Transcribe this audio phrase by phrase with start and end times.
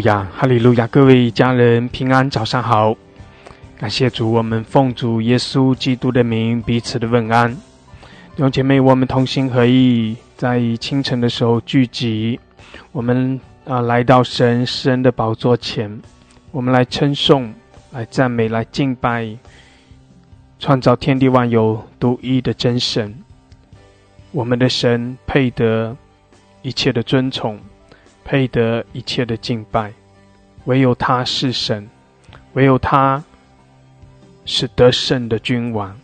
[0.00, 0.86] 哈利路亚！
[0.86, 2.96] 各位家人平安，早上好！
[3.76, 7.54] 感谢主，我们奉主耶稣基督的名彼此的问安。
[7.54, 12.40] 弟兄姐妹，我们同心合意，在清晨的时候聚集，
[12.92, 16.00] 我们啊来到神施恩的宝座前，
[16.50, 17.52] 我们来称颂、
[17.90, 19.36] 来赞美、来敬拜
[20.58, 23.14] 创造天地万有独一的真神。
[24.30, 25.96] 我们的神配得
[26.62, 27.58] 一切的尊崇。
[28.30, 29.92] 配得一切的敬拜，
[30.66, 31.90] 唯有他是神，
[32.52, 33.24] 唯有他
[34.44, 35.98] 是得胜的君王，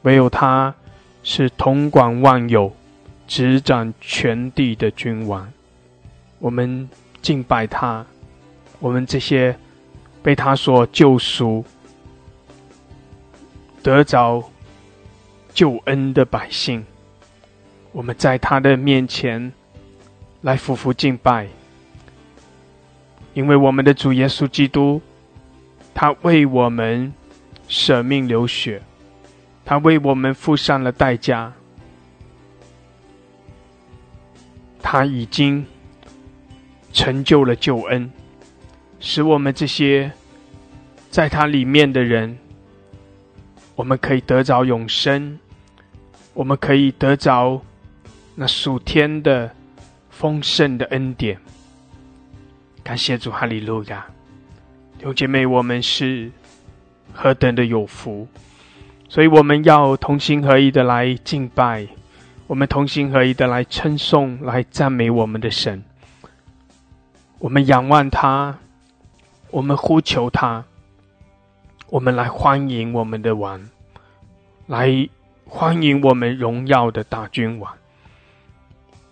[0.00, 0.74] 唯有他
[1.22, 2.74] 是统管万有、
[3.28, 5.52] 执掌全地的君王。
[6.38, 6.88] 我们
[7.20, 8.06] 敬拜他，
[8.78, 9.54] 我们这些
[10.22, 11.62] 被他所救赎、
[13.82, 14.42] 得着
[15.52, 16.82] 救恩的百姓，
[17.92, 19.52] 我们在他的面前
[20.40, 21.46] 来匍匐敬拜。
[23.36, 25.02] 因为我们的主耶稣基督，
[25.92, 27.12] 他为我们
[27.68, 28.80] 舍命流血，
[29.62, 31.52] 他为我们付上了代价，
[34.80, 35.66] 他已经
[36.94, 38.10] 成就了救恩，
[39.00, 40.10] 使我们这些
[41.10, 42.38] 在他里面的人，
[43.74, 45.38] 我们可以得着永生，
[46.32, 47.60] 我们可以得着
[48.34, 49.54] 那属天的
[50.08, 51.38] 丰盛的恩典。
[52.86, 54.06] 感谢主，哈利路亚！
[54.96, 56.30] 弟兄姐妹，我们是
[57.12, 58.28] 何等的有福，
[59.08, 61.88] 所以我们要同心合一的来敬拜，
[62.46, 65.82] 我们同心合一的来称颂、来赞美我们的神。
[67.40, 68.56] 我们仰望他，
[69.50, 70.62] 我们呼求他，
[71.90, 73.68] 我们来欢迎我们的王，
[74.68, 75.08] 来
[75.44, 77.76] 欢迎我们荣耀的大君王。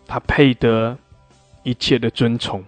[0.06, 0.96] 他配得
[1.64, 2.64] 一切的尊崇。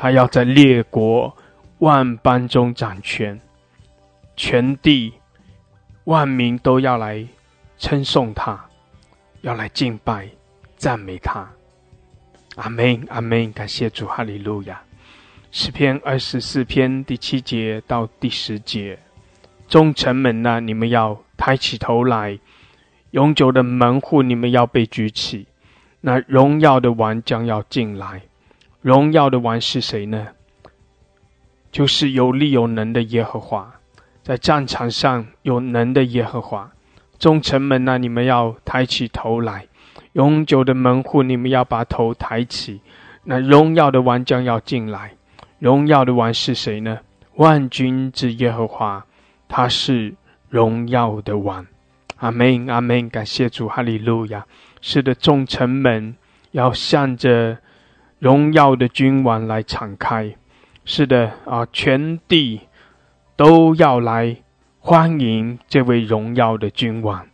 [0.00, 1.36] 他要在列国
[1.80, 3.38] 万邦中掌权，
[4.34, 5.12] 全地
[6.04, 7.26] 万民都要来
[7.76, 8.58] 称颂他，
[9.42, 10.26] 要来敬拜
[10.74, 11.46] 赞美他。
[12.56, 13.52] 阿门，阿门！
[13.52, 14.80] 感谢主，哈利路亚。
[15.50, 18.98] 诗篇二十四篇第七节到第十节：
[19.68, 22.38] 众臣们呐，你们要抬起头来；
[23.10, 25.46] 永久的门户，你们要被举起。
[26.00, 28.22] 那荣耀的王将要进来。
[28.82, 30.28] 荣耀的王是谁呢？
[31.70, 33.74] 就是有力有能的耶和华，
[34.22, 36.72] 在战场上有能的耶和华。
[37.18, 39.66] 众臣们呐，你们要抬起头来；
[40.14, 42.80] 永久的门户，你们要把头抬起。
[43.24, 45.12] 那荣耀的王将要进来。
[45.58, 47.00] 荣耀的王是谁呢？
[47.36, 49.04] 万军之耶和华，
[49.46, 50.14] 他是
[50.48, 51.66] 荣耀的王。
[52.16, 53.08] 阿门，阿门。
[53.10, 54.46] 感谢主，哈利路亚。
[54.80, 56.16] 是的，众臣们
[56.52, 57.58] 要向着。
[58.20, 60.36] 荣耀的君王来敞开，
[60.84, 62.60] 是的啊，全地
[63.34, 64.36] 都要来
[64.78, 67.26] 欢迎这位荣耀的君王，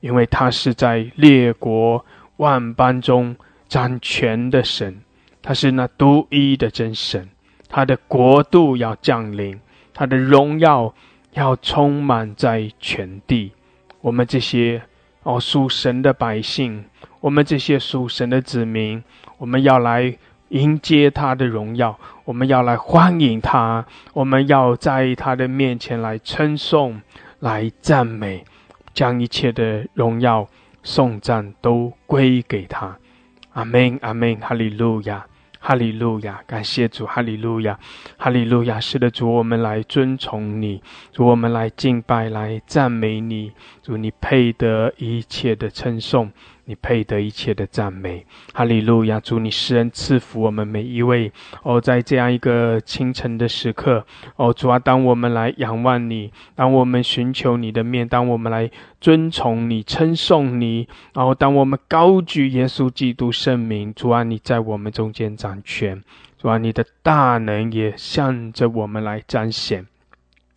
[0.00, 2.02] 因为他是在列国
[2.38, 3.36] 万邦中
[3.68, 5.02] 掌权的神，
[5.42, 7.28] 他是那独一的真神，
[7.68, 9.60] 他的国度要降临，
[9.92, 10.94] 他的荣耀
[11.34, 13.52] 要充满在全地。
[14.00, 14.80] 我们这些
[15.24, 16.86] 哦属神的百姓，
[17.20, 19.04] 我们这些属神的子民。
[19.42, 20.16] 我们要来
[20.50, 27.02] 迎接他的荣耀，我们要来欢迎他，我们要在他的面前来称颂、
[27.40, 28.44] 来赞美，
[28.94, 30.46] 将一切的荣耀、
[30.84, 32.96] 颂赞都归给他。
[33.54, 35.26] 阿门，阿门，哈利路亚。
[35.64, 37.78] 哈利路亚，感谢主，哈利路亚，
[38.16, 38.80] 哈利路亚。
[38.80, 40.82] 是的，主，我们来尊崇你，
[41.12, 46.32] 主，我们来敬拜，来赞美你，主，你配得一切的称颂，
[46.66, 48.26] 你配得一切的赞美。
[48.52, 51.32] 哈利路亚，主，你施恩赐福我们每一位。
[51.62, 54.04] 哦，在这样一个清晨的时刻，
[54.36, 58.70] 哦，主啊，当我们来仰望你，当我们寻求你的面，当我们来
[59.00, 65.52] 尊崇你、称颂你，然后当我们高举耶稣基督圣名，主啊，你在我们中间掌。
[65.64, 66.02] 权，
[66.38, 69.86] 主啊，你的大能也向着我们来彰显。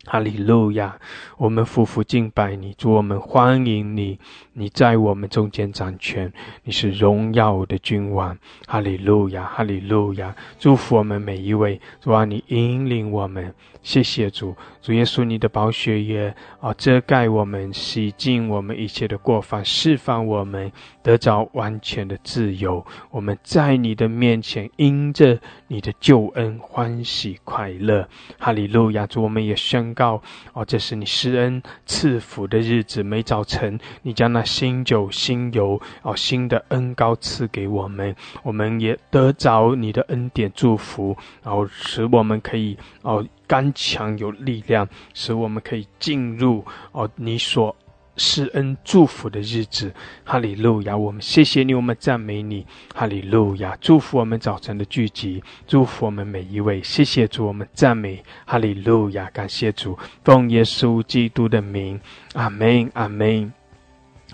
[0.05, 0.97] 哈利路亚！
[1.37, 4.19] 我们夫妇敬拜你，主我们欢迎你，
[4.53, 6.31] 你在我们中间掌权，
[6.63, 8.37] 你是荣耀的君王。
[8.67, 10.35] 哈利路亚，哈利路亚！
[10.59, 13.53] 祝福我们每一位，主啊，你引领我们。
[13.81, 20.71] 谢谢主，主耶稣，你的宝血也啊遮盖我们，洗净我们一切的过犯，释放我们
[21.01, 22.85] 得着完全的自由。
[23.09, 28.07] 我们在你的面前，因着你的救恩欢喜快乐。
[28.37, 29.07] 哈利路亚！
[29.07, 29.91] 主，我们也宣。
[29.95, 30.21] 告
[30.53, 33.01] 哦，这是你施恩赐福的日子。
[33.01, 47.75] 每早晨，你将那新酒、新油哦，新的恩膏赐给我们，我们也得着你的恩典祝福，然后使我们可以哦刚强有力量，使我们可以进入哦你所。
[48.17, 49.93] 施恩祝福的日子，
[50.23, 50.95] 哈利路亚！
[50.95, 53.77] 我们谢谢你，我们赞美你，哈利路亚！
[53.81, 56.81] 祝福我们早晨的聚集，祝福我们每一位。
[56.81, 59.29] 谢谢主，我们赞美，哈利路亚！
[59.33, 61.99] 感谢主，奉耶稣基督的名，
[62.35, 63.51] 阿门，阿门。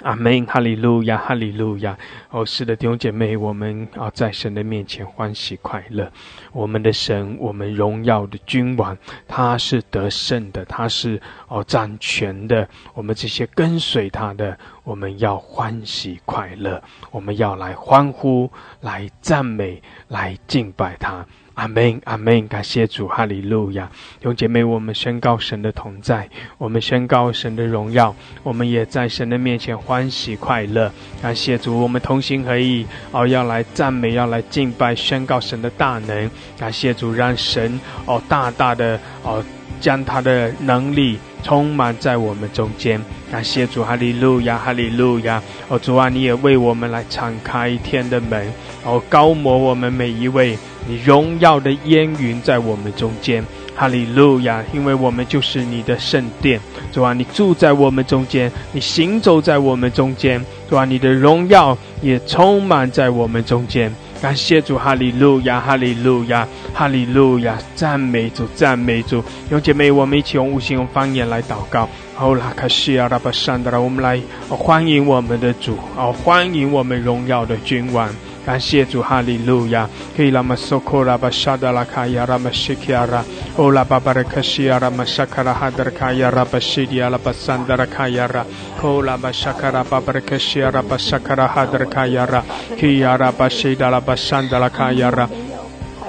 [0.03, 1.97] 阿门，哈利路亚，哈利路亚。
[2.29, 6.11] 哦，是的，弟兄姐妹，我们啊，在神的面前欢喜快乐。
[6.51, 12.67] 我们的神，我们荣耀的君王，他是得胜的，他是哦掌权的。
[12.93, 16.81] 我们这些跟随他的，我们要欢喜快乐，
[17.11, 18.49] 我们要来欢呼，
[18.81, 21.25] 来赞美，来敬拜他。
[21.61, 23.87] 阿门，阿门，感谢主，哈利路亚！
[24.19, 26.27] 弟兄姐妹，我们宣告神的同在，
[26.57, 30.91] 我们宣告神的荣耀，我们也在神的面前欢喜快乐。
[31.21, 36.31] 感谢主，我们同心合意，哦，要来赞美，要来敬拜，宣告神的大能。
[36.57, 39.45] 感谢主，让神哦大大的哦
[39.79, 42.99] 将他的能力充满在我们中间。
[43.31, 45.39] 感谢主，哈利路亚，哈利路亚！
[45.69, 48.51] 哦，主啊，你也为我们来敞开天的门，
[48.83, 50.57] 哦，高摩我们每一位。
[50.87, 53.43] 你荣耀的烟云在我们中间，
[53.75, 54.63] 哈利路亚！
[54.73, 56.59] 因为我们就是你的圣殿，
[56.91, 63.93] 主啊，你住在我们中间，你行走在我们中间，主啊，你的荣耀也充满在我们中间。
[64.21, 67.57] 感谢主，哈利路亚，哈利路亚，哈利路亚！
[67.75, 69.23] 赞美主，赞美主！
[69.49, 71.89] 有姐妹，我们一起用无形用方言来祷告。
[72.19, 78.13] 哦，拉卡西亚拉巴山德拉，我们来欢迎我们的主，哦，欢迎我们荣耀的君王。
[78.45, 79.87] 感谢主，哈利路亚！
[80.17, 83.23] 可以拉玛索科拉巴沙达拉卡亚拉玛西基亚拉，
[83.55, 88.43] 哦拉巴巴拉卡西亚拉玛沙卡拉哈德卡亚拉巴西迪亚拉巴桑达拉卡亚拉，
[88.81, 92.43] 哦拉巴沙卡拉巴巴拉卡西亚拉巴沙卡拉哈德卡亚拉，
[92.79, 95.29] 基亚拉巴西达拉巴桑达拉卡亚拉。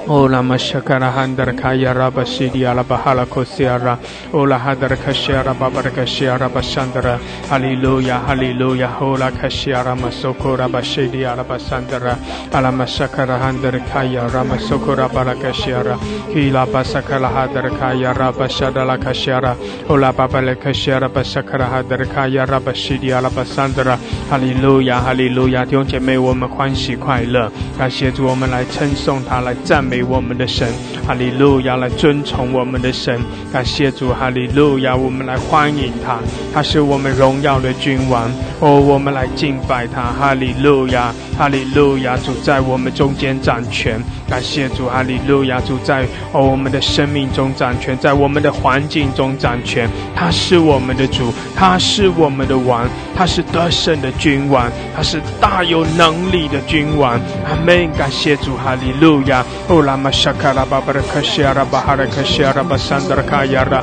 [0.08, 3.98] Ola mashakara handar kaya raba shidi ala bahala kosiara.
[4.34, 7.18] Ola hadar kashiara babar kashiara bashandara.
[7.48, 8.98] Hallelujah, hallelujah.
[9.00, 12.18] Ola kashiara masoko raba shidi ala basandara.
[12.52, 15.96] Ala mashakara handar kaya rama sokora bala kashiara.
[16.32, 19.56] Kila basakala hadar kaya raba shadala kashiara.
[19.88, 23.96] Ola babale kashiara basakara hadar kaya raba shidi ala basandara.
[24.28, 25.64] Hallelujah, hallelujah.
[25.64, 30.02] 弟兄姐妹，我们欢喜快乐，感谢主，我们来称颂他，来赞美。
[30.12, 30.68] 我们的神，
[31.06, 31.76] 哈利路亚！
[31.76, 33.20] 来尊崇我们的神，
[33.52, 34.94] 感谢主，哈利路亚！
[34.94, 36.18] 我们来欢迎他，
[36.52, 38.30] 他是我们荣耀的君王
[38.60, 38.80] 哦！
[38.80, 44.00] 我们来敬拜他，哈利路亚，哈利路亚，主在我们中间掌权。
[44.30, 49.90] 感谢主，哈利路亚，主在哦我们的生命中掌权，在我们的环境中掌权。
[50.14, 57.14] 他是我们的主，他是我们的王，他是得胜的君王，他是大有能力的君王。
[57.44, 57.90] 阿门。
[57.98, 59.44] 感谢主，哈利路亚。
[59.84, 63.82] 拉玛卡拉巴巴拉西拉巴哈拉西拉巴拉卡亚拉，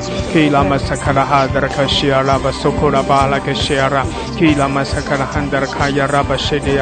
[0.96, 4.02] 卡拉哈拉西拉巴库拉巴拉西拉，
[5.04, 6.34] 卡拉汉拉卡亚拉巴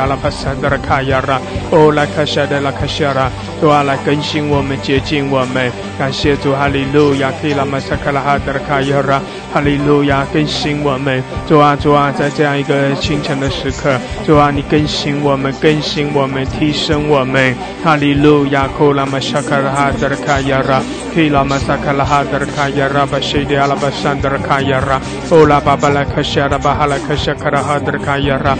[0.07, 0.68] 拉巴。
[0.69, 5.73] Ki lama sakara handra kayara bashidi ala basandra kayara o la kashada la kashiara 主啊，来更新我们，接近我们。
[5.99, 7.33] 感谢主，哈利路亚！
[7.43, 9.21] 基拉马萨卡拉哈德卡亚拉，
[9.53, 10.25] 哈利路亚！
[10.33, 17.53] 更新我们，主啊，主啊，在这样一个清晨的时刻，主啊，你更新我们，更新我们，提升我们。
[17.83, 18.69] 哈利路亚！
[18.69, 20.81] 库拉马萨卡拉哈德卡亚拉，
[21.13, 28.57] 基拉马萨卡拉哈德卡亚拉，巴西迪阿拉巴山德卡亚拉，欧拉巴巴拉卡西亚拉巴哈拉卡西卡拉哈德卡亚拉。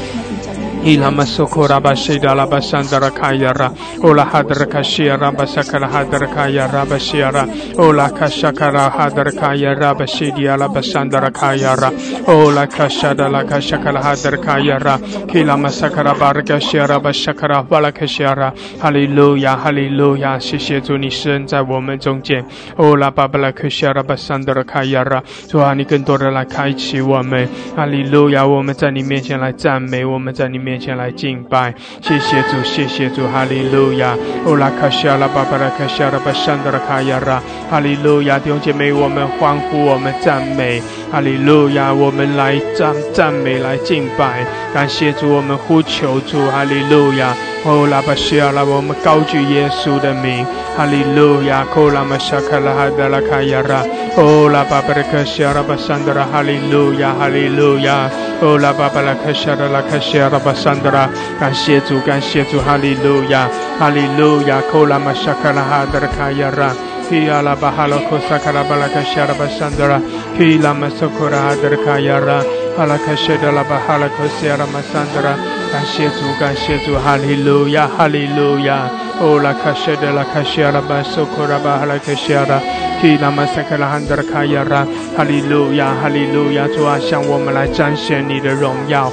[0.85, 3.73] Ilama sokora bashida la basandara kayara.
[4.03, 7.47] Ola hadra kashiara basakara hadra kayara bashiara.
[7.79, 11.91] Ola kashakara hadra kayara bashidia la basandara kayara.
[12.29, 14.99] Ola kashada la kashakara hadra kayara.
[15.27, 18.55] Kilama sakara baraka shiara bashakara balakashiara.
[18.81, 22.45] Hallelujah, Hallelujah，谢谢主，你施恩在我们中间。
[22.77, 27.49] 哦，拉巴巴拉克西亚拉巴桑德拉卡亚拉，主啊，你更多的来开启我们。
[27.77, 30.68] 哈利路亚，我们在你面前来赞美，我们在你。
[30.69, 31.73] 面前来敬拜，
[32.03, 34.15] 谢谢主，谢谢主，哈利路亚！
[34.45, 38.39] 欧拉卡西亚拉巴巴拉卡西亚拉巴山德拉卡亚拉，哈利路亚！
[38.39, 41.91] 弟兄姐妹，我们欢呼，我们赞美，哈利路亚！
[41.91, 44.45] 我们来赞赞美，来敬拜，
[44.75, 47.35] 感谢主，我们呼求主，哈利路亚！
[47.65, 50.45] 哦，拉巴西亚拉，我们高举耶稣的名，
[50.77, 51.67] 哈利路亚！
[51.75, 53.83] 哦，拉玛沙卡拉哈德拉卡亚拉，
[54.17, 58.11] 哦，拉巴巴拉卡西亚拉巴山德拉，哈利路亚，哈利路亚！
[58.41, 60.55] 哦，拉巴巴拉卡西亚拉卡西亚拉巴。
[60.61, 61.09] 山德拉，
[61.41, 63.49] 感谢主，感谢主，哈利路亚，
[63.79, 66.75] 哈利路亚，库拉玛沙卡拉哈德卡亚拉。
[67.09, 69.99] Kia la bahala kosakara balaka shara basandara.
[70.37, 72.45] Kila masokora hadrka yara.
[72.77, 75.33] Halaka sheda la bahala kosiara masandara.
[75.73, 78.91] 感谢主，感谢主，哈利路亚，哈利路亚。
[79.21, 82.61] 哦，拉卡谢的拉卡谢拉巴索库拉巴哈拉卡谢拉，
[83.01, 84.87] 提拉马萨克拉汉德卡亚拉，
[85.17, 86.69] 哈利路亚，哈利路亚。
[86.69, 89.11] 主啊，向我们来彰显你的荣耀。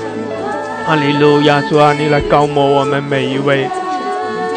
[0.86, 3.68] 哈利路亚，主啊，你来高摩我们每一位。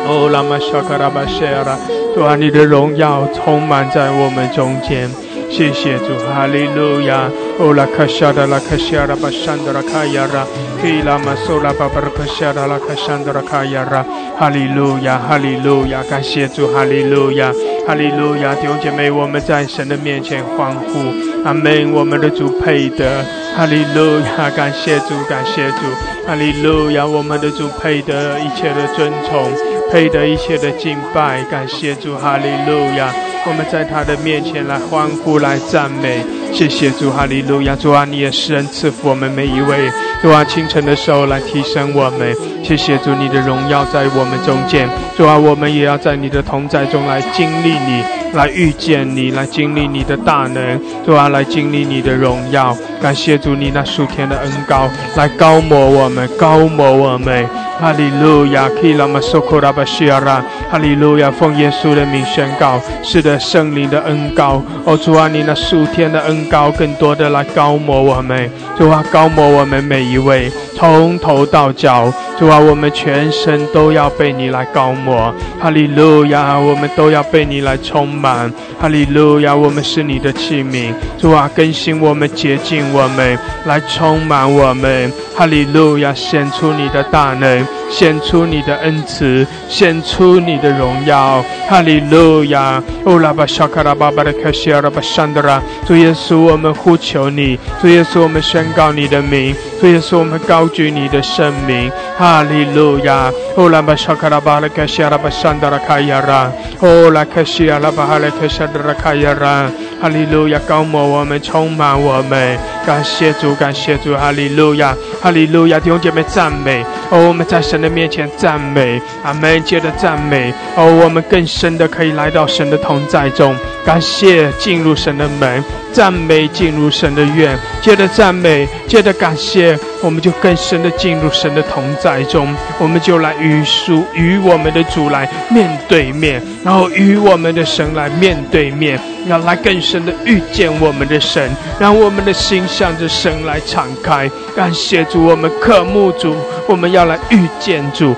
[0.07, 1.79] 哦，拉马沙克拉巴谢拉，
[2.15, 5.09] 主啊，你的荣耀充满在我们中间。
[5.51, 7.31] 谢谢主，哈利路亚。
[7.59, 10.45] 哦，拉卡谢的拉卡谢拉巴山德拉卡亚拉。
[10.83, 14.05] 基拉玛苏拉巴巴拉克夏达拉卡山德拉卡亚拉，
[14.39, 17.51] 哈利路亚，哈利路亚，感谢主，哈利路亚，
[17.89, 21.11] 哈利路亚，弟兄姐妹，我们在神的面前欢呼，
[21.43, 23.25] 阿门，我们的主配得，
[23.57, 25.79] 哈利路亚，感谢主，感谢主，
[26.27, 29.51] 哈利路亚，我们的主配得一切的尊崇，
[29.91, 33.11] 配得一切的敬拜，感谢主，哈利路亚，
[33.47, 36.23] 我们在他的面前来欢呼，来赞美。
[36.53, 37.75] 谢谢主，哈利路亚！
[37.75, 39.91] 主啊，你也施恩赐福我们每一位。
[40.21, 42.35] 主啊，清晨的时候来提升我们。
[42.63, 44.89] 谢谢主，你的荣耀在我们中间。
[45.17, 48.03] 主啊，我们也要在你的同在中来经历你，
[48.35, 50.81] 来遇见你，来经历你的大能。
[51.07, 52.77] 主啊，来经历你的荣耀。
[53.01, 57.49] 感谢主，你那数天的恩高来高摩我们，高摩我们。
[57.81, 64.61] 哈利路亚，基拉玛苏库拉巴西亚拉，哈利路亚，奉耶稣的名宣告，是的，圣灵的恩高。
[64.85, 68.51] 哦，主啊，你那数天的恩高，更多的来高摩我们。
[68.77, 72.13] 主啊，高摩我们每一位，从头到脚。
[72.37, 75.33] 主啊，我们全身都要被你来高摩。
[75.61, 78.53] 哈利路亚，我们都要被你来充满。
[78.81, 80.93] 哈利路亚，我们是你的器皿。
[81.17, 85.13] 主啊，更新我们，洁净我们，来充满我们。
[85.37, 87.67] 哈利路亚，显出你的大能。
[87.91, 92.83] 显出你的恩慈，显出你的荣耀，哈利路亚！
[93.03, 103.33] 哦，拉巴沙卡拉巴巴的卡西亚拉巴山德拉，主耶稣，我们呼求你，主耶稣，我们宣告你的名，主耶稣，我们高举你的圣名，哈利路亚！
[103.57, 110.61] 哦，拉巴沙卡拉巴的卡西亚拉巴山德拉卡亚拉，哦，拉卡西亚拉巴哈勒卡山德拉卡亚拉，哈利路亚！
[110.69, 115.79] 高摩我们，充满我们，感谢主，感谢主，哈利路亚，哈利路亚！
[115.79, 117.79] 弟兄姐妹赞美，哦，我们在神。
[117.79, 119.63] 的面前赞美，阿门！
[119.63, 123.55] 接着赞美，哦，我们更深的可以来到神的同在中，
[123.85, 146.37] 感谢进入神的门，赞美进入神的院，接着赞美，接着感谢，我们就更深的进入神的同在中，我们就来与属与我们的主来面对面，然后与我们的神来面对面，要来更深的遇见我们的神，让我们的心向着神来敞开，感谢主，我们渴慕主。
[146.69, 148.15] 我们要来遇见主，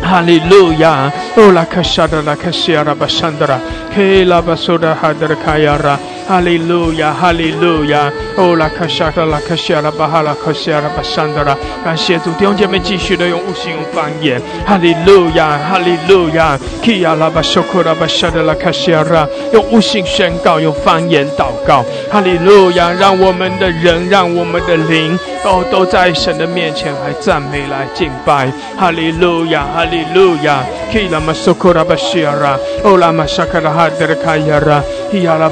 [0.00, 1.10] 哈利路亚！
[1.34, 3.58] 哦，拉卡沙达拉卡西亚拉巴山德拉，
[3.92, 5.98] 嘿拉巴苏达哈德卡亚拉。
[6.26, 8.10] 哈利路亚，哈利路亚！
[8.36, 14.40] 哦，拉卡沙拉拉卡西拉巴哈拉卡西拉巴山德拉，感谢主弟兄姐妹继续的用悟性用方言。
[14.64, 16.58] 哈利路亚，哈利路亚！
[16.82, 21.84] 基亚拉巴苏库拉巴沙德拉卡西拉，用悟性宣告，用方言祷告。
[22.10, 28.50] 哈利路亚，让我们的人，让我们的灵，哦，都在神的面前来赞美，来敬拜。
[28.78, 30.64] 哈利路亚，哈利路亚！
[30.92, 34.82] 基拉马苏库拉巴西拉，哦，拉马沙卡拉哈德卡亚拉，基亚拉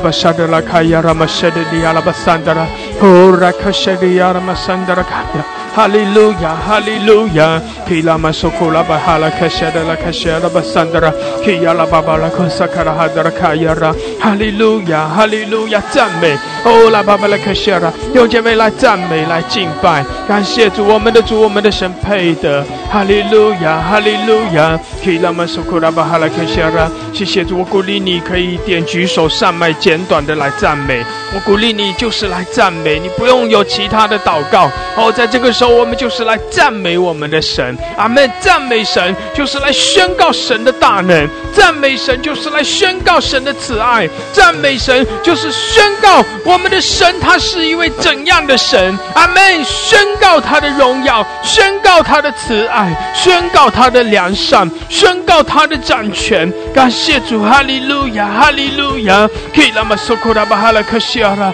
[0.02, 0.60] 巴沙德拉。
[0.68, 2.66] kaya ramashede di alabasandara.
[3.00, 5.67] Ora kashede yaramasandara kaya.
[5.78, 7.62] Hallelujah, hallelujah.
[7.86, 11.12] Kila masokola bahala kashada la kashada basandara.
[11.44, 13.94] Kia la baba la konsakara hadara kayara.
[14.18, 15.80] Hallelujah, hallelujah.
[15.92, 24.76] 赞美，哦，来，爸爸来，可谢了，弟兄姐妹来赞美，来敬拜，感谢主，我们的主，我们的神配的，哈利路亚，哈利路亚。
[25.04, 35.78] 可以让我们说，库拉巴哈拉可谢了，谢谢主，我鼓励你可以点举手，上麦简短的来赞美，我鼓励你就是来赞美，你不用有其他的祷告，哦，在这个时候。
[35.78, 38.28] 我们就是来赞美我们的神，阿门！
[38.40, 49.64] 赞美神就是来宣告神的大能，赞美神就是来宣告神的慈爱，赞美神就是宣告我们的神他是一位怎样的神，阿门！
[49.64, 56.52] 宣告他的荣耀，宣告他的慈爱，宣告他的良善，宣告他的掌权。
[56.74, 59.28] 感谢主，哈利路亚，哈利路亚！
[59.54, 61.52] 基拉玛苏库拉巴哈拉克西亚拉，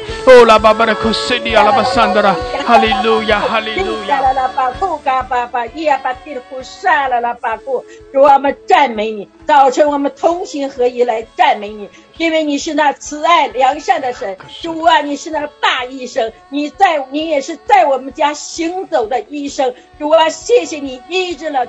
[0.58, 2.34] 巴巴拉克西利亚拉巴桑德拉，
[2.66, 4.04] 哈利路亚，哈利路。
[4.04, 4.20] 亚。
[4.20, 21.66] 啦啦巴库嘎巴巴耶巴蒂库沙啦啦巴库，主我们赞美你，早晨我们同心合一来赞美你，因为你是那慈爱良善的神，主啊，你是那大医生，你在你也是在我们家行走的医生，主啊，谢谢你医治了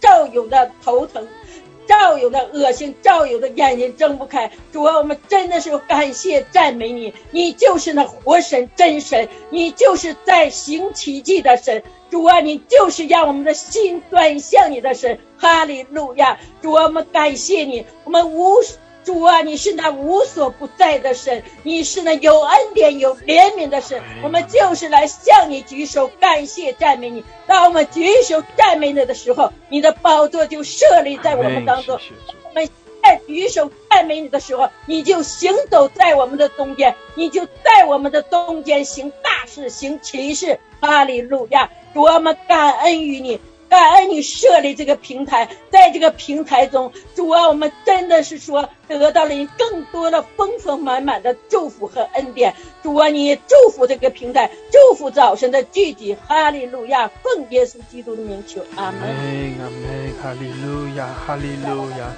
[0.00, 1.26] 赵勇的头疼。
[1.86, 4.50] 照有的恶心，照有的眼睛睁不开。
[4.72, 11.82] 主啊，我们真的是感谢赞美你，你就是那活神真神，你就是在行奇迹的神。
[12.10, 15.18] 主啊，你就是让我们的心转向你的神。
[15.38, 16.38] 哈利路亚！
[16.62, 18.56] 主啊，我们感谢你，我们无。
[19.06, 24.02] 主啊，你是那无所不在的神，你是那有恩典、有怜悯的神。
[24.24, 27.24] 我们就是来向你举手感谢赞美你。
[27.46, 31.96] 当我们举手赞美你的时候，你的宝座就设立在我们当中。
[32.42, 32.68] 我们
[33.00, 40.58] 在举手赞美你的时候，你就行走在我们的中间，你就在我们的中间行大事、行奇事。
[40.80, 41.70] 哈利路亚！
[41.94, 43.40] 主我们感恩于你。
[43.68, 52.54] 感恩你设立这个平台，在这个平台中，主啊，我们真的是说得到了你更多的丰丰满满的祝福和恩典。
[52.82, 56.16] 主啊，你祝福这个平台，祝福早晨的聚集。
[56.26, 59.02] 哈利路亚，奉耶稣基督的名求，阿门。
[59.02, 62.12] 阿门，哈利路亚，哈利路亚。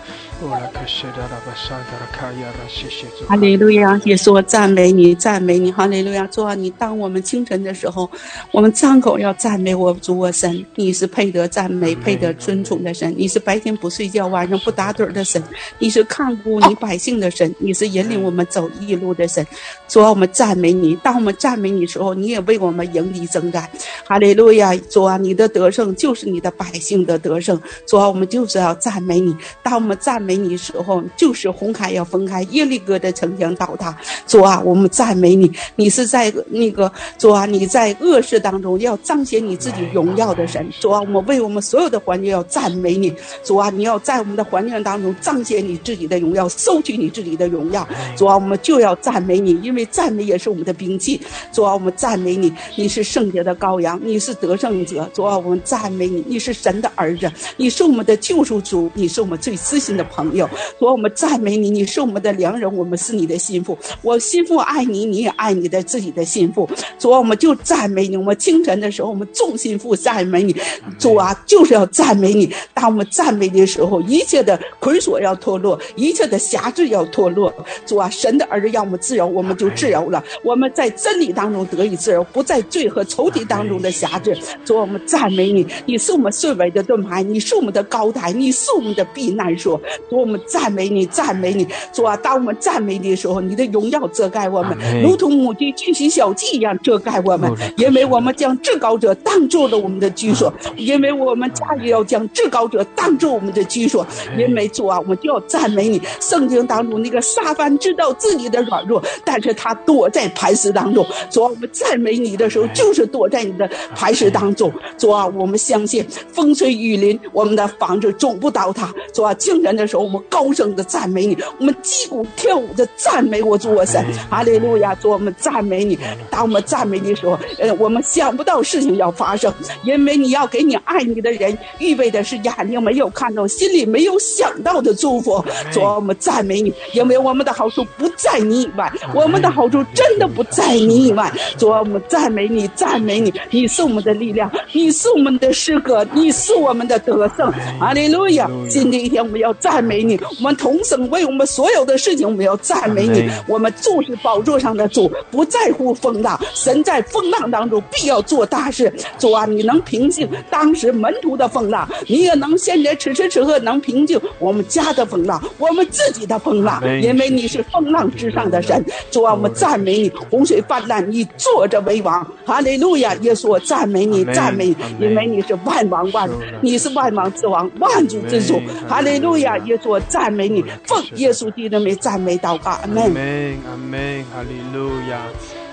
[3.27, 6.25] 哈利路亚，耶稣，赞美你，赞美你，哈利路亚。
[6.29, 8.09] 主啊，你当我们清晨的时候，
[8.53, 15.43] 我们张口要赞美我主我神，你是配得赞美、配得尊崇的神，你是白天不睡觉、晚上不打盹的神，
[15.79, 19.47] 你是看顾你百姓的神，你是引领我们走义路的神。
[19.89, 20.59] 主啊，我们赞。
[20.59, 23.71] 美你，当我们赞美你的时候，你也为我们迎敌征战。
[24.05, 24.75] 哈利路亚！
[24.91, 27.57] 主啊，你的得胜就是你的百姓的得胜。
[27.87, 29.37] 主啊，我们就是要赞美你。
[29.63, 33.97] 当我们赞美你的时候，就是红海要分开，耶利哥的城墙倒塌。
[34.27, 40.69] 主啊，我们赞美你，你是在那个主啊，你在恶事当中要彰显你自己荣耀的神。
[40.81, 43.15] 主啊，我们为我们所有的环境要赞美你。
[43.45, 47.87] 主啊，你要在我们的环境当中彰显你自己的荣耀，收取你自己的荣耀。
[48.17, 50.49] 主啊，我们就要赞美你，因为赞美也是。
[50.49, 51.21] 我们的兵器，
[51.53, 66.67] 主啊，我们赞美你，你是圣洁的羔羊，你是得胜者，主啊，我们赞美你，你是神的儿子，你是我们的救赎主，你是我们最知心的朋友，主啊，我们赞美你，你是我们的良人，我们是你的心腹，我心腹爱你，你也爱你的自己的心腹，
[66.99, 70.57] 主啊，我们就赞美你，我们清晨的时候，我们重心腹赞美你，
[70.99, 77.53] 主啊，就是要赞美你，当我们赞美的时候，一切的捆锁要脱落，一切的辖制要脱落，
[77.85, 80.23] 主啊，神的儿子让我们自由，我们就自由了。
[80.43, 84.37] 我们在真理当中得以自由，不在罪和仇敌当中的辖制。
[84.65, 89.81] 主，我们赞美你，你是我们顺位的盾牌，你是我们的高台，你是我们的避难所。
[90.09, 91.67] 主，我们赞美你，赞美你。
[91.93, 97.49] 主啊，当我们赞美你的时候，你的荣耀遮盖我们，如同母鸡举起小鸡一样遮盖我们。
[97.77, 104.07] 因为我们将至高者当做了我们的居所，因为我们家也要将至高者当做我们的居所。
[104.39, 106.01] 因为主啊，我们就要赞美你。
[106.21, 110.29] 圣经当中那个撒凡知道自己的软弱，但是他躲在。
[110.35, 114.73] 磐石当中，主啊，我们赞美你的时候，就是躲在你的磐石当中。
[114.97, 118.93] 主啊，我们相信风吹雨淋，我们的房子总不倒塌。
[119.13, 124.05] 主啊，清晨的时候，我们高声的赞美你，我们击鼓跳舞的赞美我主我神。
[124.31, 124.95] 哈利路亚！
[124.95, 125.99] 主，我们赞美你。
[126.31, 135.43] 当我们赞美你的时候，呃，我们想不到事情要发生，因为你要给你爱你的人预备的是眼睛没有看到、心里没有想到的祝福。
[135.73, 140.19] 主啊，我们赞美你，因为我们的好处不在你以外，我们的好处真。
[140.19, 147.53] 的不在你以外，主啊，我们赞美你，赞美你，你是我们的力量，你是我们的诗歌，你是我们的得胜。
[147.79, 148.51] 阿利路亚！
[148.69, 153.31] 新的一天，我们要赞美你，我们同声为我们所有的事情，我们要赞美你。
[153.47, 158.93] 我们注视宝座上的主，不在乎风浪，神在风浪当中必要做大事。
[159.21, 168.85] 主啊，你能平静当时门徒的风浪，你也能现在此时此刻能平静我们家的风浪，我们自己的风浪，因为你是风浪之上的神。
[169.11, 170.13] 主啊，我们赞美你。
[170.31, 173.15] 洪水泛滥，你坐着为王，哈利路亚！
[173.17, 176.29] 耶稣，我赞美你，赞美，因为你是万王万，
[176.61, 179.57] 你是万王之王，万主之主，哈利路亚！
[179.59, 185.21] 耶稣，我赞美你，奉耶稣基督的名赞美祷告，阿门，阿门，哈利路亚，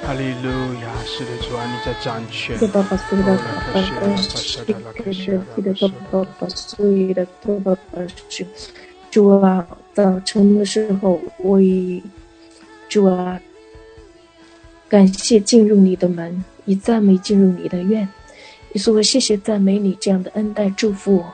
[0.06, 0.50] 哈利路
[0.84, 0.94] 亚！
[1.04, 2.56] 是的，主啊，你在掌权。
[2.60, 3.36] 的爸爸，是的爸
[3.74, 5.74] 爸，是的是的爸爸，是的
[6.12, 7.28] 爸爸，是的
[7.60, 8.46] 爸爸，是
[9.10, 12.04] 主啊，早晨的时候，我以
[12.88, 13.42] 主啊。
[14.88, 18.08] 感谢进入你的门，以赞美进入你的院。
[18.72, 21.34] 你说，我谢谢赞美你这样的恩待祝福我，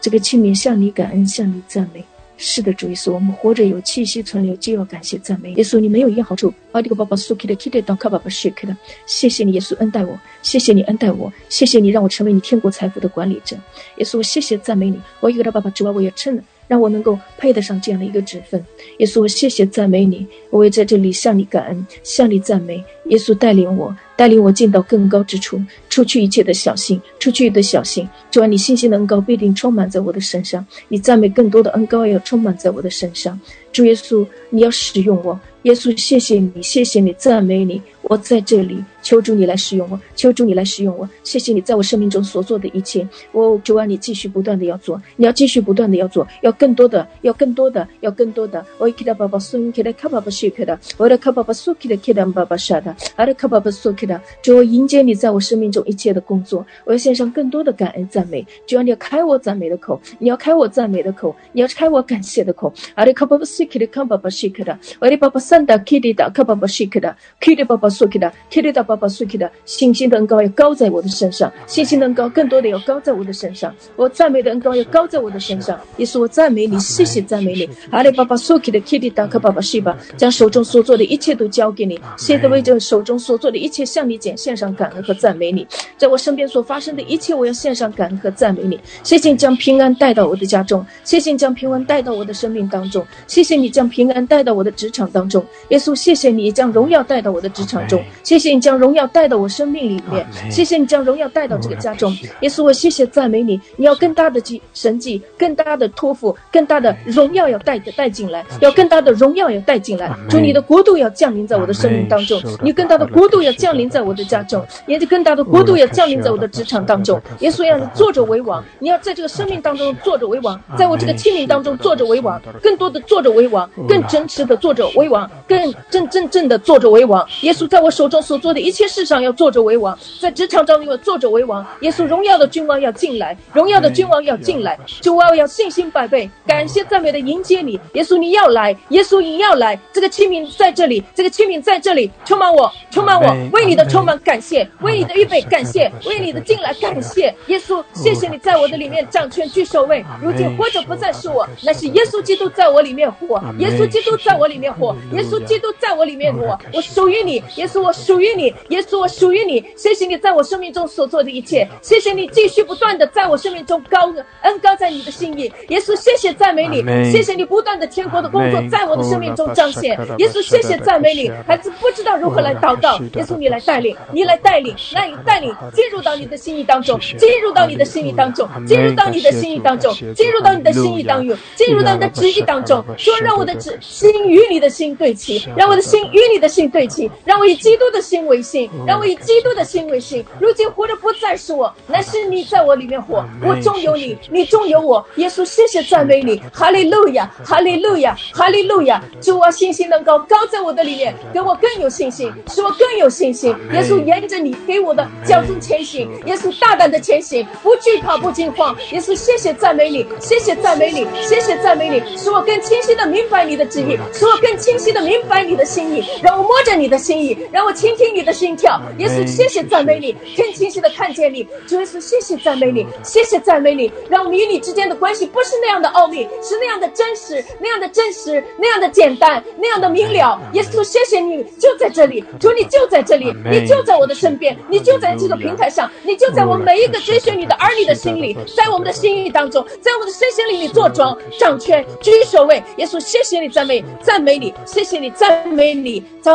[0.00, 2.04] 这个青年向你感恩，向你赞美。
[2.44, 5.52] 是的，主耶稣，我们活着有气息存留，就要感谢赞美。
[5.52, 6.52] 耶稣，你没有一样好处。
[6.72, 8.76] 阿迪个爸爸苏克的 kid 当卡爸爸 shake 的，
[9.06, 13.56] 谢谢你，耶稣恩待我，谢谢你恩待我，谢谢你让我成为你天国财富的管理者。
[13.98, 15.00] 耶稣，我谢谢赞美你。
[15.20, 16.42] 我一个的爸爸之外，我也称了。
[16.68, 18.64] 让我能够配得上这样的一个职分，
[18.98, 22.82] 耶稣，我谢谢赞美你，我也在这里向你感恩，向你赞美。
[23.06, 23.94] 耶稣带领我。
[24.22, 28.08] 带领我进到更高之处，除去一切的小心，除去的小心。
[28.30, 33.36] 主啊，你信心的恩膏必定充满在我的身上，你赞美更多的恩膏要充满在我的身上。
[33.72, 35.36] 主耶稣，你要使用我。
[35.62, 38.82] 耶稣，谢谢你，谢谢你，赞美你，我在这里。
[39.02, 41.08] 求主你来使用我，求主你来使用我。
[41.24, 43.04] 谢谢你在我生命中所做的一切。
[43.32, 48.64] 我主啊，你继续不断的要做，你要继续不断的要做，要更多的，要更多的，要更多的。
[48.78, 54.22] 我给他爸爸送给他卡爸爸谢给他，我的卡爸爸送给他给他爸爸杀的，我的卡爸爸送给他。
[54.40, 58.46] 主我迎接你在我生命中一切的工作，我要献上更多的感恩赞美。
[58.68, 62.72] 主要你要开我赞美的口，你要开我赞美的口，你要开我感谢的口。
[62.96, 75.78] 我的卡爸爸送给他卡爸爸谢给他，我的爸爸三打给的卡爸爸谢给他，给的爸爸送给他，给的爸爸送给的信心的恩膏要高在我的身上，信心的恩膏更多的要高在我的身上，我赞美的恩膏要高在我的身上。
[75.98, 77.68] 耶稣我赞美你，谢谢赞美你。
[77.90, 79.96] 阿里巴巴所给的 Kitty 达克爸爸是吧？
[80.16, 85.66] 将手中所做的一切都交给你，现在为这手中所做的一切向你献献上感恩和赞美你。
[85.98, 88.80] 在我身边所发生的一切，我要献上感恩和赞美你。
[89.02, 95.44] 谢谢你将平安带到我的家中，谢谢你将平安带到我的生命当中，谢谢你将平安带到我的职场当中。
[95.68, 99.22] 耶稣，谢谢你将荣耀带到我的职场中，谢谢你将荣耀带。
[99.32, 103.58] 到我生命里面，谢谢你将荣耀带到这个家中，耶稣，我谢谢赞美你。
[103.76, 110.14] 你要更大的记神迹，更大的托付，更大的荣耀要带带进来，要更大的荣耀要带进来。
[110.28, 117.18] 主你的国度要降临在我的生命当中，你更大的国度要降临在我的家中，也就更大的国度要降临在我的职场当中。
[117.38, 127.26] 耶稣要坐者为王，你要在这个生命当中坐者为王，在我这个亲民当中坐者为王，更多的坐者为王，更真实的坐者为王，更真正正的坐者为王。
[127.40, 129.02] 耶稣在我手中所做的一切事。
[129.02, 131.66] 上要坐着为王，在职场中要坐着为王。
[131.80, 134.78] 耶稣荣耀的君王要进来，荣耀的君王要进来。
[135.00, 137.80] 主啊，我要信心百倍，感谢赞美的迎接你。
[137.94, 139.78] 耶稣你要来，耶稣你要来。
[139.92, 147.34] 这个器皿在这里，这个器皿在这里，充满我，充满我，为你的充满感谢，为你的预备感谢，为你的进来感谢。
[147.48, 150.04] 耶稣，谢谢你在我的里面掌权居首位。
[150.22, 153.42] 如今活着不再是我，乃是耶稣基督在我里面活。
[153.58, 156.56] 耶稣基督在我里面活，耶稣基督在我里面活。
[156.72, 159.02] 我属于你，耶稣，我属于你，耶稣。
[159.02, 188.70] 我属于你，谢谢你在我生命中所做的一切，谢谢你继续不断的在我生命中高恩高在你的心意，耶稣谢谢赞美你，谢谢你不断的天国的工作在我的生命中彰显，耶稣谢谢赞美你，孩子不知道如何来祷告，耶稣你来带领，你来带领，来带领进入到你的心意当中，进入到你的心意当中，进入到你的心意当中，进入到你的心意当中，进入到你的旨意当中，说让我的旨心与你的心对齐，让我的心与你的心对齐，让我以基督的心为心。
[188.86, 193.24] 让我以基督的心为心，如今活的不再是我，乃是你在我里面活。
[193.42, 195.04] 我中有你，你中有我。
[195.16, 199.02] 耶稣，谢谢赞美你，哈利路亚，哈利路亚，哈利路亚。
[199.20, 203.54] 主啊，信心能够高在我的里面，给我更有信心，使我更有信心。
[203.72, 206.10] 耶稣，沿着你给我的脚中前行。
[206.26, 208.74] 耶稣，大胆的前行，不惧怕，不惊慌。
[208.92, 218.80] 耶稣，谢谢赞美你，谢谢赞美你，谢谢赞美你，使我更清晰的明白你的旨意，使我更清晰的明白你的心意，让我摸着你的心意，让我倾听你的心跳。
[218.98, 221.46] 耶稣，谢谢赞美你，更清晰的看见你。
[221.66, 230.40] 主耶稣，谢谢赞美你，谢谢赞美你，让我们与你之间的关系不是那样的奥秘，是那样的真实，那样的真实，那样的简单，那样的明了。
[230.52, 242.62] 耶稣，谢谢你就在这里，主你就在这里，你就在我的身边，你就在这个平台上，你就在我们每一个追随你的儿女的心里，在我们的心意当中，在我们的身心里你坐庄掌权居首位。
[242.76, 246.32] 耶稣，谢谢你赞美赞美你，谢谢你赞美你，走。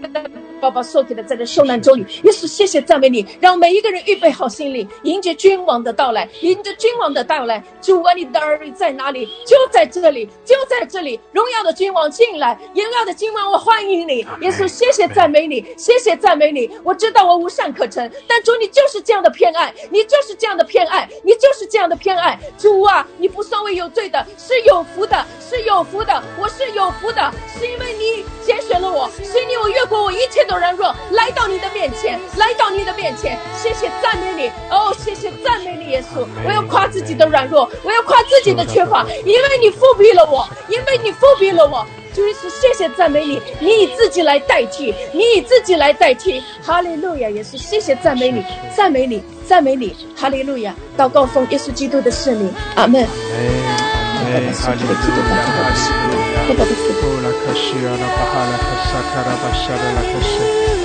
[0.00, 7.64] the 爸爸所给的，在这受难中里，耶稣，谢谢赞美你，让每一个人预备好心灵，迎接君王的到来，迎着君王的到来。
[7.80, 9.26] 主啊，你的儿女在哪里？
[9.46, 11.18] 就在这里，就在这里。
[11.32, 14.18] 荣耀的君王进来，荣耀的君王，我欢迎你。
[14.42, 16.70] 耶稣，谢谢赞美你，谢谢赞美你。
[16.84, 22.38] 我知道我无善可陈，但主你就是这样的偏爱，你就是这样的偏爱，你就是这样的偏爱。
[22.58, 30.49] 主啊，你不算为有罪的，是有福的，是有福的，我是有福的，是因为你拣选了我，是因为我越过我一切。
[30.50, 34.48] 的软弱来到你的面前，来到你的面前，谢谢赞美你。
[34.70, 48.44] 哦，谢谢赞美你，耶稣，我要夸自己的软弱，我要夸自己的缺乏，因为你复辟了我，因为你复辟了我，主耶稣，谢谢赞美你，你以自己来代替，你以自己来代替，哈利路亚，耶稣，谢谢赞美你，
[48.76, 53.99] 赞美你，赞美你，哈利路亚，祷告奉耶稣基督的圣名，阿门。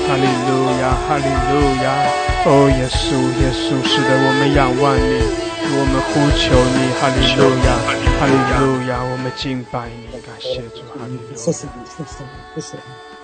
[0.06, 1.88] 哈利路亚，哈利路亚！
[2.46, 5.18] 哦，耶稣，耶稣，是的，我们仰望你，
[5.74, 7.70] 我们呼求你，哈利路亚，
[8.20, 11.36] 哈利路亚，我们敬拜你，感谢主，哈利路亚。
[11.36, 13.15] 谢谢你，谢谢你，谢谢。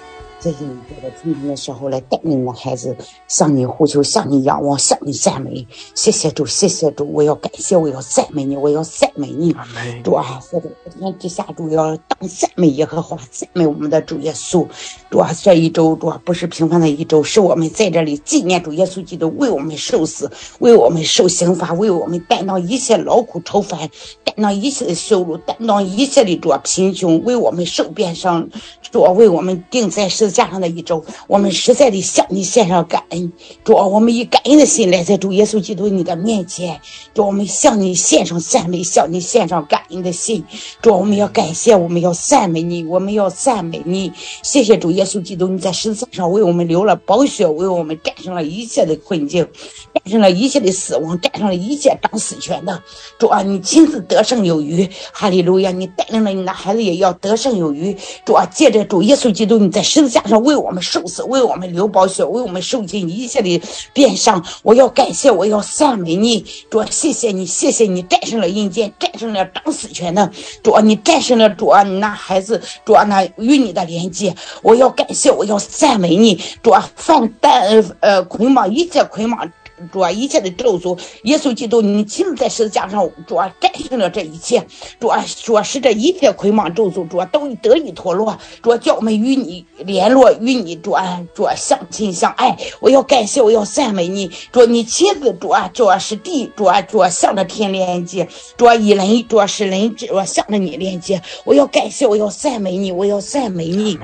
[0.41, 0.57] 这些
[0.89, 5.67] 在这春天的时候来带领的孩子向你呼求，向你仰望，向你赞美。
[5.93, 9.55] 谢谢主，谢谢主，我要感谢，我要赞美你，我要赞美你。
[10.03, 14.65] 主啊，在这天之下，主要当赞美耶和华，赞美我们的主耶稣。
[15.11, 23.79] 主啊，这一周主啊不是平凡的一周，是我们在这里纪念主耶稣基督为我们受死，为我们受刑罚，为我们担当一切劳苦愁烦，
[24.23, 28.49] 担当一切的羞辱，担当一切的主啊贫穷，为我们受鞭伤，
[28.91, 30.30] 主啊为我们钉在十。
[30.31, 33.31] 加上的一周，我们实在的向你献上感恩。
[33.63, 36.79] 主啊，我们以感恩的心来在主耶稣基督你的面前，
[37.13, 40.43] 主我们向你献上赞美，向你献上感恩的心。
[40.81, 44.11] 主啊我们要感谢，我们要赞美你，我们要赞美你。
[44.41, 49.45] 谢谢主耶稣基督，你在十字架上为我们流了宝血，为我们战胜了一切的困境，
[49.93, 52.81] 战胜了一切的死亡，战胜了一切当死权的。
[53.19, 54.89] 主啊，你亲自得胜有余。
[55.11, 55.71] 哈利路亚！
[55.71, 57.95] 你带领了你的孩子也要得胜有余。
[58.25, 60.20] 主啊，借着主耶稣基督你在十字架。
[60.27, 63.61] 上为我们受死，为我们流宝血，为我们受尽一切的
[63.93, 64.43] 鞭伤。
[64.63, 70.29] 我要感谢，我要赞美你，主，谢谢你，谢谢你战胜了阴间，战胜了掌死权的
[70.63, 74.35] 主，你战胜了主，你那孩子主，那与你的连接。
[74.61, 79.51] 我要感谢，我要赞美你，主，放担呃捆绑一切捆绑。
[79.91, 84.65] 主啊，一切的咒诅，耶稣基督，你亲自在十字架上，主啊，战胜了这一切，
[84.99, 92.57] 主啊，说使这一切捆绑咒诅，主啊，都得以脱落，主啊，叫我们与你联络，与你主啊，主啊，相亲相爱。
[92.79, 101.21] 我要感谢，我要赞美你，主，你亲自主啊，主啊，是地，主啊，主啊，向着天连接，主啊，以人，主啊，是人，主啊，向着你连接。
[101.43, 103.97] 我要感谢，我要赞美你，我要赞美你。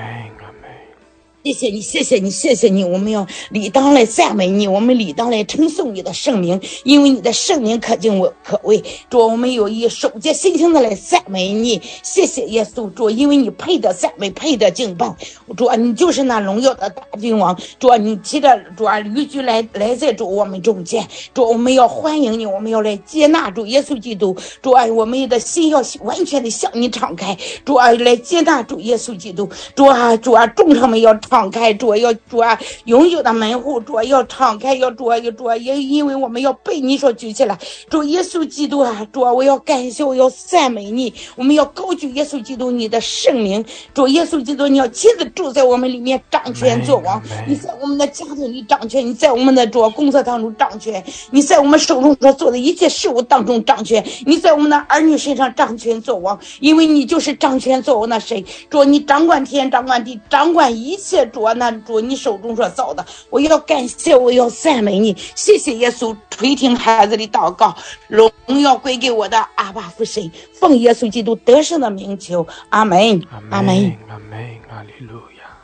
[1.43, 2.83] 谢谢你，谢谢你，谢谢你！
[2.83, 8.83] 我们要理当来赞美你，我们理当来称颂你的圣名，因为你的圣名可敬我可畏。
[9.09, 11.81] 主，我们有以守节心情的来赞美你。
[12.03, 15.15] 谢谢耶稣主，因为你配得赞美，配得敬拜。
[15.55, 17.57] 主，你就是那荣耀的大君王。
[17.79, 21.07] 主，你骑着主啊驴驹来来在主我们中间。
[21.33, 24.35] 主，我们要欢迎你，我们要来接纳主耶稣基督。
[24.61, 27.37] 主啊，我们的心要完全的向你敞开。
[27.63, 29.49] 主啊，来接纳主耶稣基督。
[29.73, 31.36] 主啊，主啊，众上们要敞。
[31.37, 32.41] 敞开，主要主
[32.85, 37.55] 永久的门户，主要敞开，要主要主也因为我们要被你所举起来。
[37.91, 41.13] 主耶稣基督啊，主我要感谢，我要赞美你。
[41.35, 43.63] 我们要高举耶稣基督你的圣名。
[43.93, 47.21] 主耶稣基督，你要亲自住在我们里面，掌权作王。
[47.47, 58.43] 你在我们的家庭里掌权，你在我们的主工作当中掌权，你在我们手中所做的一切事物当中掌权，你在我们的儿女身上掌权作王，因为你就是掌权作王的神。
[58.71, 61.16] 主，你掌管天，掌管地，掌管一切。
[61.25, 67.75] 主啊，那主你手中所造的，我要感谢，我要赞美你，谢谢耶稣垂听孩子的祷告，
[68.07, 75.57] 荣耀归给我的阿爸父神，奉耶稣基督得胜的名求，阿门，阿门，阿门，阿利路亚，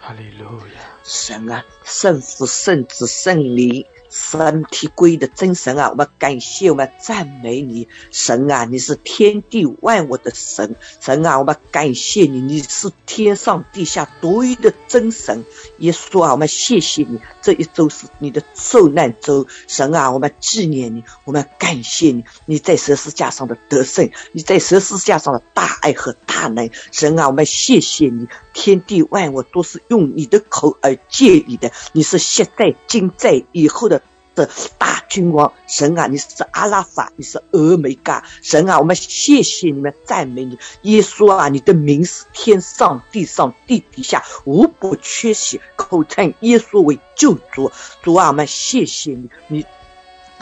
[0.00, 3.84] 哈利路亚，神啊，圣父、圣子、圣灵。
[4.14, 15.44] 身体归的真神啊，我们感谢，我们赞美你，神啊，你是天地万物的神，神啊，我们感谢你，你是天上地下独一的真神。
[15.78, 34.03] 耶稣啊，我们谢谢你，这一周是你的受难周，神啊，我们纪念你，我们感谢你，你在十字架上的得胜，你在十字架上的大爱和大能，神啊，我们谢谢你，天地万物都是用你的口而建立的，你是现在、今在、以后的。
[34.34, 47.70] 的大君王神啊，你是阿拉法，你是俄梅嘎神啊，我们谢谢你们，赞美你，耶稣啊，你的名是天上地上地底下无不缺席，口称耶稣为救主，
[48.02, 49.66] 主啊，我们谢谢你，你。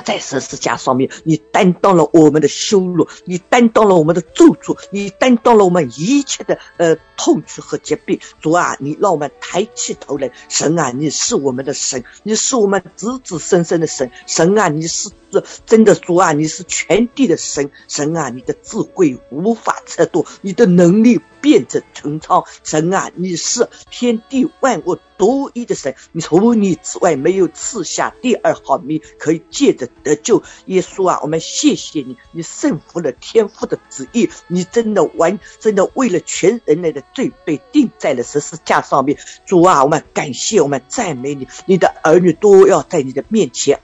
[0.03, 8.19] 在十字架上面，你担当了我们的羞辱，你担当了我们的咒诅，你担当了我们一切的呃痛苦和疾病。
[8.41, 15.09] 主啊，你让我们抬起头来，神啊，你是我们的神，你是我们子子孙孙的神，神啊，你是。
[15.33, 30.43] 是真的主啊，你是全地的神，神啊，你的智慧无法测度，你的能力变着穹苍，神啊，你是天地万物独一的神，你除你之外没有赐下第二好名可以借着得救。
[30.67, 39.19] 耶稣啊，我们谢谢你，你胜服了天父的旨意，你真的完，真的为了全人类的罪被钉在了十字架上面。
[39.47, 43.81] 主啊，我们感谢，我们赞美你，你的儿女都要在你的面前。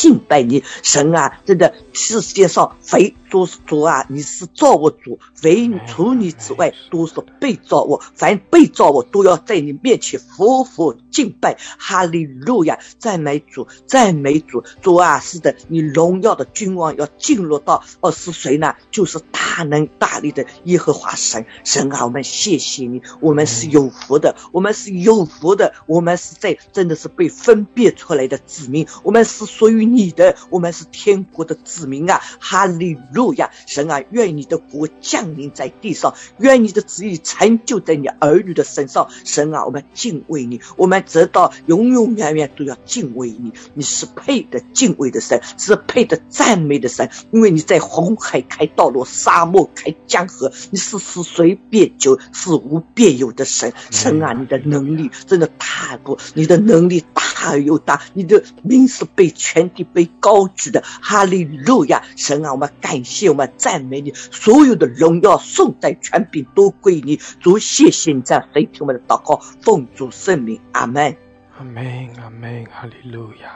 [0.00, 1.40] 敬拜你，神啊！
[1.44, 11.58] 真的世界上非都是主啊，你是造物主，唯除你之外都是被造物，凡被造物都要在你面前服服敬拜。
[11.78, 15.20] 哈利路亚，赞美主，赞美主，主啊！
[15.20, 18.74] 是的，你荣耀的君王要进入到哦，是谁呢？
[18.90, 21.44] 就是大能大力的耶和华神。
[21.62, 32.20] 神啊，我们谢谢你，我们是有福的，我们是有福的，我们是在真的是被分辨出来的子民，我们是属于你的，我们是天国的子民啊！
[32.38, 39.08] 哈利路亚，神啊，愿你的国降临在地上，愿你的旨意成就在你儿女的身上。
[39.24, 43.52] 神啊，我们敬畏你，我们直到永永远远都要敬畏你。
[43.74, 53.72] 你是配的敬畏的神，是配的赞美的神，因为你在红海开道路，沙漠开江河，你是死随便就，是无变有的神。
[53.90, 60.82] 神啊，你的能力真的太多，你的能力大而又大，你的名是被全地被高举的。
[60.84, 67.16] 哈利路亚，神啊，我们感谢，我们赞美你，所有的荣耀、颂赞、权柄都归你。
[67.40, 71.16] 主，谢谢你在聆听我们的祷告，奉主圣名，阿门。
[71.58, 73.50] 阿门，阿门，哈利路亚，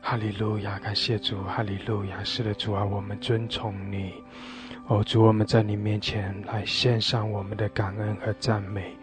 [0.00, 2.22] 哈利路亚，感谢主，哈利路亚。
[2.24, 4.12] 是的，主啊，我们尊崇你。
[4.86, 8.96] 哦，主，我们在你面前来献上我们的感恩和赞美。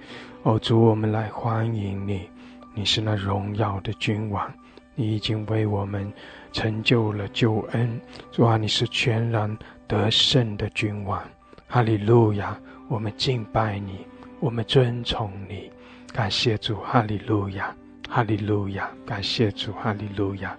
[0.44, 2.30] 哦，主，我们来欢迎你。
[2.74, 4.54] 你是那荣耀的君王，
[5.00, 6.12] 你已经为我们
[6.52, 8.02] 成就了救恩。
[8.32, 9.56] 主啊，你是全然
[9.88, 11.24] 得胜的君王。
[11.68, 14.00] 哈利路亚，我们敬拜你，
[14.40, 15.72] 我们尊崇你。
[16.12, 17.76] 感谢主，哈利路亚，
[18.10, 20.58] 哈利路亚，感谢主，哈利路亚。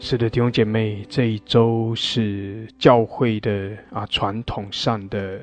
[0.00, 5.40] 是的，弟兄姐妹，这一周是教会的啊传统上的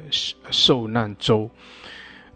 [0.52, 1.50] 受难周，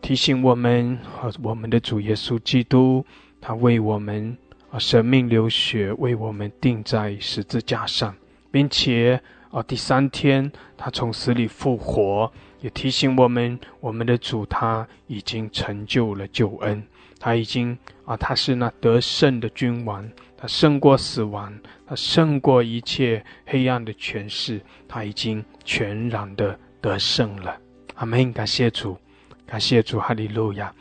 [0.01, 3.05] 提醒我们和我们的主耶稣基督，
[3.39, 4.35] 他为我们
[4.71, 8.15] 啊生命流血，为我们钉在十字架上，
[8.51, 16.83] 并且啊第三天他从死里复活，也提醒我们，我们的主他已经成就了救恩，
[17.19, 20.09] 他已经啊他是那得胜的君王。
[20.41, 21.53] 他胜过死亡，
[21.85, 27.59] 他胜过一切黑暗的权势，他已经全然的得胜了。
[27.95, 28.31] 阿门！
[28.31, 28.97] 感谢主，
[29.45, 30.73] 感谢主，哈利路亚！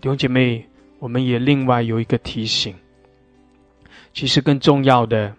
[0.00, 0.66] 弟兄姐妹，
[0.98, 2.74] 我们也另外有一个提醒，
[4.12, 5.34] 其实更重要的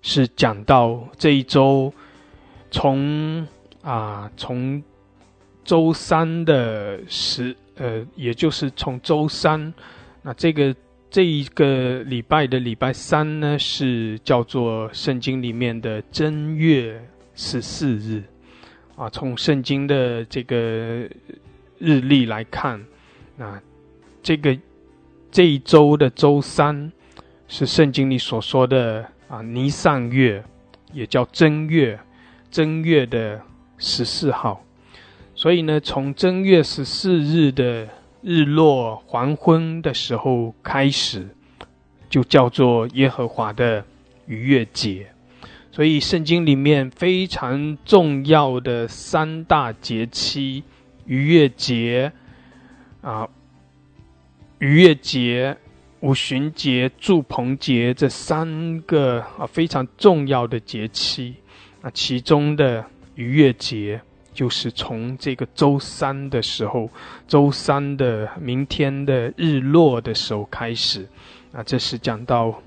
[0.00, 1.92] 是讲到这一周，
[2.70, 3.46] 从
[3.82, 4.82] 啊从
[5.64, 9.72] 周三的十呃，也就是从周三，
[10.22, 10.74] 那这个。
[11.14, 16.98] 这一个礼拜的礼拜三呢，是叫做圣经里面的正月
[17.34, 18.22] 十四日，
[18.96, 20.56] 啊，从圣经的这个
[21.76, 22.82] 日历来看，
[23.36, 23.60] 那
[24.22, 24.58] 这个
[25.30, 26.90] 这一周的周三
[27.48, 30.42] 是圣经里所说的啊尼上月，
[30.92, 31.98] 也叫正月，
[32.50, 33.40] 正月的
[33.78, 34.64] 十四号，
[35.34, 37.88] 所以呢，从正月十四日的。
[38.24, 41.26] 日落黄昏的时候开始，
[42.08, 43.84] 就叫做耶和华的
[44.26, 45.08] 逾越节。
[45.72, 50.62] 所以圣经里面非常重要的三大节期——
[51.04, 52.12] 逾越节、
[53.00, 53.28] 啊
[54.60, 55.56] 逾越节、
[56.02, 61.34] 五旬节、祝棚节这三个啊非常重要的节期，
[61.80, 62.84] 啊其中的
[63.14, 64.00] 逾越节。
[64.34, 66.88] 就是从这个周三的时候，
[67.28, 71.06] 周三的明天的日落的时候开始，
[71.52, 72.62] 啊，这是讲到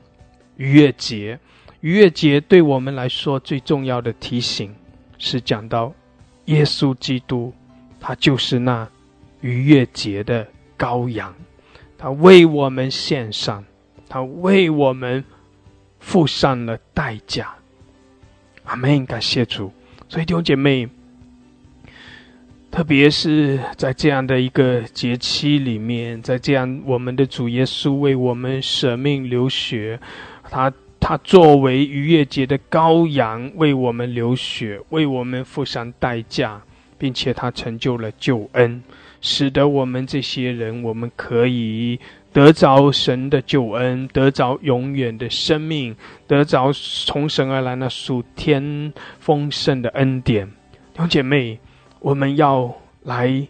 [0.58, 1.40] 逾越节。
[1.82, 4.76] 逾越节对我们来说最重要的提醒
[5.18, 5.92] 是讲到
[6.46, 7.52] 耶稣基督，
[8.00, 8.88] 他就是那
[9.42, 11.34] 逾越节的羔羊，
[11.98, 13.64] 他为我们献上，
[14.08, 15.24] 他为我们
[16.00, 17.56] 付上了代价。
[18.64, 19.72] 阿门，感谢主。
[20.10, 20.88] 所以弟兄姐妹。
[22.72, 29.98] 特别是在这样的一个节期里面，在这样我们的主耶稣为我们舍命流血，
[30.50, 36.62] 他他作为逾越节的羔羊为我们流血，为我们付上代价，
[36.98, 38.84] 并且他成就了救恩，
[39.26, 42.00] 使得我们这些人我们可以
[42.32, 45.96] 得着神的救恩，得着永远的生命，
[46.28, 50.46] 得着从神而来那属天丰盛的恩典，
[50.94, 51.60] 弟兄姐妹。
[52.02, 52.72] 我们要
[53.02, 53.48] 来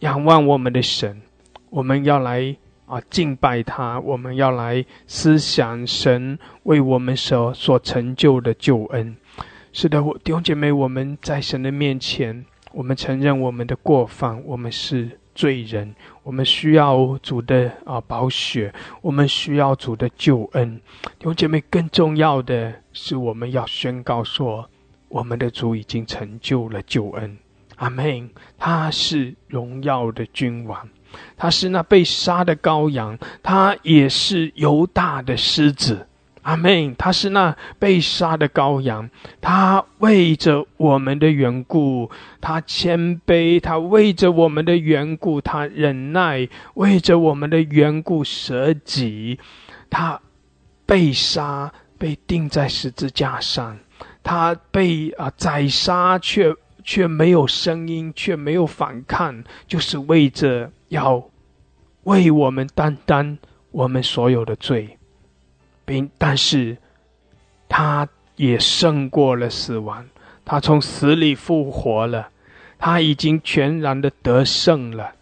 [0.00, 1.22] 仰望我们的神，
[1.70, 2.56] 我们要来
[2.86, 9.16] 啊敬拜他，我们要来思想神为我们所所成就的救恩。
[9.72, 12.44] 是的，弟兄姐妹，我们在神的面前，
[12.76, 18.70] 我们承认我们的过犯，我们是罪人，我们需要主的啊宝血，
[19.00, 20.78] 我们需要主的救恩。
[21.18, 24.68] 弟兄姐妹，更重要的是，我们要宣告说，
[25.08, 27.38] 我们的主已经成就了救恩。
[27.76, 28.28] 阿门。
[28.58, 30.86] 他是荣耀的君王，
[31.34, 36.06] 他是那被杀的羔羊，他也是犹大的狮子。
[36.46, 36.94] 阿门！
[36.94, 42.08] 他是那被杀的羔羊，他为着我们的缘故，
[42.40, 49.40] 他谦卑；他为着我们的缘故，他忍耐；为着我们的缘故舍己。
[49.90, 50.20] 他
[50.86, 53.76] 被杀，被钉在十字架上，
[54.22, 61.28] 他被啊宰杀，却却没有声音，却没有反抗，就是为着要
[62.04, 63.36] 为我们担当
[63.72, 64.95] 我们所有的罪。
[65.86, 66.76] 兵但是，
[67.68, 68.06] 他
[68.36, 70.04] 也胜过了死亡，
[70.44, 72.28] 他从死里复活了，
[72.78, 75.12] 他已经全然的得胜了。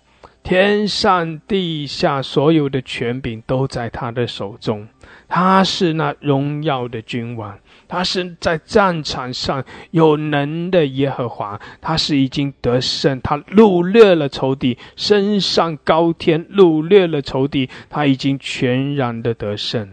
[0.42, 4.86] 天上地下所有的权柄都在他的手中，
[5.26, 7.58] 他是那荣耀的君王，
[7.88, 19.88] 他是在战场上有能的耶和华，他是已经得胜，他掳掠了仇敌，升上高天，掳掠了仇敌，他已经全然的得胜。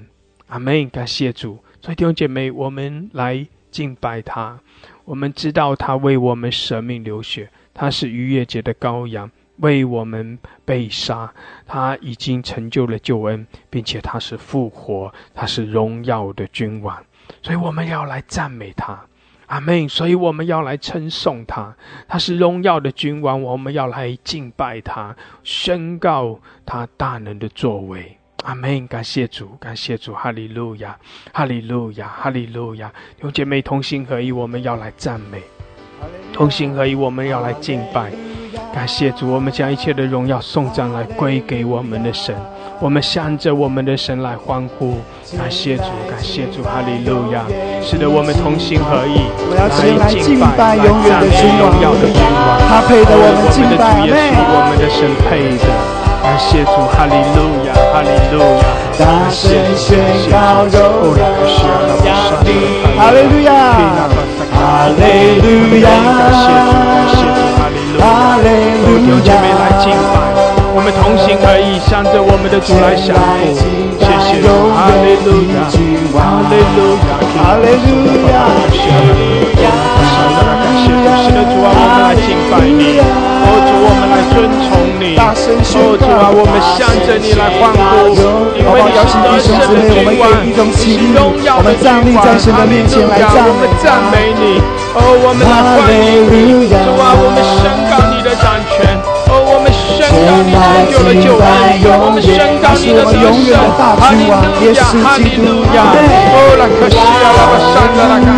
[0.52, 0.90] 阿门！
[0.90, 4.60] 感谢主，所以弟兄姐妹，我们来敬拜他。
[5.06, 11.34] 我们知道他为我们舍命流血，他是逾越节的羔羊，为我们被杀。
[11.66, 17.02] 他已经成就了救恩，并且他是复活，他是荣耀的君王。
[17.42, 19.06] 所以我们要来赞美他，
[19.48, 19.88] 阿门！
[19.88, 21.74] 所以我们要来称颂他，
[22.10, 23.42] 他是荣耀的君王。
[23.42, 28.18] 我们要来敬拜他，宣告他大能的作为。
[28.44, 28.88] 阿门！
[28.88, 30.98] 感谢主，感谢主，哈利路亚，
[31.32, 32.88] 哈利路亚，哈利路亚。
[33.16, 35.40] 弟兄姐妹同心合一，我们要来赞美；
[36.34, 38.12] 同心合一，我们要来敬拜。
[38.74, 42.36] 感谢主，我们将一切的荣耀颂赞来归给我们的神。
[42.80, 44.98] 我们向着我们的神来欢呼。
[45.38, 47.46] 感谢主，感谢主，哈利路亚。
[47.84, 49.70] 使得我们同心合一，来
[50.10, 51.72] 敬拜永远的君王，
[52.68, 55.91] 他配得我们敬拜，我们的神配的。
[56.24, 58.64] 感谢主，哈利路亚，哈利路亚，
[58.98, 60.00] 大声宣
[60.30, 60.80] 告荣
[61.18, 61.24] 耀
[62.44, 62.48] 你，
[62.98, 63.52] 哈利路亚，
[64.54, 64.56] 哈
[64.98, 65.02] 利
[65.42, 65.46] 路
[65.80, 68.00] 亚，感谢主，感谢主，哈
[68.38, 68.46] 利
[68.82, 70.16] 路亚，有姐妹来敬拜，
[70.74, 73.18] 我们同心合意，向着我们的主来降
[73.56, 73.60] 服，
[74.00, 75.58] 谢谢主，哈利路亚，
[76.14, 76.20] 哈
[76.50, 77.90] 利路亚，哈利路
[78.30, 80.61] 亚，感谢主，
[81.20, 83.00] 是的主啊，我们来敬拜你。
[83.00, 85.18] 哦，主，我们来尊崇你。
[85.20, 85.20] 哦，
[86.00, 88.16] 主啊，我们向着你来欢呼。
[88.56, 90.24] 因为你是得胜的君王，
[90.72, 91.84] 是荣耀的君
[92.16, 92.24] 王。
[92.24, 94.62] 哈利路亚，我们赞美你。
[94.94, 96.68] 哦，我们来欢迎你。
[96.70, 98.96] 主啊，我们宣告你的掌权。
[99.32, 100.52] 哦，我们宣告你
[100.92, 101.44] 成就了
[101.80, 102.00] 救恩。
[102.00, 103.56] 我们宣告你的得胜。
[104.00, 104.36] 哈利路
[104.76, 105.78] 亚，哈利路亚。
[105.92, 108.31] 哦，拉克西亚，拉巴山的拉感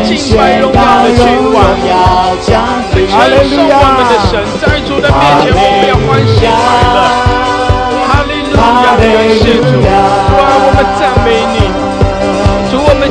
[0.00, 1.20] 敬拜荣耀的君
[1.52, 1.56] 王，
[2.40, 2.48] 称
[3.48, 6.50] 颂我们的神，在主的面前我们要欢喜快
[6.94, 6.98] 乐。
[8.08, 9.04] 哈利路亚，感
[9.36, 9.92] 谢主，主啊，
[10.64, 11.56] 我们赞美你，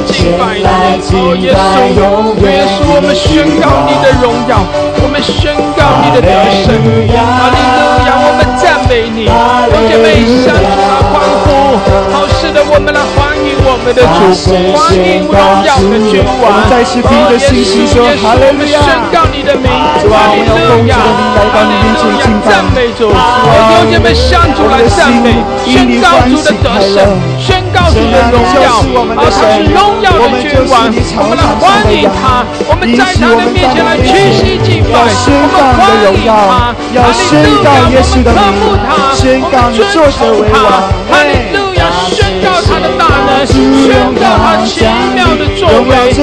[0.05, 1.99] 敬拜你，哦耶稣，
[2.41, 4.63] 耶稣，我们宣告你的荣耀，
[5.01, 6.29] 我们宣告你的得
[6.63, 6.73] 胜。
[7.11, 11.77] 哈利路亚，我们赞美你，用姐妹向主来欢呼，
[12.11, 13.51] 好使的我们来欢迎。
[13.63, 19.69] 我们的主，欢迎荣耀的君王，再次凭着信心说哈利路亚，宣告你的名，
[20.09, 27.05] 哈利路亚，哈利路亚，赞美主，弟兄妹向主来赞美，宣告主的得胜，
[27.37, 28.81] 宣告主的荣耀，
[29.13, 29.37] 啊，他是
[29.69, 30.87] 荣耀的君王，
[31.19, 35.81] 我们来欢迎他，我们在他的面前来屈膝敬拜，我们欢
[36.13, 38.79] 迎他，要宣告耶稣的名，
[39.15, 43.41] 宣告你作者为王，哈利路亚，宣告他的大能。
[43.41, 44.85] 宣告他奇
[45.15, 46.21] 妙的作为，谢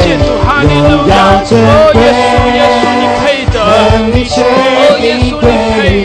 [0.00, 1.12] 谢主，哈利路亚！
[1.44, 3.68] 哦，耶稣，耶稣，你配得，哦，
[4.98, 5.44] 耶稣，你配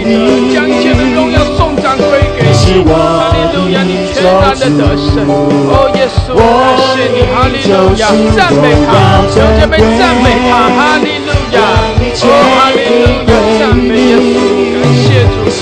[0.04, 0.08] 得，
[0.54, 2.04] 将一切的荣耀颂赞归
[2.38, 2.84] 给你，
[4.20, 4.52] 哈利路亚！
[4.52, 6.44] 你全然的得胜，哦，耶稣，感
[6.84, 8.04] 谢你，哈利路亚！
[8.36, 11.58] 赞美他，兄弟们赞美他，哈利路亚！
[12.22, 14.36] 哦，哈利路亚，赞美耶稣，
[14.76, 15.60] 感谢主，感谢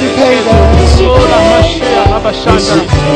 [0.97, 2.57] 主，哦，拉玛西亚，拉巴沙达，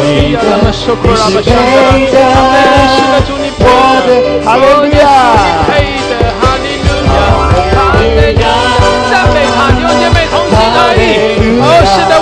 [0.06, 1.58] 伊亚拉玛苏库拉巴沙达。
[1.58, 2.62] 阿门！
[2.94, 3.60] 是的，主你配
[4.06, 4.10] 的，
[4.46, 5.02] 哈利路亚！
[5.68, 7.18] 配的，哈利路亚！
[7.74, 8.71] 哈利路亚！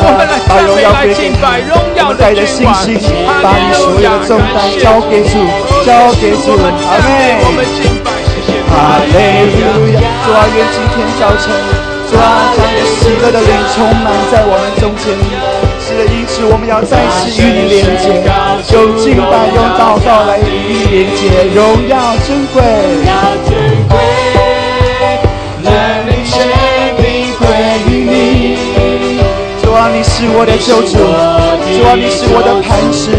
[0.01, 2.73] 我们来赞美，来敬拜，荣耀的君王。
[2.73, 4.07] 哈利路亚！
[4.23, 4.31] 感
[4.71, 5.35] 谢主，
[5.85, 7.09] 交给主，阿门！
[7.43, 8.47] 我们敬拜，谢谢。
[8.71, 9.11] 哈利
[9.59, 9.99] 路亚！
[10.23, 11.51] 主啊，愿今天早晨，
[12.09, 15.11] 主啊，将你喜乐的灵充满在我们中间。
[15.83, 18.23] 是的，因此我们要再次与你连接，
[18.73, 22.63] 用敬拜、用祷告来与你连接，荣耀珍贵。
[30.19, 33.15] 是我的救主，主啊，你是我的磐石，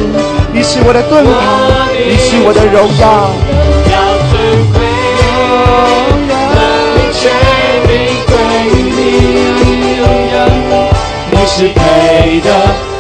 [0.53, 1.33] 你是我的盾牌，
[1.97, 3.33] 你是我的荣耀。
[11.33, 12.53] 你是配的，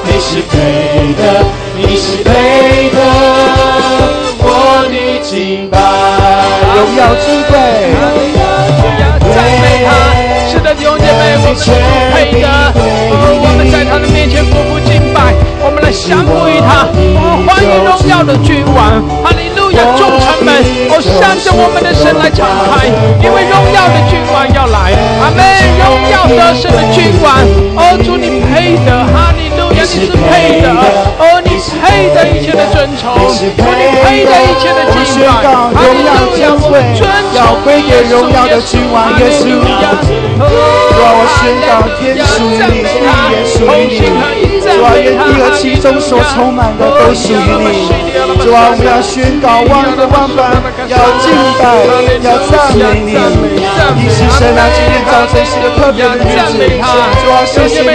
[0.07, 1.45] 你是配的，
[1.77, 2.97] 你是配的，
[4.41, 5.77] 我的敬拜，
[6.75, 7.53] 荣耀尊贵，
[9.35, 10.20] 赞美他。
[10.71, 11.71] 的，弟兄姐妹，我们是
[12.15, 12.47] 配的。
[13.43, 16.87] 我们在他的面前匍匐敬拜，我们来降服于他。
[16.95, 19.83] 我们欢迎荣耀的君王，哈利路亚！
[19.99, 20.55] 众臣们，
[20.91, 22.87] 哦，向着我们的神来敞开，
[23.19, 24.95] 因为荣耀的君王要来。
[25.19, 25.43] 阿门！
[25.83, 27.35] 荣耀得胜的君王，
[27.75, 29.60] 哦，主你配得，哈利路，
[29.91, 30.71] 是配的，
[31.19, 36.07] 哦，你配的一切的尊崇，主你配的一切的敬拜，哈利路
[36.39, 39.51] 亚，我们尊崇要归给荣耀的君王耶稣。
[39.51, 43.03] 主啊，我宣告天属于你，地
[43.35, 44.63] 也属于你。
[44.63, 47.91] 主啊，愿地和其中所充满的都属于你。
[48.39, 50.55] 主啊，我们要宣告万个万般，
[50.87, 51.83] 要敬拜，
[52.23, 53.19] 要赞美你。
[53.99, 56.63] 你是神啊，今天早晨是个特别的日子。
[57.47, 57.87] 谢谢你，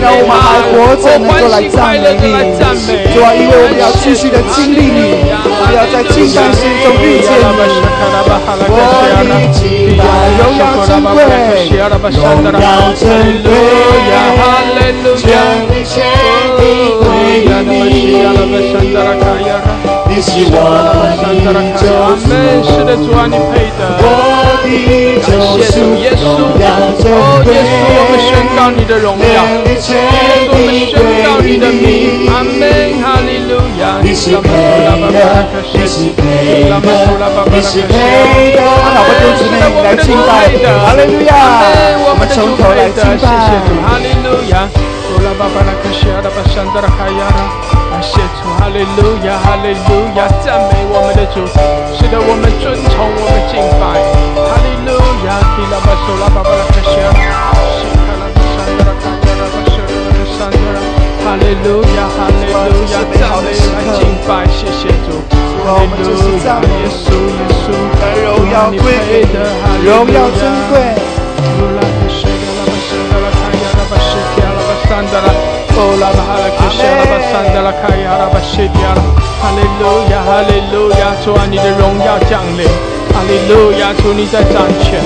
[0.00, 2.24] 让我们还活着能够来赞美你。
[3.12, 7.42] 主啊，因为我们要继续的经历你，我们要在敬拜心中遇见你。
[8.68, 8.74] 我
[9.24, 9.60] 的敬
[9.96, 10.00] 拜
[10.38, 11.16] 荣耀珍贵。
[12.10, 12.20] 荣
[12.52, 12.64] 耀
[12.94, 13.02] 珍
[13.42, 13.46] 贵，
[15.16, 15.24] 将
[15.70, 15.92] 一切
[16.58, 17.72] 归你。
[20.14, 20.60] 你是我
[21.08, 21.88] 的救
[22.20, 22.28] 主，
[22.68, 23.80] 是的主啊，你配的。
[23.96, 29.96] 我的救主，耶稣，哦，耶稣，我们宣告你的荣耀，我们宣
[31.24, 32.60] 告你的名，阿门，
[33.00, 34.04] 哈利路亚。
[34.04, 34.52] 你是配
[35.16, 36.76] 的，你是配的，
[37.48, 38.60] 你是配的。
[38.68, 40.52] 好，我们姊妹来敬拜，
[40.84, 41.32] 哈利路亚，
[42.04, 43.24] 我们从头来敬拜，
[43.80, 44.68] 哈利路亚。
[46.02, 47.81] 谢
[48.42, 51.46] 主，哈利路亚，哈利路亚，赞美我们的主，
[51.94, 53.94] 使得我们尊崇，我们敬拜，
[54.34, 57.14] 哈利路亚，提拉巴苏拉巴巴拉克西亚，
[57.78, 60.82] 西卡拉巴山德拉卡亚拉巴舍拉巴山德拉，
[61.22, 65.22] 哈利路亚，哈利路亚，赞美来敬拜，谢谢主，
[65.62, 66.10] 哈利路
[66.44, 67.70] 亚，耶稣耶稣，
[68.26, 69.38] 荣耀归给你，
[69.86, 70.82] 荣耀尊贵，
[79.42, 82.66] 哈利路亚，哈利路亚，主啊，你的荣耀降临，
[83.14, 84.98] 哈利路亚，主你在掌权，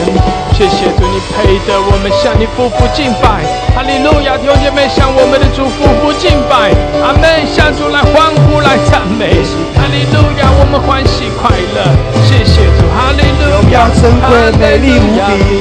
[0.56, 3.44] 谢谢主你配得我们向你夫妇敬拜，
[3.74, 6.72] 哈利路亚，弟兄姐妹向我们的主夫妇敬拜，
[7.04, 9.36] 阿门，向主来欢呼来赞美，
[9.76, 11.92] 哈利路亚，我们欢喜快乐，
[12.24, 15.60] 谢谢主，哈利路亚，珍贵美丽无比，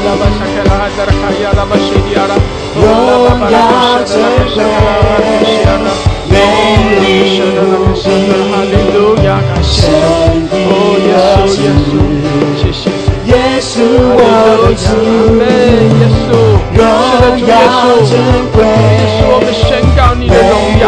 [2.85, 2.89] 荣
[3.49, 3.57] 耀
[4.05, 4.13] 尊
[4.53, 4.57] 贵，
[6.29, 6.33] 美
[7.01, 7.03] 丽
[7.41, 7.57] 无
[7.95, 8.05] 比，
[9.63, 9.73] 神
[10.49, 10.53] 的
[11.09, 11.13] 儿
[11.47, 11.53] 子，
[13.25, 13.29] 耶
[13.59, 13.73] 稣。
[14.17, 14.21] 我
[14.61, 14.87] 的主，
[16.75, 16.79] 荣
[17.47, 17.51] 耀
[18.53, 18.57] 的
[20.27, 20.83] 荣耀，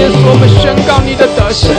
[0.00, 1.76] 耶稣我们宣告你的德行，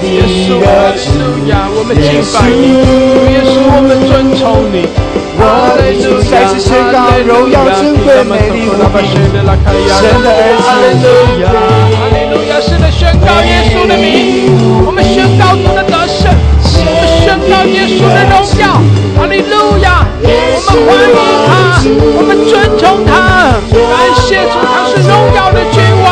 [0.00, 2.80] 耶稣哈利路亚，我们敬拜你，
[3.28, 4.88] 耶稣我们尊崇你。
[5.36, 11.52] 我的主再次宣告荣耀尊贵美丽无比，神的儿子，哈利路亚，
[11.92, 14.48] 哈利路亚，是的宣告耶稣的名，
[14.88, 16.32] 我们宣告主的得胜，
[16.72, 18.80] 我们宣告耶稣的荣耀，
[19.20, 21.12] 哈利路亚，我们欢迎
[21.44, 21.84] 他，
[22.16, 26.08] 我们尊重他，感谢主他是荣耀的君王，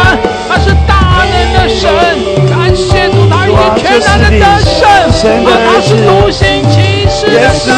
[0.47, 0.96] 他是大能
[1.67, 1.91] 的神，
[2.49, 4.79] 感谢主他已经全然的得胜，
[5.45, 7.05] 他是独行其。
[7.09, 7.75] 是的神，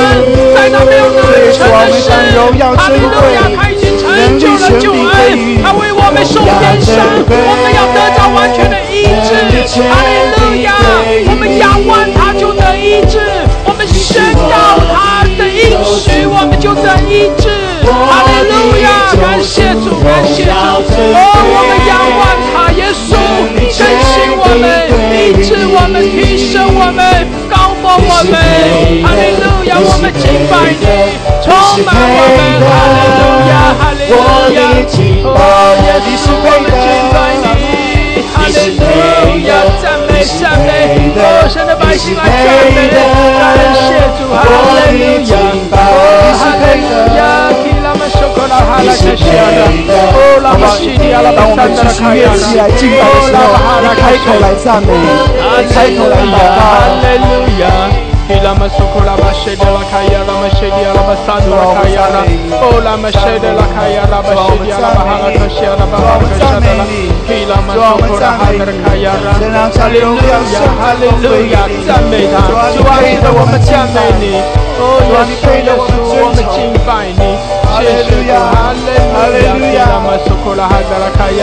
[0.55, 6.97] 在那没有能力成的事，哈利路亚，他已经成就了救恩，他为我们受鞭伤，
[7.31, 10.69] 我们要得到完全的医治，哈利路亚，
[11.31, 13.21] 我们仰望他就得医治，
[13.65, 17.49] 我们宣告他的应许，我们就得医治，
[17.87, 20.51] 哈利路亚，感谢主，感谢主，
[21.15, 21.17] 哦，
[21.55, 22.21] 我们仰望
[22.53, 23.15] 他，耶稣
[23.59, 24.65] 更新我们，
[25.13, 26.17] 医治我们，提
[26.53, 27.27] 升我们。
[27.91, 27.95] 我
[28.25, 28.33] 们
[29.03, 30.85] 哈利路亚，我们敬拜你，
[31.43, 31.47] 充
[31.85, 34.15] 满我们哈利路亚，哈利路
[34.55, 34.61] 亚，
[35.25, 35.41] 哦，
[35.85, 37.47] 耶稣，我们敬拜你，
[38.29, 38.83] 哈利路
[39.49, 39.51] 亚，
[39.83, 40.69] 赞美赞美，
[41.17, 42.77] 哦，神的百姓来赞美，
[43.39, 43.43] 感
[43.75, 43.87] 谢
[44.19, 44.21] 主。
[44.31, 44.37] 哈
[44.91, 45.33] 利路亚，
[51.59, 52.15] 迪亚拉巴萨达拉卡
[52.55, 54.91] 亚拉，哦拉巴哈拉开口来赞美，
[55.75, 56.63] 开口来祷告，哈
[57.03, 57.27] 利路
[57.61, 57.63] 亚。
[58.29, 62.21] Ila masoko la mashede la kaya la mashede la basando la kaya la
[62.61, 66.77] Oh la mashede la kaya la mashede la bahala kashia la bahala kashia la
[67.25, 69.33] Ila masoko la hadar kaya la
[69.81, 70.45] Hallelujah
[70.77, 72.37] Hallelujah 赞美他，
[72.77, 74.37] 主啊，是的，我们赞美你，
[74.77, 75.91] 哦，耶稣，耶稣，
[76.21, 77.25] 我们敬拜你，
[77.79, 78.75] 谢谢主，哈
[79.31, 81.41] 利路亚，哈达拉卡亚，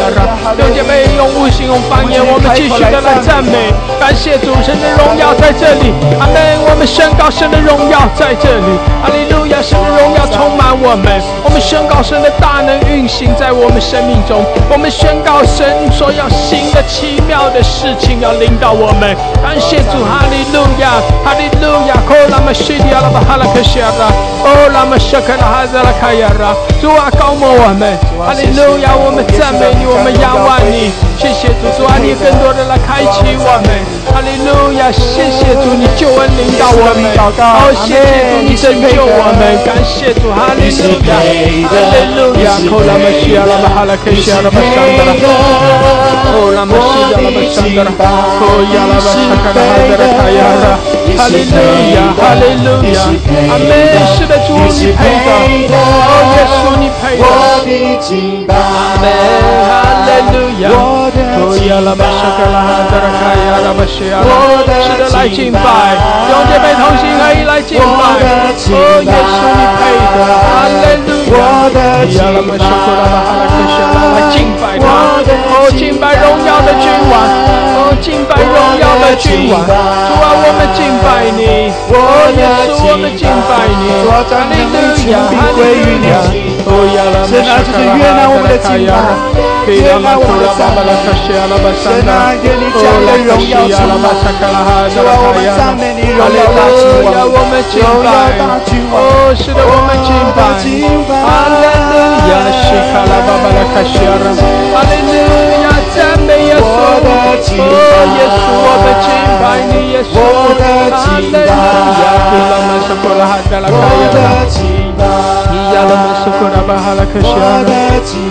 [0.55, 6.35] 弟兄姐妹用悟性用方言，我们继续的来赞美，感谢主，神的荣耀在这里，阿门。
[6.67, 9.61] 我们宣告神的荣耀在这里，哈利路亚！
[9.61, 11.07] 神的荣耀充满我们。
[11.43, 14.43] 我们宣告神的大能运行在我们生命中。
[14.69, 19.15] 我们宣告神所要行的奇妙的事情要领导我们。
[19.39, 21.95] 感谢主，哈利路亚，哈利路亚！
[21.95, 24.11] 哦，拉玛西迪亚拉巴哈拉克西亚拉，
[24.43, 26.24] 哦，拉玛沙克拉哈扎拉卡亚，
[26.81, 28.97] 主啊，高摩我们，哈利路亚！
[28.97, 30.89] 我们赞美你，我们仰望你。
[31.17, 33.69] 谢谢主，主啊，你更多的来开启我们，
[34.09, 34.91] 哈利路亚！
[34.91, 36.65] 谢谢主，你救恩领导。
[36.73, 41.13] 我们好谢谢主，你拯救我们，感谢主，哈利路亚，
[41.69, 45.13] 哈利路亚，哦，拉玛西亚拉巴哈拉克西亚拉巴桑德拉，
[46.33, 47.89] 哦，拉玛西亚拉巴桑德拉，
[48.41, 50.65] 哦，亚拉巴沙卡拉哈德拉卡亚拉，
[51.17, 51.55] 哈利路
[51.95, 52.99] 亚，哈利路亚，
[53.49, 53.71] 阿门，
[54.15, 54.99] 是的主，你配
[55.67, 57.23] 的，哦，耶稣你配的，
[58.53, 58.55] 阿
[59.01, 59.03] 门，
[59.65, 59.71] 哈
[60.05, 60.79] 利路亚，哦，
[61.67, 65.59] 亚拉巴沙卡拉哈德拉卡亚拉巴西亚，是的来敬拜，
[66.29, 66.33] 用。
[66.45, 68.69] 姐妹同心合一来敬拜，哦，耶稣
[69.01, 69.81] 你配
[70.15, 71.37] 的，哈利路亚！
[72.05, 77.13] 亚拉玛苏库拉巴哈拉克西拉来敬拜他，哦，敬拜荣耀的君王，
[77.75, 81.93] 哦，敬拜荣耀的君王，主啊，我们敬拜你，哦，
[82.33, 82.41] 耶
[82.73, 84.81] 稣我们敬拜你，哈利路
[85.13, 86.17] 亚，哈利路亚。
[87.29, 88.97] 神啊，就是悦纳我们的敬拜，
[89.69, 90.81] 悦纳我们的赞美。
[91.77, 94.09] 神啊，愿你将你的荣耀充满。
[94.89, 98.09] 主啊，我们赞美你，荣耀大君王，荣耀
[98.41, 98.97] 大君王。
[98.97, 100.57] 哦，是的，我们敬拜。
[101.21, 101.61] 哈利
[101.93, 102.01] 路
[102.33, 104.33] 亚，西卡拉巴巴拉卡西亚拉，
[104.73, 105.13] 哈利路
[105.61, 105.64] 亚，
[105.95, 106.59] 赞美耶稣。
[106.61, 106.99] 哦，
[108.15, 109.07] 耶稣，我们敬
[109.39, 110.13] 拜你，耶稣。
[110.15, 114.19] 哈利路亚，基拉玛苏库拉哈达拉卡亚拉。
[115.73, 117.63] 亚拉玛苏库拉巴哈拉克西拉，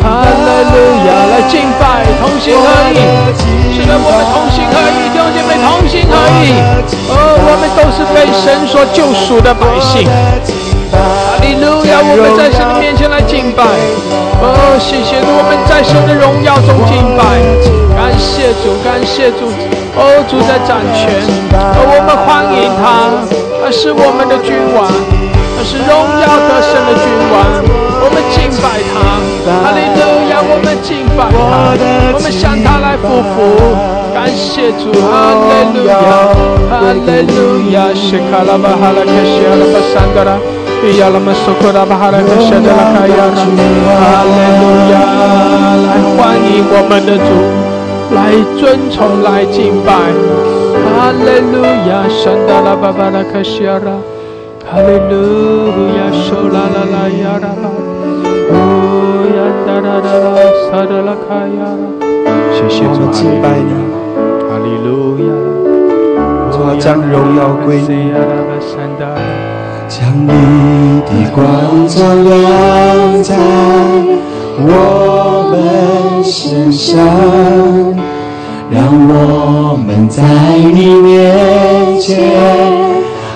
[0.02, 0.36] 哈利
[0.72, 1.82] 路亚，来敬拜，
[2.20, 3.00] 同心合意，
[3.74, 6.44] 是的，我们同心合意，弟兄姐妹同心合意，
[7.08, 10.08] 哦，我们都是被神所救赎的百姓，
[10.94, 13.62] 哈利路亚，我们在神的面前来敬拜，
[14.40, 17.22] 哦，谢谢主，我们在神的荣耀中敬拜，
[17.96, 19.50] 感谢主，感谢主，
[19.96, 21.20] 哦，主在掌权，
[21.52, 23.10] 哦，我们欢迎他，
[23.62, 24.86] 他是我们的君王。
[25.56, 27.46] 他是荣耀得胜的君王，
[28.02, 31.78] 我们敬拜他，哈利路亚，我们敬拜他，
[32.12, 33.38] 我们向他来匍匐，
[34.12, 35.94] 感谢主，哈利路亚，
[36.68, 37.38] 哈利路
[37.70, 40.63] 亚，谢卡拉巴哈拉克西阿拉巴桑德拉，伊
[40.98, 44.62] 亚拉玛苏库拉巴哈拉克西德拉卡亚拉，哈利路
[44.92, 44.94] 亚，
[45.84, 47.28] 来欢迎我们的主，
[48.14, 48.18] 来
[48.60, 49.90] 尊崇，来敬拜，
[50.94, 53.96] 哈利路亚，圣达拉巴巴拉克西阿拉。
[54.64, 57.64] 哈利路亚，苏拉拉拉亚拉巴，
[58.50, 58.54] 乌
[59.34, 60.36] 呀达达达拉
[60.68, 61.84] 萨达拉卡亚拉，
[62.52, 63.72] 谢谢主敬拜你，
[64.48, 65.32] 哈利路亚，
[66.52, 68.12] 我将荣耀归你，
[69.88, 70.28] 将你
[71.02, 73.36] 的光照亮在
[74.56, 76.96] 我们身上，
[78.70, 80.22] 让我们在
[80.72, 82.32] 你面前。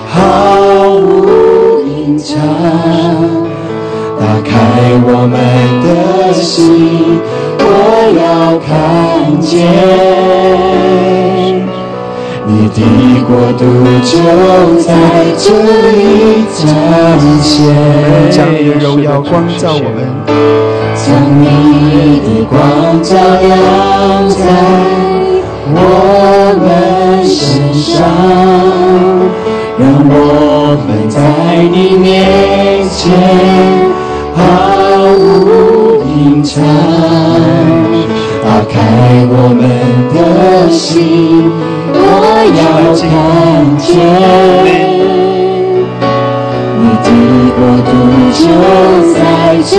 [0.07, 2.35] 毫无隐藏，
[4.19, 4.51] 打开
[5.05, 5.37] 我们
[5.83, 7.21] 的心，
[7.59, 7.63] 我
[8.17, 8.67] 要看
[9.39, 9.49] 见
[12.49, 12.81] 你的
[13.27, 13.61] 国度
[14.03, 14.11] 就
[14.81, 14.87] 在
[15.37, 15.45] 这
[15.91, 15.93] 里
[16.57, 16.59] 彰
[17.43, 17.53] 显。
[18.31, 19.97] 将你的荣耀光照我们，
[20.95, 21.05] 将
[21.39, 21.43] 你
[22.25, 22.57] 的光
[23.03, 23.47] 照亮
[24.29, 24.41] 在
[25.75, 25.77] 我
[26.59, 27.37] 们身
[27.71, 27.87] 上。
[29.77, 30.13] 让我
[30.87, 31.17] 们在
[31.71, 32.99] 你面前
[34.35, 34.37] 毫
[35.15, 36.59] 无隐藏，
[38.43, 38.75] 打开
[39.29, 39.61] 我们
[40.13, 40.17] 的
[40.69, 41.49] 心，
[42.11, 42.13] 我
[42.57, 42.61] 要
[42.97, 43.07] 看
[43.77, 43.87] 见
[46.81, 47.07] 你的
[47.55, 47.89] 国度
[48.33, 48.41] 就
[49.13, 49.15] 在
[49.63, 49.71] 这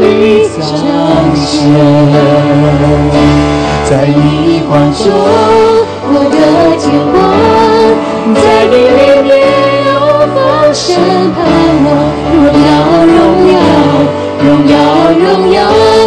[0.00, 0.04] 里
[0.54, 0.60] 彰
[1.34, 1.48] 显，
[3.84, 4.20] 在你
[4.68, 5.02] 怀中，
[6.04, 6.36] 我的
[6.78, 7.16] 天光，
[8.34, 9.30] 在你里面
[9.86, 9.88] 有
[10.34, 10.36] 丰
[10.74, 10.84] 盛
[11.32, 11.36] 盼
[11.84, 11.88] 望，
[12.34, 12.68] 荣耀
[13.16, 13.18] 荣
[13.52, 13.56] 耀
[14.44, 14.72] 荣耀
[15.16, 15.56] 荣耀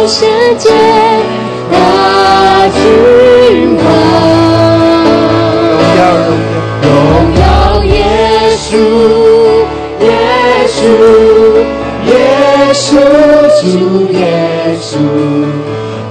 [0.06, 0.16] 世
[0.58, 0.64] 界。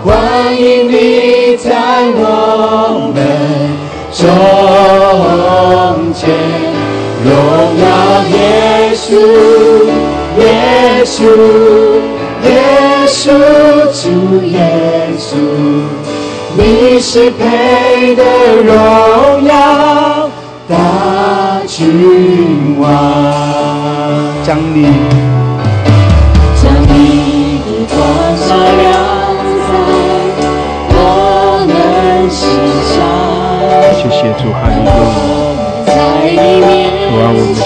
[0.04, 1.70] 欢迎你在
[2.16, 3.18] 我们
[4.12, 4.26] 中
[6.12, 6.28] 间，
[7.24, 7.30] 荣
[7.78, 7.86] 耀
[8.36, 8.36] 耶
[8.96, 9.14] 稣，
[10.40, 10.44] 耶
[11.06, 11.22] 稣，
[12.44, 12.50] 耶
[13.06, 13.30] 稣，
[13.94, 14.04] 主
[14.48, 14.58] 耶
[15.20, 15.30] 稣，
[16.58, 18.24] 你是配得
[18.64, 20.28] 荣耀
[20.68, 22.90] 大君王，
[24.44, 24.82] 将你
[26.60, 27.96] 将你的光
[28.50, 28.50] 照
[28.82, 28.82] 亮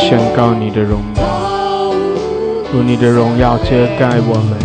[0.08, 1.24] 宣告你的荣耀，
[2.76, 4.56] 用你的荣耀遮盖我们，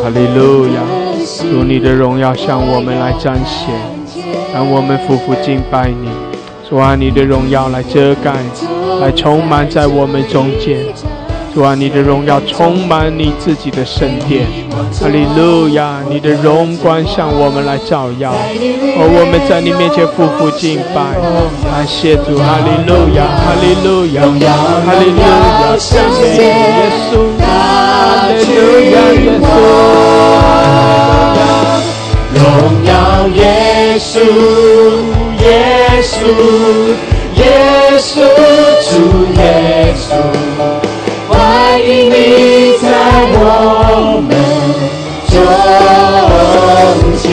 [0.00, 0.80] 哈利路亚！
[1.52, 3.74] 用你的荣耀向我们来彰显，
[4.54, 6.08] 让我们夫妇敬拜你。
[6.68, 8.36] 主啊，你的荣耀来遮盖，
[9.00, 10.78] 来充满在我们中间。
[11.52, 16.00] 主啊，你的荣耀充满你自己的圣殿，哈利路亚！
[16.08, 21.18] 你的荣光向我们来照耀，而我们在你面前夫妇敬拜，
[21.68, 24.22] 感谢主，哈利路亚，哈利路亚，
[24.86, 26.54] 哈利路亚，赞美耶
[27.10, 27.44] 稣，哈
[28.30, 28.58] 利路
[28.94, 29.50] 亚，耶稣，
[32.38, 32.40] 荣
[32.86, 32.94] 耀
[33.34, 34.22] 耶稣，
[35.42, 36.14] 耶稣，
[37.34, 37.42] 耶
[37.98, 38.22] 稣，
[38.86, 38.92] 主
[39.34, 39.42] 耶
[39.98, 40.14] 稣，
[41.80, 42.84] 欢迎你在
[43.32, 44.30] 我们
[45.30, 45.32] 中
[47.16, 47.24] 间。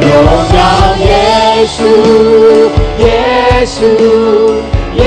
[0.00, 0.10] 荣
[0.50, 0.58] 耀
[0.98, 1.06] 耶
[1.68, 1.78] 稣，
[2.98, 3.06] 耶
[3.64, 3.78] 稣，
[4.96, 5.00] 耶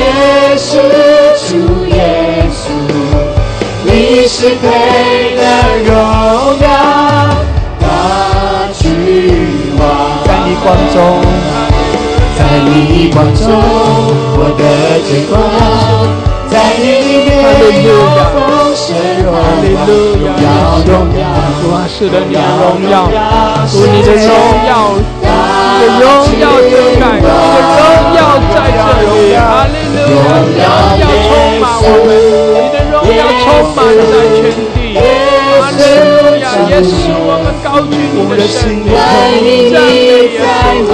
[0.55, 0.71] 稣，
[1.43, 1.51] 主
[1.87, 2.63] 耶稣，
[3.83, 4.63] 你是配
[5.35, 5.43] 的
[5.83, 5.91] 荣
[6.61, 6.65] 耀
[7.81, 7.83] 大
[8.71, 8.79] 君
[9.77, 9.83] 王。
[10.23, 10.97] 在你光中，
[12.37, 13.43] 在你光中，
[14.37, 14.63] 我的
[15.09, 15.35] 追光，
[16.75, 16.83] 荣
[20.41, 20.49] 耀，
[20.85, 21.23] 荣耀，
[21.61, 22.93] 主啊，是的，你的荣耀，
[23.71, 24.19] 主你的荣
[24.67, 24.69] 耀，
[25.21, 26.03] 你的荣
[26.39, 27.29] 耀遮盖，你的
[27.71, 27.81] 荣
[28.15, 28.19] 耀
[28.51, 29.97] 在这里，哈利路
[30.59, 30.61] 亚，
[30.99, 32.07] 荣耀充满我们，
[32.53, 33.43] 你的荣耀充
[33.75, 34.37] 满在全
[34.73, 34.99] 地，哈
[35.71, 36.34] 利路亚，
[36.75, 38.99] 耶稣，我们高举你的圣名，赞
[39.31, 39.47] 美
[40.11, 40.43] 耶
[40.83, 40.91] 稣，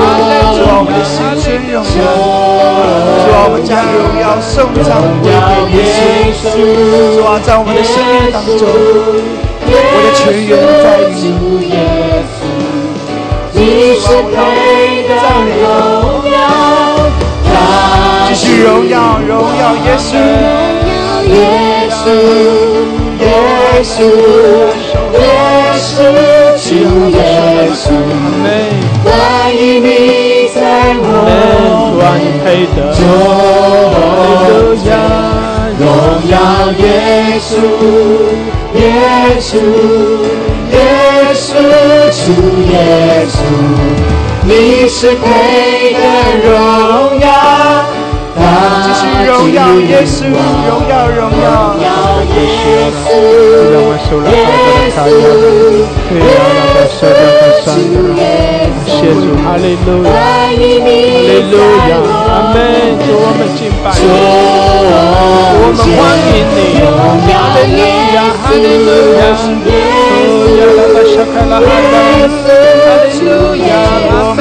[0.54, 2.06] 主，我们的心尊荣耀，
[3.18, 5.34] 主，我们将荣耀颂赞归
[5.74, 5.82] 给耶
[6.38, 6.54] 稣，
[7.18, 8.62] 主啊，在我们的生命当中，
[9.66, 10.54] 我的全员
[10.84, 10.86] 在
[11.18, 11.18] 你。
[13.54, 15.66] 你是配的荣
[16.30, 16.38] 耀，
[18.28, 20.14] 继续荣耀，荣耀耶稣，
[21.26, 22.06] 耶稣，
[23.18, 23.26] 耶
[23.82, 23.98] 稣，
[25.14, 25.20] 耶
[25.78, 25.98] 稣，
[26.64, 26.70] 主
[27.10, 27.20] 耶
[27.74, 27.86] 稣，
[29.04, 29.10] 欢
[29.56, 29.86] 迎你
[30.54, 30.58] 在
[30.98, 31.06] 我
[31.98, 32.00] 们
[32.96, 33.00] 中
[34.84, 34.88] 间，
[35.80, 35.84] 荣
[36.30, 36.34] 耀
[36.78, 36.82] 耶
[37.40, 37.52] 稣，
[38.76, 38.80] 耶
[39.40, 39.50] 稣，
[40.72, 40.76] 耶
[41.34, 41.46] 稣，
[42.12, 42.24] 主
[42.72, 42.74] 耶
[43.28, 43.34] 稣，
[44.44, 44.50] 你
[44.88, 45.24] 是配
[45.94, 46.00] 的
[46.44, 46.50] 荣
[47.20, 47.26] 耀。
[48.84, 51.46] 继续荣耀耶稣，荣耀荣耀，
[52.36, 52.38] 耶
[52.92, 53.08] 稣，
[53.72, 54.36] 让我手来拍
[54.68, 55.14] 的卡呀，
[56.10, 58.20] 对呀，让我手来拍上的，
[58.86, 60.62] 谢主，哈利路亚，哈利
[61.50, 61.54] 路
[61.88, 61.92] 亚，
[62.28, 62.56] 阿门，
[63.00, 64.04] 主我们敬拜你，
[65.64, 66.60] 我们欢迎你，
[66.92, 67.80] 哈利路
[68.14, 69.22] 亚，哈利路亚，
[70.24, 70.28] 哦
[70.60, 71.96] 呀啦啦沙卡拉哈达，
[72.84, 73.70] 哈利路亚，
[74.12, 74.40] 阿门，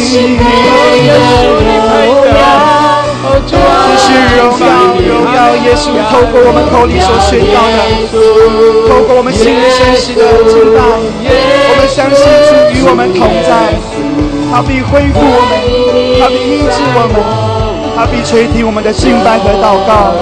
[0.00, 0.72] 稣，哦
[1.04, 1.92] 耶稣你配
[2.24, 2.28] 的。
[3.42, 3.52] 继
[3.96, 4.64] 续荣耀
[4.96, 7.78] 荣耀耶稣，透过我们口里所宣告的，
[8.88, 10.78] 透过我们心里深信的敬拜，
[11.28, 13.50] 我们相信主与我们同在，
[14.50, 15.52] 他必恢复我们，
[16.18, 17.14] 他必医治我们，
[17.96, 20.14] 他必垂听我们的敬拜和祷告。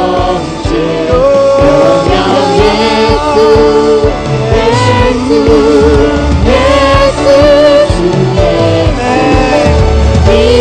[5.30, 5.87] 你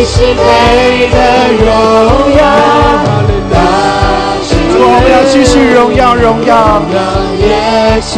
[0.09, 1.15] 是配的
[1.59, 1.67] 荣
[2.37, 2.39] 耀，
[4.47, 4.49] 主，
[4.79, 6.81] 我们要继续荣耀荣耀
[7.41, 7.45] 耶
[8.01, 8.15] 稣，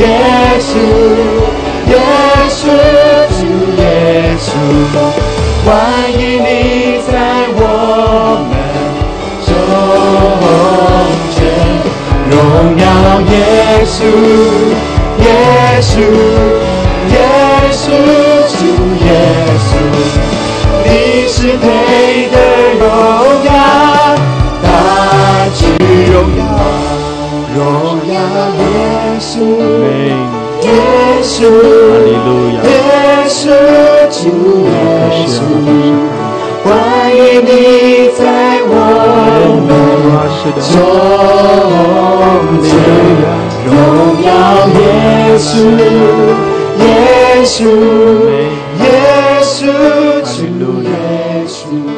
[0.00, 0.02] 耶
[0.58, 0.68] 稣，
[1.88, 1.94] 耶
[2.50, 2.60] 稣，
[3.30, 3.40] 主
[3.78, 3.82] 耶
[4.36, 4.46] 稣，
[5.64, 5.70] 欢
[6.12, 7.08] 迎你在
[7.54, 7.58] 我
[8.50, 8.52] 们
[9.46, 9.48] 中
[11.36, 11.38] 间，
[12.28, 12.34] 荣
[12.76, 12.84] 耀
[13.30, 13.32] 耶
[13.86, 13.96] 稣，
[15.22, 15.24] 耶
[15.80, 15.94] 稣，
[17.12, 17.16] 耶
[17.72, 17.86] 稣，
[18.50, 18.58] 主
[19.06, 19.08] 耶
[19.70, 20.33] 稣。
[20.94, 21.64] 你是配
[22.28, 22.36] 得
[22.78, 22.86] 荣
[23.44, 23.50] 耀，
[24.62, 24.64] 大
[25.52, 25.60] 君
[26.12, 26.40] 荣耀，
[27.56, 27.58] 荣
[28.06, 28.14] 耀
[28.62, 28.62] 耶
[29.18, 29.32] 稣，
[30.62, 30.66] 耶
[31.20, 31.36] 稣，
[32.62, 32.70] 耶
[33.26, 33.42] 稣，
[34.08, 34.22] 主
[34.68, 34.72] 耶
[35.26, 35.36] 稣，
[36.62, 36.70] 欢
[37.10, 37.48] 迎你
[38.16, 38.22] 在
[38.68, 38.72] 我
[39.66, 39.68] 们
[40.70, 40.72] 中
[42.62, 42.70] 间，
[43.66, 43.68] 荣
[44.22, 44.28] 耀
[44.78, 44.80] 耶
[45.36, 45.52] 稣，
[46.78, 46.86] 耶
[47.44, 47.58] 稣，
[48.28, 48.86] 耶稣，耶
[49.42, 49.58] 稣，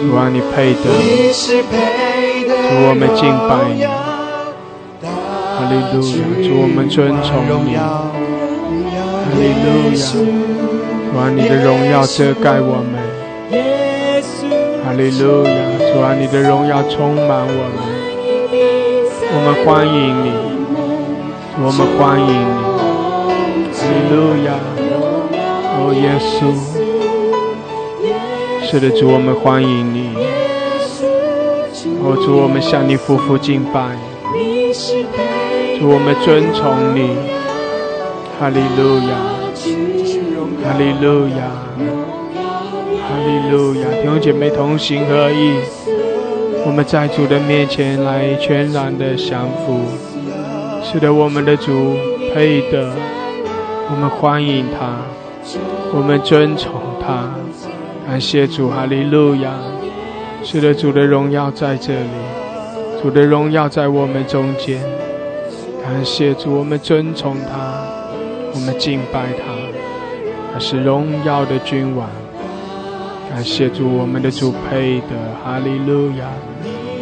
[0.06, 0.84] 主啊，你配得，
[1.50, 1.58] 主
[2.86, 3.82] 我们敬拜你，
[5.02, 8.06] 哈利路亚，主我们尊崇你，哈
[9.34, 9.98] 利路亚，
[11.10, 13.02] 主啊，你的荣耀遮盖我们，
[14.84, 15.50] 哈利路亚，
[15.90, 17.82] 主啊，你的荣耀充满我们，
[19.34, 19.92] 我们欢迎
[20.22, 20.30] 你，
[21.58, 22.62] 我们欢迎你，
[23.74, 24.54] 哈利路亚，
[25.80, 26.85] 哦，耶稣。
[28.68, 30.10] 是的，主，我们欢迎你。
[32.02, 33.94] 哦，主，我们向你夫妇敬拜。
[35.78, 37.14] 主，我们尊崇你。
[38.40, 39.14] 哈利路亚，
[40.64, 41.46] 哈利路亚，
[43.06, 43.86] 哈利路亚。
[44.02, 45.52] 弟兄姐妹同心合意，
[46.66, 49.80] 我们在主的面前来全然的降服。
[50.82, 51.94] 是的，我们的主
[52.34, 52.90] 配得，
[53.90, 54.98] 我们欢迎他，
[55.94, 57.30] 我们尊崇他。
[58.16, 59.52] 感谢主，哈利路亚！
[60.42, 62.08] 是的，主的荣耀在这里，
[63.02, 64.80] 主的荣耀在我们中间。
[65.84, 67.84] 感谢主，我们尊崇他，
[68.54, 69.52] 我们敬拜他，
[70.50, 72.08] 他是荣耀的君王。
[73.28, 75.12] 感谢主，我们的主配的，
[75.44, 76.24] 哈利路亚，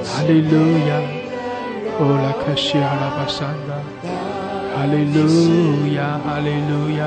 [0.03, 0.59] 哈利路
[0.89, 0.99] 亚，
[2.01, 3.79] 哦拉克西阿拉巴山拉，
[4.75, 7.07] 哈利路亚，哈利路亚，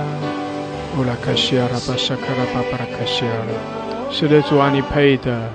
[0.95, 5.49] 哦拉克西阿拉巴萨卡拉巴巴拉卡西阿拉是的，主啊，你配的。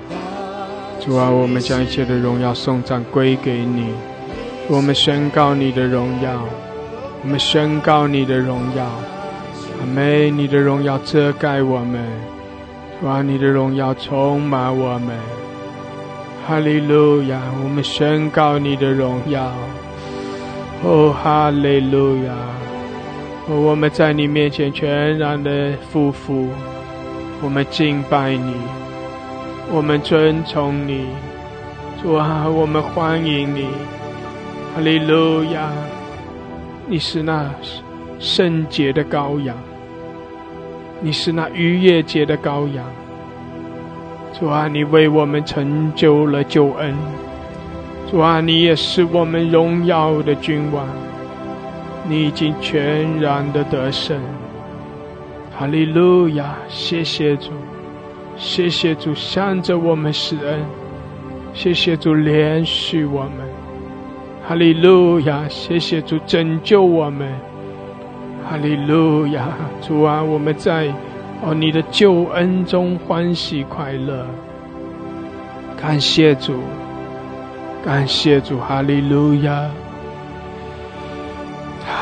[1.01, 3.93] 主啊，我们将一切的荣耀颂赞归给你。
[4.69, 6.43] 我们宣告你的荣耀，
[7.23, 8.85] 我们宣告你的荣耀。
[9.81, 12.01] 阿妹，你的荣耀遮盖我们。
[13.01, 15.09] 主啊，你的荣耀充满我们。
[16.47, 17.41] 哈利路亚！
[17.63, 19.51] 我们宣告你的荣耀。
[20.83, 22.33] 哦，哈利路亚！
[23.47, 26.49] 我们在你面前全然的匍匐。
[27.43, 28.53] 我们敬拜你，
[29.69, 31.07] 我们尊崇你，
[32.01, 33.67] 主啊，我们欢迎你，
[34.73, 35.69] 哈利路亚！
[36.87, 37.53] 你是那
[38.17, 39.57] 圣洁的羔羊，
[41.01, 42.85] 你是那逾越节的羔羊，
[44.31, 46.95] 主啊，你为我们成就了救恩，
[48.09, 50.87] 主啊，你也是我们荣耀的君王，
[52.07, 54.17] 你已经全然的得胜。
[55.63, 56.57] 哈利路亚！
[56.67, 57.51] 谢谢主，
[58.35, 60.59] 谢谢主向着我们施恩，
[61.53, 63.47] 谢谢主怜恤我们。
[64.45, 65.47] 哈利路亚！
[65.47, 67.33] 谢谢主拯救我们。
[68.45, 69.47] 哈利路亚！
[69.81, 70.93] 主啊，我们在
[71.41, 74.27] 哦你的救恩中欢喜快乐。
[75.81, 76.55] 感谢主，
[77.85, 78.59] 感谢主！
[78.59, 79.71] 哈利路亚。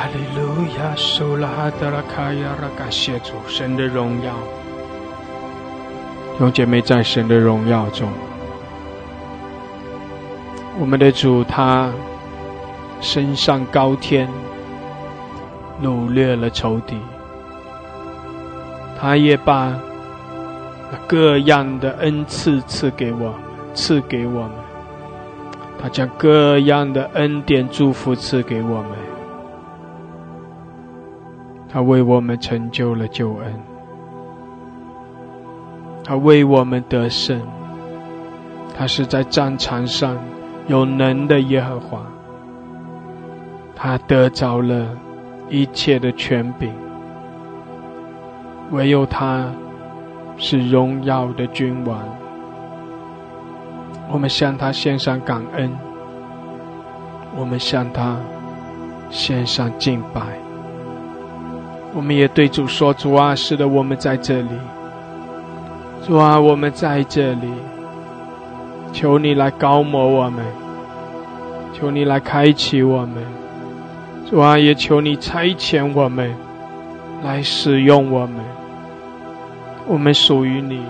[0.02, 4.34] 哈利路亚，苏拉哈德拉卡亚拉，感谢主神的荣耀。
[6.39, 8.10] 兄姐妹在神的荣耀中，
[10.80, 11.91] 我们的主他
[12.99, 14.28] 升上高天，
[15.84, 16.97] 掳掠了仇敌，
[18.99, 19.72] 他也把
[21.06, 23.36] 各样的恩赐赐给我，
[23.76, 24.52] 赐给我们，
[25.80, 28.89] 他将各样的恩典祝福赐给我们。
[31.74, 33.53] 他为我们成就了救恩，
[36.03, 37.41] 他为我们得胜，
[38.78, 40.17] 他是在战场上
[40.67, 42.01] 有能的耶和华，
[43.74, 44.86] 他得着了
[45.49, 46.69] 一切的权柄，
[48.72, 49.45] 唯有他
[50.36, 52.03] 是荣耀的君王。
[54.11, 55.72] 我们向他献上感恩，
[57.38, 58.17] 我们向他
[59.09, 60.51] 献上敬拜。
[61.94, 64.50] 我们也对主说：“主啊，是的，我们在这里。
[66.08, 67.50] 主啊，我们在这里。
[68.94, 70.44] 求你来高摩我们，
[71.74, 73.16] 求你来开启我们。
[74.30, 76.34] 主啊，也求你差遣我们，
[77.24, 78.36] 来使用我们。
[79.86, 80.82] 我们属于你，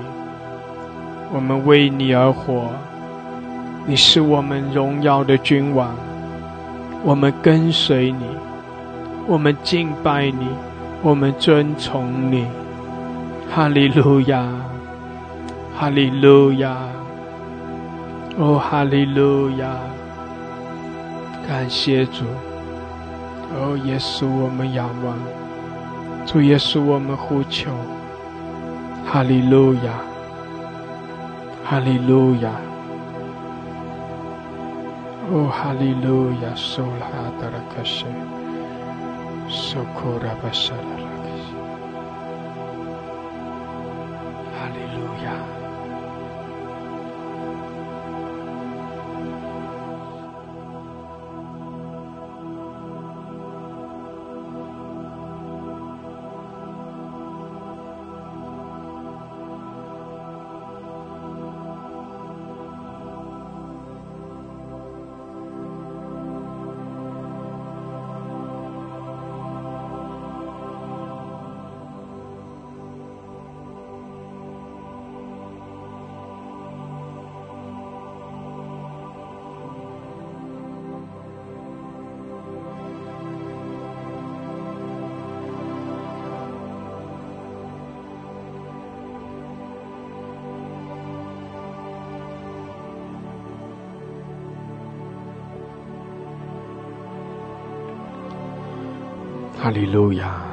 [1.33, 2.69] 我们为你而活。
[3.87, 5.95] 你是我们荣耀的君王，
[7.03, 8.25] 我们跟随你，
[9.27, 10.47] 我们敬拜你。”
[11.03, 12.45] 我们尊崇你，
[13.49, 14.47] 哈利路亚，
[15.75, 16.77] 哈利路亚，
[18.37, 19.67] 哦，哈利路亚，
[21.47, 22.23] 感谢主，
[23.49, 25.17] 哦，耶稣，我们仰望，
[26.27, 27.71] 主耶稣，我们呼求，
[29.03, 29.93] 哈利路亚，
[31.65, 32.51] 哈利路亚，
[35.31, 37.09] 哦，哈利路亚，苏拉
[37.41, 38.05] 达拉克西。
[39.51, 41.00] Sokora Bashala.
[99.81, 100.45] 利路亚！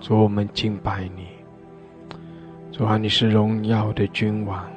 [0.00, 1.28] 主，我们敬拜你。
[2.72, 4.68] 主啊，你是荣耀的君王，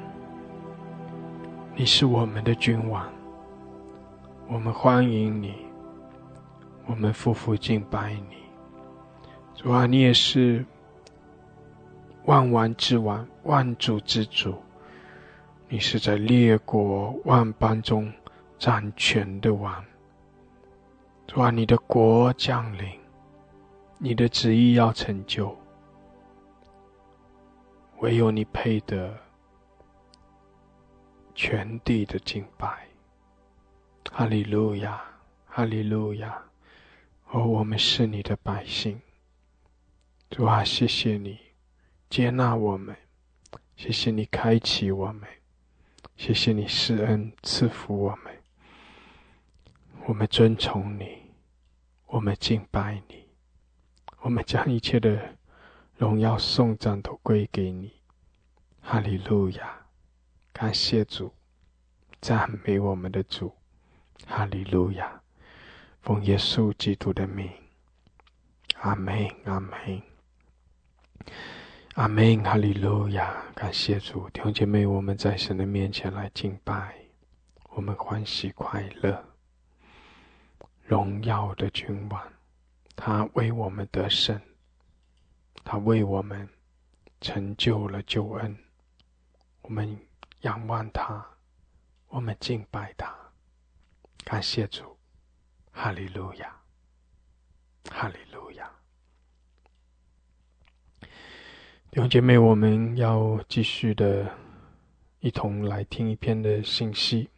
[1.74, 3.04] 你是我们的君王，
[4.46, 5.52] 我们欢迎你，
[6.86, 8.36] 我们夫妇敬拜你。
[9.56, 10.64] 主啊，你也是
[12.26, 14.54] 万王之王，万主之主，
[15.68, 18.12] 你是在列国万邦中
[18.60, 19.84] 掌权的王。
[21.26, 22.97] 主啊，你的国降临。
[24.00, 25.56] 你的旨意要成就，
[27.98, 29.18] 唯有你配得
[31.34, 32.86] 全地的敬拜。
[34.12, 35.02] 哈利路亚，
[35.46, 36.40] 哈利路亚！
[37.30, 39.00] 哦，我们是你的百姓，
[40.30, 41.36] 主啊，谢谢你
[42.08, 42.96] 接纳我们，
[43.76, 45.28] 谢谢你开启我们，
[46.16, 48.32] 谢谢你施恩赐福我们。
[50.06, 51.18] 我们尊崇你，
[52.06, 53.27] 我们敬拜你。
[54.20, 55.36] 我们将一切的
[55.96, 57.92] 荣耀颂赞都归给你，
[58.80, 59.86] 哈利路亚！
[60.52, 61.32] 感谢主，
[62.20, 63.54] 赞美我们的主，
[64.26, 65.20] 哈利路亚！
[66.02, 67.48] 奉耶稣基督的名，
[68.80, 70.02] 阿门，阿门，
[71.94, 73.42] 阿门，哈利路亚！
[73.54, 76.94] 感谢主，弟兄姐妹，我们在神的面前来敬拜，
[77.70, 79.24] 我们欢喜快乐，
[80.84, 82.37] 荣耀的君王。
[83.00, 84.40] 他为我们得胜，
[85.62, 86.48] 他为我们
[87.20, 88.58] 成就了救恩。
[89.62, 89.96] 我们
[90.40, 91.24] 仰望他，
[92.08, 93.14] 我们敬拜他，
[94.24, 94.98] 感谢主，
[95.70, 96.60] 哈利路亚，
[97.88, 98.68] 哈利路亚。
[101.92, 104.28] 弟兄姐妹，我们要继续的，
[105.20, 107.30] 一同来听一篇的信息。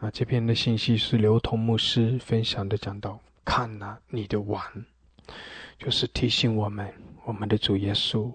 [0.00, 3.20] 啊，这篇的信息是刘同牧师分享的讲道。
[3.44, 4.62] 看呐，你的王，
[5.78, 6.92] 就是提醒我们，
[7.24, 8.32] 我们的主耶稣，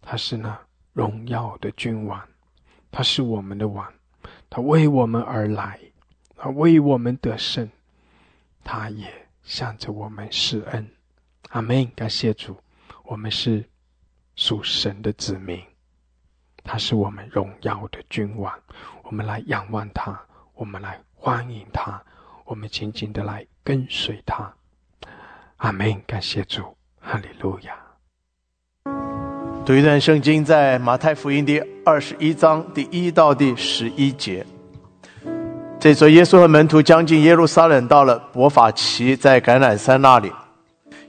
[0.00, 0.58] 他是那
[0.92, 2.26] 荣耀的君王，
[2.90, 3.92] 他是我们的王，
[4.48, 5.78] 他为我们而来，
[6.36, 7.70] 他为我们得胜，
[8.64, 10.88] 他也向着我们施恩。
[11.50, 11.86] 阿门！
[11.94, 12.56] 感谢主，
[13.04, 13.64] 我们是
[14.34, 15.62] 属神的子民，
[16.64, 18.52] 他是我们荣耀的君王，
[19.02, 20.20] 我们来仰望他，
[20.54, 22.02] 我们来欢迎他。
[22.46, 24.54] 我们紧紧的来跟随他，
[25.56, 26.00] 阿门！
[26.06, 26.62] 感谢主，
[27.00, 27.74] 哈利路亚。
[29.64, 34.46] 读一段圣经，在马太福音第二十一章第一到第十一节。
[35.80, 40.30] 这时候，耶稣和门徒将近耶路撒冷，到了伯法奇，在橄榄山那里。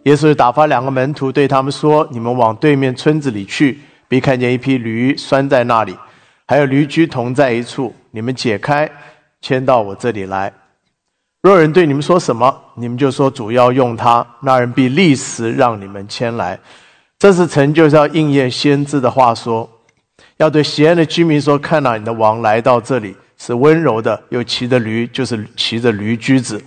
[0.04, 5.96] 耶稣打发两个门徒对他们说：“你们往对面村子里去，必看见一匹驴拴在那里，
[6.48, 7.96] 还有驴驹同在一处。
[8.10, 8.90] 你们解开，
[9.40, 10.52] 牵到我这里来。”
[11.48, 16.60] 若人对你们说什么，你们就说主要用他，那人必立时让你们牵来。
[17.18, 19.70] 这是成就是要应验先知的话说，
[20.36, 26.62] 要对西安的居民说：看到你的王来到这里，是温柔的，又骑着驴，就是骑着驴驹子。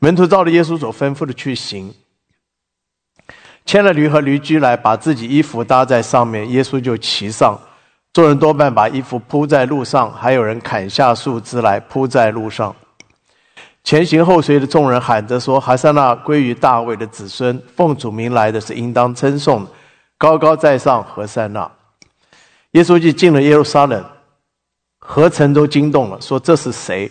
[0.00, 1.94] 门徒照着耶稣所吩咐的去行，
[3.64, 7.56] 牵了驴和驴驹来，把自己衣服搭在上面，耶稣就骑上。
[8.12, 12.74] 众人多半把衣服铺在路上，还有人砍下树枝来铺在路上。
[13.86, 19.70] 前行后随的众人喊着说：“哈萨那归于大卫的子孙，奉主名来的是应当称颂的，
[20.18, 21.70] 高高在上何塞那。”
[22.72, 24.04] 耶稣就进了耶路撒冷，
[24.98, 27.08] 何城都惊动了，说：“这是谁？”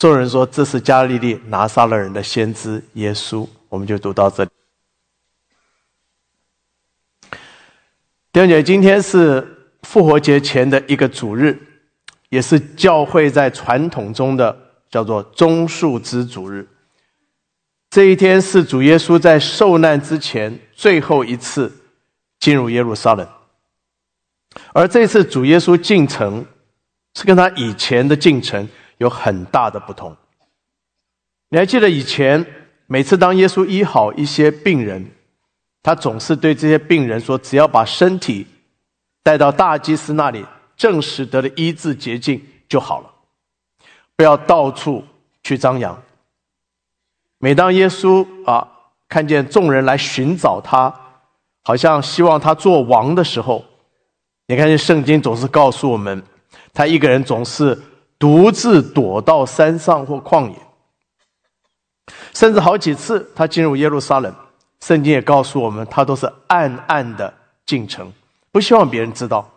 [0.00, 4.50] 众人说：“这是加利利拿撒勒人的先知耶稣。”我们就读到这里。
[8.32, 9.46] 弟兄姐，今天是
[9.82, 11.56] 复活节前的一个主日，
[12.30, 14.69] 也是教会在传统中的。
[14.90, 16.66] 叫做棕树之主日，
[17.88, 21.72] 这一天是主耶稣在受难之前最后一次
[22.38, 23.28] 进入耶路撒冷。
[24.72, 26.44] 而这次主耶稣进城，
[27.14, 28.68] 是跟他以前的进程
[28.98, 30.16] 有很大的不同。
[31.50, 32.44] 你还记得以前
[32.86, 35.08] 每次当耶稣医好一些病人，
[35.82, 38.46] 他总是对这些病人说：“只要把身体
[39.22, 40.44] 带到大祭司那里，
[40.76, 43.10] 证实得了医治捷径就好了，
[44.20, 45.02] 不要到处
[45.42, 45.98] 去张扬。”
[47.40, 48.68] 每当耶稣啊
[49.08, 50.94] 看见众人来寻找他，
[51.62, 53.64] 好像希望他做王的时候，
[54.46, 56.22] 你看见圣经总是告诉我们，
[56.74, 57.80] 他一个人总是
[58.18, 60.56] 独自躲到山上或旷野，
[62.34, 64.34] 甚至好几次他进入耶路撒冷，
[64.82, 67.32] 圣经也告诉我们，他都是暗暗的
[67.64, 68.12] 进城，
[68.52, 69.48] 不希望别人知道。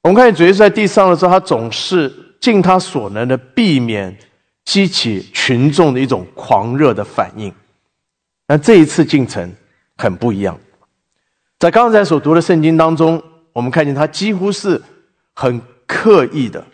[0.00, 4.14] 我们看见主耶稣在地上的时候，他总是尽他所能的避免。
[4.66, 7.52] 激起群众的一种狂热的反应，
[8.48, 9.52] 那这一次进城
[9.98, 10.58] 很不一样。
[11.58, 13.22] 在刚才所读的圣经当中，
[13.52, 14.80] 我们看见他几乎是
[15.34, 16.66] 很刻意的，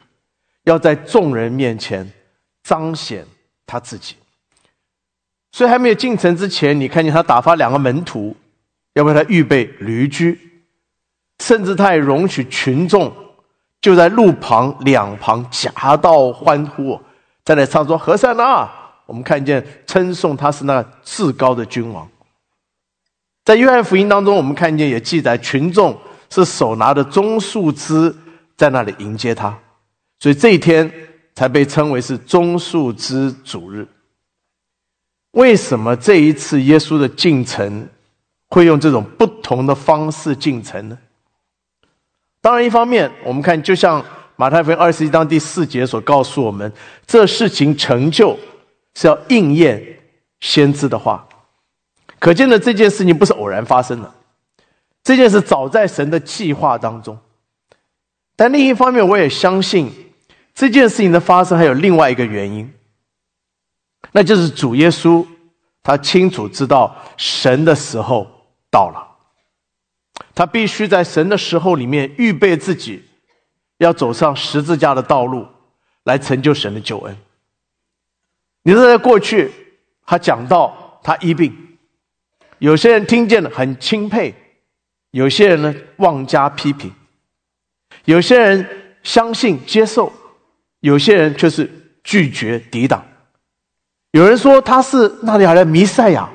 [0.62, 2.08] 要在众人面前
[2.62, 3.26] 彰显
[3.66, 4.14] 他自己。
[5.50, 8.36] 所以还没有进城之前，你看见他打发两个门徒，
[8.94, 10.38] 要为他预备驴驹，
[11.40, 13.12] 甚至他也容许群众
[13.80, 17.00] 就在路旁两旁夹道欢呼。
[17.44, 18.68] 在那唱说和善呐，
[19.06, 22.08] 我们看见称颂他是那至高的君王。
[23.44, 28.14] 在约翰福音当中，我们看见也记载群众是手拿着棕树枝
[28.56, 29.58] 在那里迎接他，
[30.18, 30.92] 所以这一天
[31.34, 33.88] 才被称为是棕树枝主日。
[35.32, 37.88] 为什么这一次耶稣的进城
[38.48, 40.98] 会用这种不同的方式进城呢？
[42.40, 44.04] 当然，一方面我们看就像。
[44.36, 46.72] 马太福音二十一章第四节所告诉我们，
[47.06, 48.38] 这事情成就
[48.94, 49.98] 是要应验
[50.40, 51.28] 先知的话，
[52.18, 54.10] 可见的这件事情不是偶然发生的，
[55.04, 57.18] 这件事早在神的计划当中。
[58.34, 59.92] 但另一方面，我也相信
[60.54, 62.72] 这件事情的发生还有另外一个原因，
[64.12, 65.22] 那就是主耶稣
[65.82, 68.26] 他清楚知道神的时候
[68.70, 69.09] 到了，
[70.40, 73.04] 他必须在神的时候里面预备自己。
[73.76, 75.46] 要走上十字架的道路，
[76.04, 77.14] 来成就神的救恩。
[78.62, 79.50] 你说在过去，
[80.06, 81.54] 他讲到他医病，
[82.58, 84.34] 有些人听见了很钦佩，
[85.10, 86.90] 有些人呢妄加批评，
[88.06, 88.66] 有些人
[89.02, 90.10] 相信接受，
[90.80, 91.70] 有些人却是
[92.02, 93.04] 拒绝抵挡。
[94.12, 96.30] 有人说他是那里来的弥赛亚，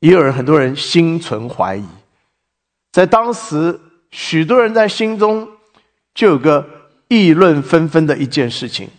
[0.00, 1.86] 也有人很多人心存怀疑。
[2.92, 3.80] 在当时，
[4.12, 5.48] 许多人在心中。
[6.14, 8.90] 就有个议论纷纷的一件事情，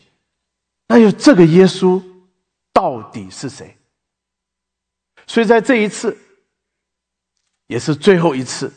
[0.88, 2.02] 那就这个耶稣
[2.74, 3.78] 到底是谁？
[5.28, 6.18] 所以在这一次，
[7.68, 8.74] 也是最后一次，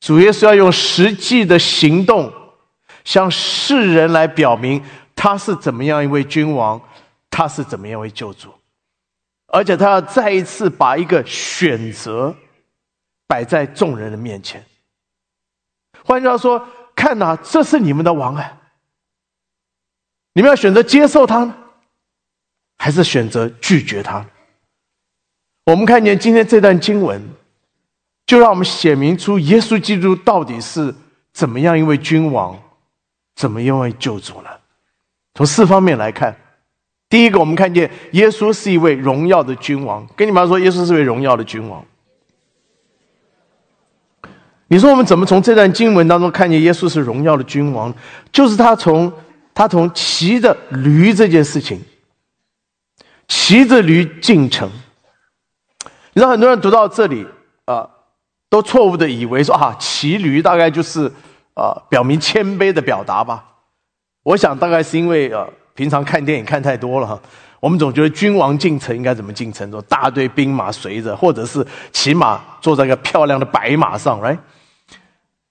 [0.00, 2.32] 主耶稣要用实际的行动，
[3.04, 4.82] 向世人来表明
[5.14, 6.80] 他是怎么样一位君王，
[7.28, 8.48] 他是怎么样一位救主，
[9.48, 12.34] 而且他要再一次把一个选择
[13.30, 14.60] 摆在众人的面前。
[16.04, 16.66] 换句话说。
[16.92, 18.60] 看呐，这是你们的王啊！
[20.34, 21.54] 你们要选择接受他呢，
[22.76, 24.26] 还是选择拒绝他？
[25.64, 27.26] 我们看见今天这段经文，
[28.26, 30.94] 就让我们显明出耶稣基督到底是
[31.32, 32.60] 怎么样一位君王，
[33.34, 34.50] 怎么样一位救主呢？
[35.32, 36.36] 从四方面来看，
[37.08, 40.06] 第一个，我们看见耶稣是一位荣耀的君王。
[40.14, 41.82] 跟你们说，耶稣是位荣耀的君王。
[44.72, 47.92] 你说我们怎么从这段经文当中看见耶稣是荣耀的君王？
[48.30, 49.12] 就是他从
[49.52, 51.80] 他从骑着驴这件事情，
[53.26, 54.70] 骑着驴进城。
[56.12, 57.26] 你知道很多人读到这里
[57.64, 57.90] 啊，
[58.48, 61.10] 都错误的以为说啊，骑驴大概就是
[61.54, 63.44] 啊表明谦卑的表达吧。
[64.22, 65.44] 我想大概是因为呃
[65.74, 67.20] 平常看电影看太多了哈，
[67.58, 69.68] 我们总觉得君王进城应该怎么进城？
[69.68, 74.38] 说大队兵马随着，或者是骑马坐在一个漂亮的白马上，right？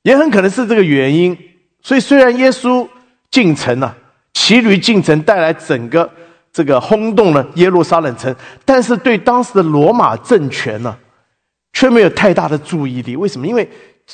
[0.04, 1.38] 也很可能是这个原因，
[1.82, 2.88] 所以虽然耶稣
[3.30, 3.96] 进城了，
[4.34, 6.10] 骑驴进城带来整个
[6.54, 10.98] 这个轰动了耶路撒冷城，但是对当时的罗马政权呢，
[11.74, 13.18] 却没有太大的注意力。
[13.18, 13.46] 为什么？
[13.46, 13.70] 因为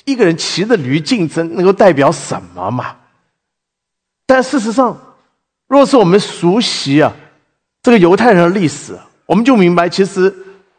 [0.05, 2.95] 一个人骑着驴进城，能够代表什么嘛？
[4.25, 4.99] 但事实上，
[5.67, 7.15] 若是我们熟悉啊
[7.83, 8.97] 这个犹太人的历史，
[9.27, 10.35] 我们就明白，其实，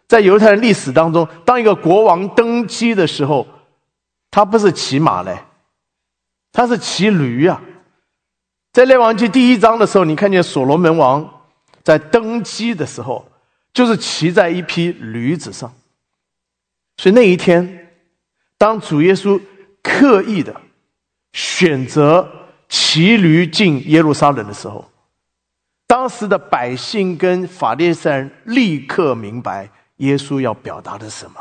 [0.09, 3.47] 在犹太人历史当中，当一个国王登基的时候。
[4.37, 5.35] 他不是骑马嘞，
[6.53, 7.59] 他是骑驴呀。
[8.71, 11.43] 在列王记第一章的时候，你看见所罗门王
[11.83, 13.27] 在登基的时候，
[13.73, 15.73] 就是骑在一匹驴子上。
[16.99, 17.91] 所以那一天，
[18.59, 19.41] 当主耶稣
[19.83, 20.55] 刻意的
[21.33, 22.31] 选择
[22.69, 24.85] 骑驴进耶路撒冷的时候，
[25.87, 31.41] 当时的百姓跟法利赛人立刻明白耶稣要表达的什么。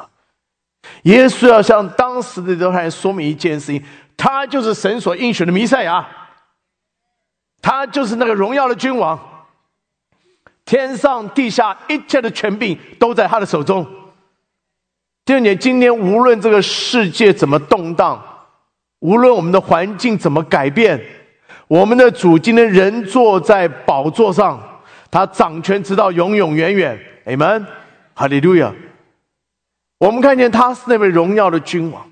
[1.03, 3.83] 耶稣要向当时的犹太人说明一件事情：
[4.17, 6.07] 他就是神所应许的弥赛亚，
[7.61, 9.19] 他就是那个荣耀的君王。
[10.65, 13.85] 天上地下一切的权柄都在他的手中。
[15.23, 18.19] 第二点，今天无论这个世界怎么动荡，
[18.99, 20.99] 无论我们的环境怎么改变，
[21.67, 24.59] 我们的主今天仍坐在宝座上，
[25.11, 26.99] 他掌权直到永永远远。
[27.25, 27.65] 阿门，
[28.15, 28.73] 哈利路亚。
[30.05, 32.09] 我们看见他是那位荣耀的君王，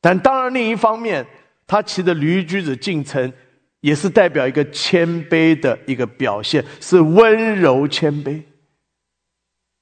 [0.00, 1.24] 但当然另一方面，
[1.66, 3.32] 他骑着驴驹子进城。
[3.80, 8.42] 也是代表一个谦卑的一个表现，是温柔谦卑。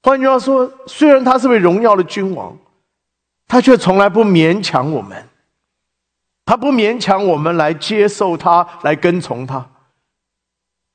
[0.03, 2.55] 换句话说，虽然他是位荣耀的君王，
[3.49, 5.27] 他却从来不勉强我们，
[6.45, 9.67] 他不勉强我们来接受他，来跟从他。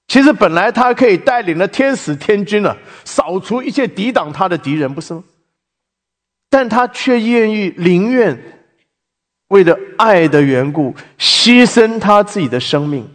[0.07, 5.23] 其实本来他可以带领了天使天军了，扫除一切抵挡他的敌人，不是吗？
[6.51, 8.39] 但他却愿意宁愿。
[9.47, 13.09] 为了爱的缘故，牺牲他自己的生命，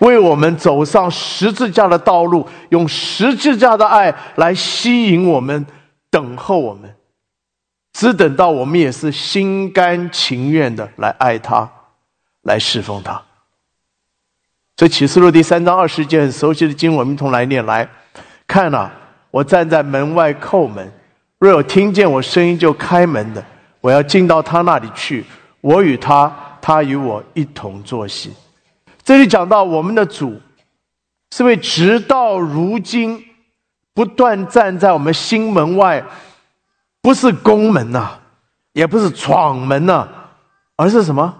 [0.00, 5.64] 为我们走上十字架的道路，用十字架的爱来吸引我们，
[6.10, 6.94] 等候我们，
[7.94, 11.70] 只等到我们也是心甘情愿的来爱他，
[12.42, 13.22] 来侍奉他。
[14.76, 17.88] 所以启示录第三章二十节很熟悉的经文，我们一同来念：来
[18.46, 18.92] 看啊，
[19.30, 20.92] 我站在门外叩门，
[21.40, 23.44] 若有听见我声音就开门的。
[23.80, 25.24] 我要进到他那里去，
[25.62, 26.30] 我与他，
[26.60, 28.30] 他与我一同坐席。
[29.02, 30.38] 这里讲到我们的主，
[31.30, 33.24] 是为直到如今
[33.94, 36.04] 不断站在我们心门外，
[37.00, 38.18] 不是宫门呐，
[38.72, 40.06] 也不是闯门呐，
[40.76, 41.34] 而是什么？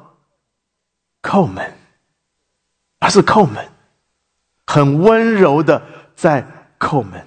[1.21, 1.75] 叩门，
[3.01, 3.69] 而是叩门，
[4.67, 5.83] 很温柔的
[6.15, 6.47] 在
[6.79, 7.23] 叩门。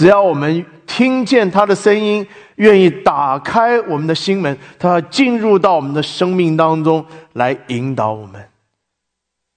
[0.00, 7.04] 只要我们听见他的声音，愿意打开我们的心门，他进入到我们的生命当中
[7.34, 8.42] 来引导我们。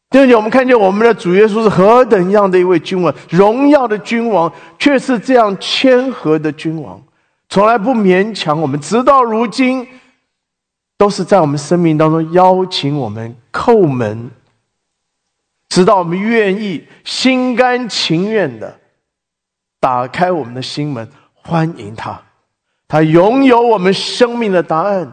[0.09, 7.01] 第二点，我们看见我们的主耶稣是何等样的一位君王，荣耀的君王，却是这样谦和的君王，
[7.47, 9.87] 从来不勉强我们，直到如今，
[10.97, 14.29] 都是在我们生命当中邀请我们叩门，
[15.69, 18.81] 直到我们愿意心甘情愿的。
[19.83, 22.17] 打开我们的心门，欢迎他。
[22.87, 25.11] 他拥有我们生命的答案，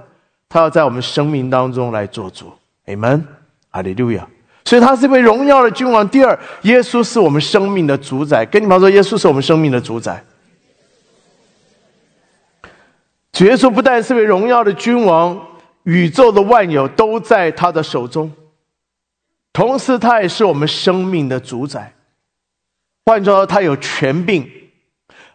[0.48, 2.52] 他要在我们生命当中来做主。
[2.86, 3.26] 阿门，
[3.68, 4.24] 哈利路亚。
[4.64, 6.09] 所以，他是一位荣耀的君王。
[6.09, 8.47] 第二，耶稣是我们生命的主宰。
[8.47, 10.24] 跟你们说，耶稣是我们生命的主宰。
[13.40, 15.36] 耶稣不但是位荣耀的君王，
[15.82, 18.30] 宇宙的万有都在他的手中，
[19.52, 21.92] 同时，他也是我们生命的主宰。
[23.06, 24.48] 换说他有权柄。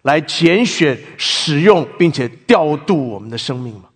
[0.06, 3.90] 来拣选、使用，并且调度我们的生命吗？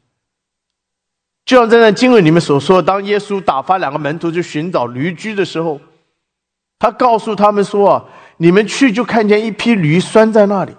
[1.45, 5.80] 就像在那经文里面所说，当耶稣打发两个门徒去寻找驴驹的时候，
[6.80, 8.06] 他告诉他们说：“啊，
[8.38, 10.76] 你们去就看见一匹驴拴在那里，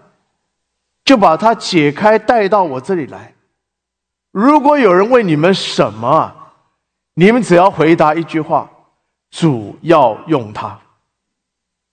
[1.05, 3.33] 就把它解开带到我这里来。
[4.33, 6.35] 如果有人问你们什么，
[7.15, 8.69] 你们只要回答一句话：
[9.31, 10.77] 主要用它。”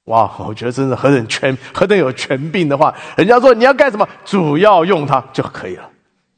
[0.08, 5.90] 哇，我觉得真的何等权，何等有权柄的话，人家说你要干什么，主要用它就可以了，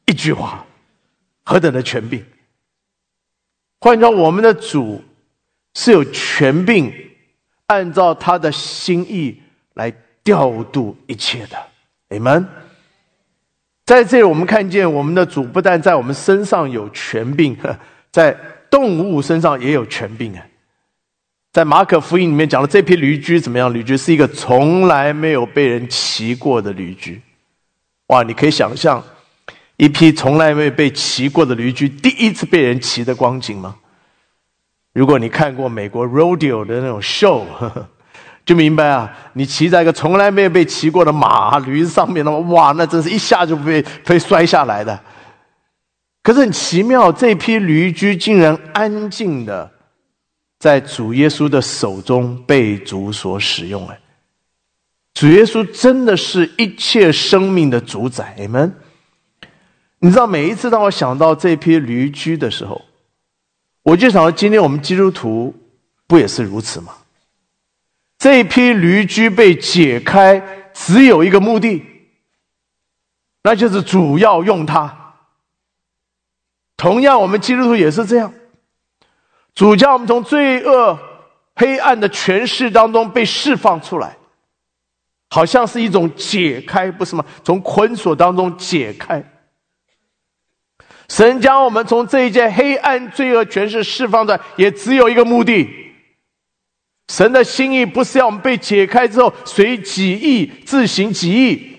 [0.05, 0.65] 一句话，
[1.43, 2.23] 何等的权柄。
[3.79, 5.01] 换句话我们的主
[5.75, 6.91] 是有权柄，
[7.67, 9.39] 按照他的心意
[9.75, 9.93] 来
[10.23, 11.57] 调度一切的。
[12.09, 12.45] 你们
[13.85, 17.55] 在这里，我们看见我们的主不但在我们身上有权柄，
[18.11, 18.35] 在
[18.69, 20.43] 动物身上也有权柄啊。
[21.51, 23.73] 在马可福音里面讲的这批驴驹怎么样？
[23.73, 27.19] 驴驹是一个从来没有被人骑过的驴驹，
[28.07, 28.21] 哇！
[28.21, 29.03] 你可以想象
[29.77, 33.75] 一匹从来没有被骑过的驴驹第一次被人骑的光景吗？
[34.93, 37.43] 如果你看过美国 rodeo 的那种 show，
[38.45, 44.99] 就明白啊，你骑在一个从来没有被骑过的马驴上面的话，哇，那真是一下就被被摔下来的。
[46.21, 49.71] 可是很奇妙，这批驴驹竟然安静的。
[50.59, 53.97] 在主耶稣的手中被主所使用，了，
[55.13, 58.75] 主耶稣真的是一切生命的主宰，你们，
[59.99, 62.81] 你知道每一次当我想到这批驴驹的时候，
[63.83, 65.55] 我就想到今天我们基督徒
[66.05, 66.93] 不也是如此吗？
[68.17, 71.81] 这批驴驹被解开，只有一个目的，
[73.43, 75.15] 那就是主要用它。
[76.75, 78.33] 同样，我们基督徒也是这样。
[79.55, 80.97] 主将我们从罪恶、
[81.55, 84.17] 黑暗的权势当中被释放出来，
[85.29, 87.25] 好像是一种解开，不是吗？
[87.43, 89.23] 从捆锁当中解开。
[91.09, 95.67] 神将我们从这一件黑暗、罪恶权势释放出来，也只有一个目的。
[97.09, 101.77] 神的心意不是要我们被解开之后随己意自行己意。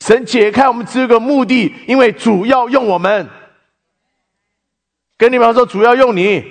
[0.00, 3.28] 神解开我们只有个目的，因为主要用我们。
[5.18, 6.44] 跟你们说，主要用你。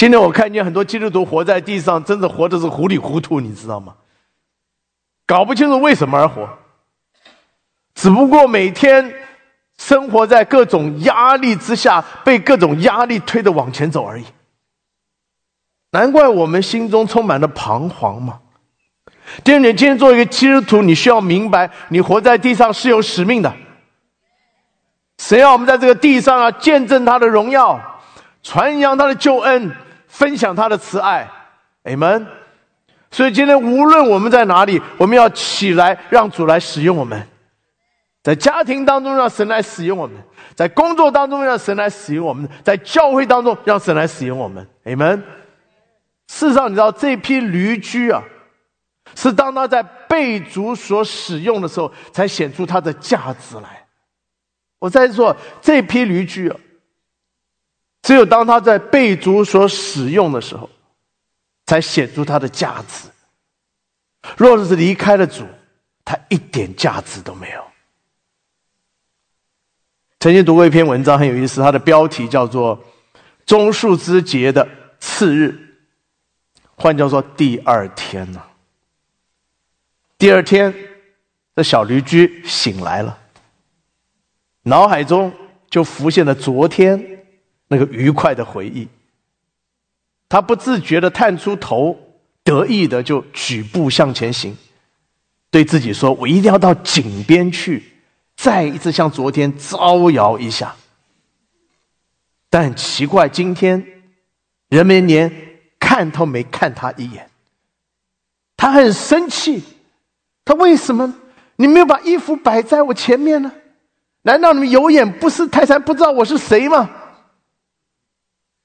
[0.00, 3.94] 今天我看见很多基督徒活在地上，真的活的是糊里糊涂，你知道吗？
[5.26, 6.48] 搞不清楚为什么而活，
[7.94, 9.14] 只不过每天
[9.76, 14.24] 生活在各种压力之下，被各种压力推着往前走而已。
[15.90, 18.40] 难怪我们心中充满了彷徨嘛。
[19.44, 23.54] 第二点，今天做一个基督徒，你需要明白，你活在地上是有使命的。
[25.18, 27.78] 谁要我们在这个地上啊，见证他的荣耀，
[28.42, 29.70] 传扬他的救恩，
[30.10, 31.26] 分享他的慈爱
[31.84, 32.26] ，amen。
[33.10, 37.26] 所以今天无论我们在哪里，我们要起来，让主来使用我们。
[38.22, 40.16] 在家庭当中，让神来使用我们；
[40.54, 45.22] 在工作当中，让神来使用我们；在教会当中，让神来使用我们，amen。
[46.28, 48.22] 事实上，你知道这批驴驹啊。
[49.16, 53.84] 是当他在被主所使用的时候，才显出它的价值来。
[54.78, 56.56] 我再说，这批驴驹啊，
[58.02, 60.68] 只有当他在被主所使用的时候，
[61.66, 63.08] 才显出他的价值。
[64.36, 65.46] 若是离开了主，
[66.04, 67.64] 他一点价值都没有。
[70.18, 72.76] 曾经读过一篇文章，很有意思，它的标题叫做
[73.46, 74.68] 《棕树之节的
[74.98, 75.72] 次日》，
[76.74, 78.42] 换叫做第二天呢。
[80.18, 80.74] 第二天，
[81.56, 83.18] 这小驴驹醒来了，
[84.64, 85.32] 脑海中
[85.70, 87.19] 就浮现了昨天
[87.70, 88.88] 那个愉快的回忆。
[90.28, 91.96] 他不自觉的探出头，
[92.44, 94.56] 得意的就举步向前行，
[95.50, 97.84] 对自己说：“我一定要到井边去，
[98.36, 100.74] 再一次像昨天招摇一下。”
[102.50, 103.84] 但奇怪，今天
[104.68, 105.32] 人们连
[105.78, 107.30] 看都没看他一眼，
[108.56, 109.62] 他很生气。
[110.44, 111.14] 他为什么
[111.56, 113.52] 你没有把衣服摆在我前面呢？
[114.22, 116.90] 难道你们有眼不识泰山，不知道我是谁吗？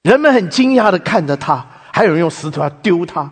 [0.05, 3.27] 人们很惊讶的看着他，还有人用石头要丢他。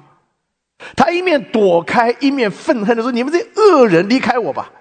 [0.95, 4.71] 他一面躲开，一面愤恨的说：“你们这恶人，离开我吧！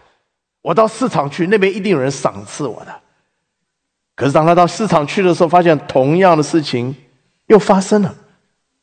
[0.63, 3.01] 我到市场去，那边一定有人赏赐我的。”
[4.17, 6.97] 可是当他到市场去的时候，发现同样的事情
[7.49, 8.15] 又发生了。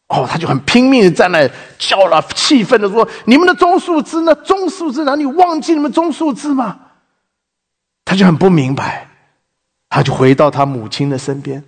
[0.10, 1.50] 哦，他就很拼命的在那
[1.80, 4.36] 叫了，气愤的说：“你们的棕树枝呢？
[4.36, 5.16] 棕树枝呢？
[5.16, 6.80] 你忘记你们棕树枝吗？”
[8.06, 9.08] 他就很不明白，
[9.90, 11.64] 他就回到他母亲的身边，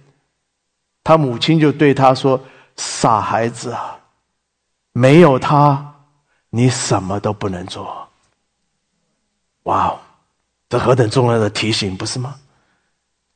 [1.03, 2.40] 他母亲就对他说
[2.78, 3.99] ：“傻孩子啊，
[4.91, 5.95] 没有他，
[6.49, 8.07] 你什么都不能做。”
[9.64, 9.99] 哇哦，
[10.69, 12.36] 这何等重要的提醒，不是吗？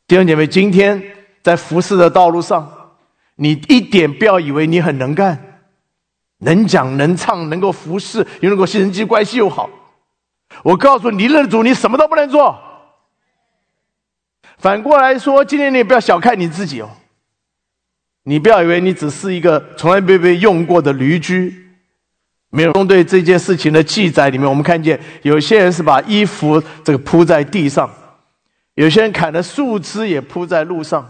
[0.08, 1.02] 弟兄姐妹，今天
[1.42, 2.72] 在服侍的道路上。
[3.38, 5.62] 你一点不要以为你很能干，
[6.38, 9.70] 能讲能唱，能够服侍，又能够人际关系又好。
[10.64, 12.58] 我告诉你，认主，你什么都不能做。
[14.58, 16.90] 反过来说，今天你也不要小看你自己哦。
[18.26, 21.61] 你不要以为你只是一个从来没被用过的驴驹。
[22.52, 27.89] 没有对这件事情的记载里面，我们看见有些人是把衣服这个铺在地上，
[28.76, 31.06] 有些人砍的树枝也铺在路上。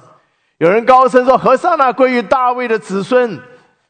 [0.57, 3.39] 有人高声说：“和尚那归于大卫的子孙。”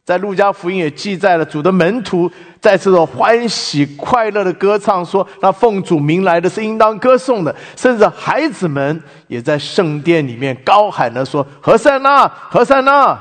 [0.06, 13.19] 在路加福音也记载了主的门徒在这种欢喜快乐的歌唱，说：“那奉主名来的是应当歌颂的。”甚至孩子们也在圣殿里面高喊着说：“和尚那，和尚那！”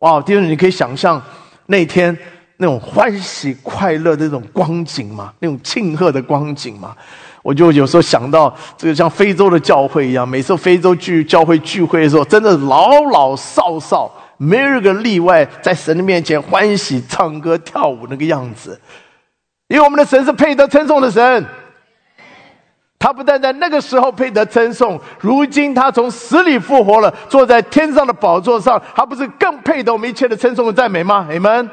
[0.00, 0.20] 哇！
[0.20, 1.22] 弟兄，你可以想象
[1.66, 2.16] 那天
[2.56, 5.32] 那种欢喜快乐的那种光景吗？
[5.38, 6.96] 那种庆贺的光景吗？
[7.44, 14.12] 我就有时候想到这个像非洲的教会一样，每次非洲聚教会聚会的时候，真的老老少少
[14.44, 18.80] 没有一个例外，在神的面前欢喜唱歌跳舞那个样子。
[19.68, 21.46] 因为我们的神是配得称颂的神，
[22.98, 31.28] 他不但在那个时候配得称颂，如今他从死里复活了，坐在天上的宝座上，他不是更配得我们一切的称颂和赞美吗？
[31.30, 31.70] 你们？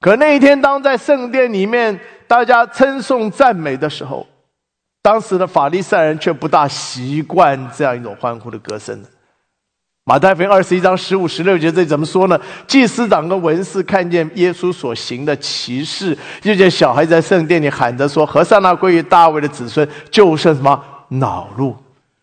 [0.00, 1.98] 可那一天，当在圣殿里面
[2.28, 4.26] 大家称颂赞美的时候，
[5.02, 9.02] 当时的法利赛人却不大习惯这样一种欢呼的歌声。
[10.08, 12.40] 马太福音二十一章十五、十六节这怎么说呢？
[12.64, 21.74] 祭司长跟文士看见耶稣所行的奇事，就见小孩在圣殿里喊着说：“和尚那归于大卫的子孙，就剩什么恼怒，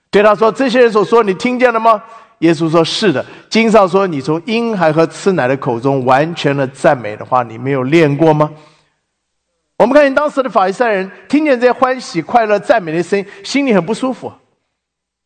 [0.10, 2.02] 对他说：“这些人所说，你听见了吗？”
[2.40, 8.50] 耶稣说：“是的。”经上说：“你从婴孩和吃奶的口中完全的赞美的话，你没有练过吗？”
[9.78, 14.32] 我们看见当时的法利赛人听见这些欢喜、快乐、赞美的声音，心里很不舒服。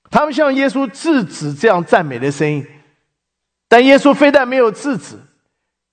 [0.09, 2.65] 他们向耶稣制止这样赞美的声音，
[3.67, 5.15] 但耶稣非但没有制止，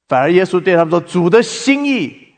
[0.09, 2.35] 反而耶稣对他们说：“主的心意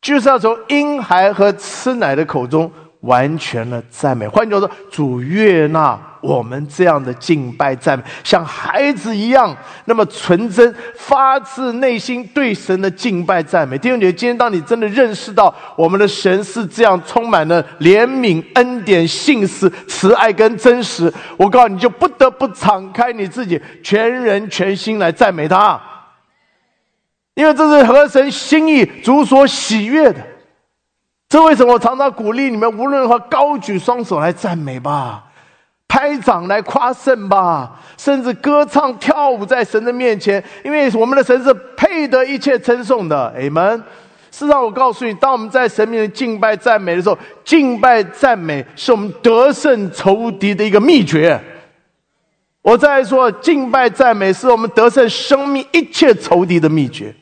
[0.00, 9.56] 就是要从婴孩和吃奶的口中。”完全的赞美，换句话说，主悦纳我们这样的敬拜赞美，像孩子一样，
[9.86, 13.78] 那么纯真，发自内心对神的敬拜赞美。
[13.78, 25.80] 弟兄姐妹，今天当你真的认识到我们的神是这样充满了怜悯、恩典、信实、慈爱跟真实，我告诉你，就不得不敞开你自己，全人全心来赞美他，
[27.32, 30.20] 因为这是合神心意、主所喜悦的。
[31.30, 35.22] 这为什么我常常鼓励你们，无论如何高举双手来赞美吧，
[35.86, 43.32] 拍掌来夸胜吧，甚至歌唱跳舞在神的面前，因为我们的神是配得一切称颂的。
[43.38, 43.82] 阿门。
[44.32, 51.40] 事实上，我告诉你，当我们在神面前敬拜赞美的时候，敬拜赞美是我们得胜仇敌的一个秘诀。
[52.62, 57.14] 我再说，敬拜赞美是我们得胜生命一切仇敌的秘诀。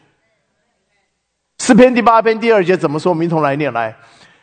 [1.59, 3.10] 诗篇第八篇第二节怎么说？
[3.10, 3.94] 我们一同来念来。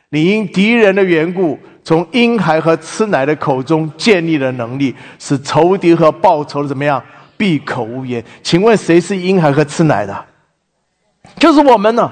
[0.10, 7.04] 你因敌人的缘故，从婴孩和吃奶的口中建立了能力，使仇敌和报仇的怎么样
[7.36, 8.24] 闭口无言？
[8.44, 10.26] 请问谁是婴孩和吃奶的？
[11.40, 12.12] 就是我们呢。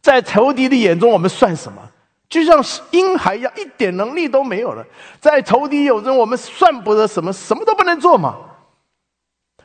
[0.00, 1.80] 在仇敌的眼中，我们算什么？
[2.28, 4.84] 就像婴孩一样，一点能力都没有了。
[5.18, 8.36] 在仇敌眼中，我们算不得什么，什么都不能做嘛。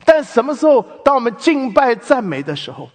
[0.06, 2.90] 但什么时候，当我们敬拜赞美的时候？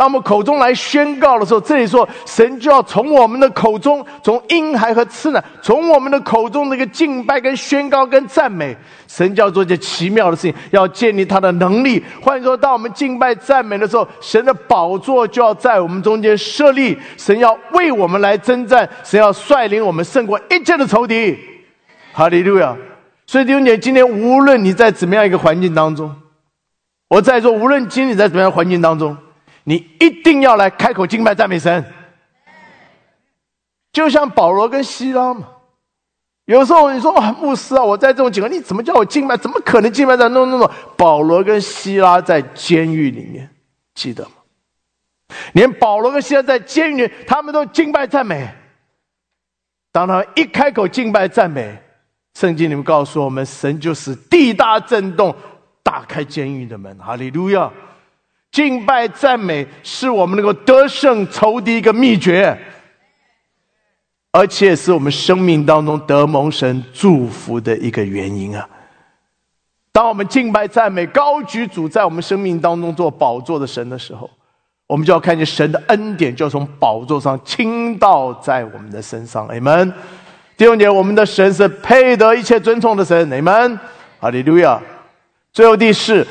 [0.00, 8.74] 当我们口中来宣告的时候，这里说神就要从我们的口中，从婴孩和吃奶，从我们的口中那个敬拜、跟宣告、跟赞美，
[9.06, 12.02] 神就要做件奇妙的事情，要建立他的能力。
[12.22, 21.36] 换说，当我们敬拜赞美的时候，神的宝座就要在我们中间设立，神要为我们来征战，神要率领我们胜过一切的仇敌。
[22.14, 22.74] 哈利路亚！
[23.26, 26.10] 所以弟兄姐妹，今天无论你在怎么样一个环境当中，
[27.10, 29.14] 我在说，无论今天你在怎么样环境当中。
[29.64, 31.84] 你一定要来开口敬拜赞美神，
[33.92, 35.48] 就像保罗跟希拉嘛。
[36.46, 39.36] 有时候你说啊，牧师啊，我在这种情况，你怎么叫我敬拜？
[39.36, 40.68] 怎么可能敬拜在那那种？
[40.96, 43.48] 保罗跟希拉在监狱里面，
[43.94, 44.30] 记得吗？
[45.52, 48.48] 连保罗跟希拉在监狱里，他们都敬拜赞美。
[49.92, 51.80] 当他一开口敬拜赞美，
[52.34, 55.32] 圣经里面告诉我们，神就是地大震动，
[55.84, 56.96] 打开监狱的门。
[56.98, 57.70] 哈利路亚。
[58.52, 62.58] 敬拜赞美是我们能够得胜仇敌一个秘诀，
[64.32, 68.68] 而且是我们生命当中得蒙神祝福的一个原因啊！
[69.92, 74.28] 当我们敬拜赞美高举主在我们生命当中做宝座的神的时候，
[74.86, 79.46] 我们就要看见神的恩典就从宝座上倾倒在我们的身上。
[79.46, 79.92] 阿门。
[80.56, 83.30] 第二点，我们的神是配得一切尊崇的神。
[83.30, 83.78] 你们。
[84.18, 84.80] 哈利路亚。
[85.52, 86.26] 最后第四。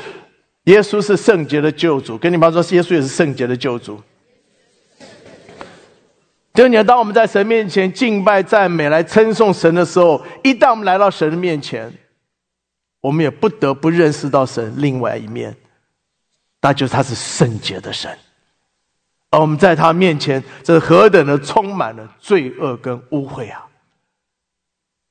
[0.70, 4.00] 耶稣是圣洁的救主，跟你们说，耶稣也是圣洁的救主。
[6.54, 11.92] 就你当我们在神面前敬拜赞美、来称颂神的时候，一旦我们来到神的面前，
[13.00, 15.56] 我们也不得不认识到神另外一面，
[16.60, 18.16] 那就是他是圣洁的神，
[19.30, 23.66] 而我们在他面前，这何等的充满了罪恶跟污秽啊！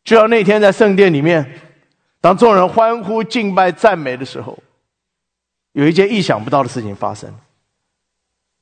[0.05, 1.59] 就像那天在圣殿里面，
[2.21, 4.57] 当众人欢呼敬拜赞美的时候。
[5.73, 7.33] 有一件意想不到的事情发生，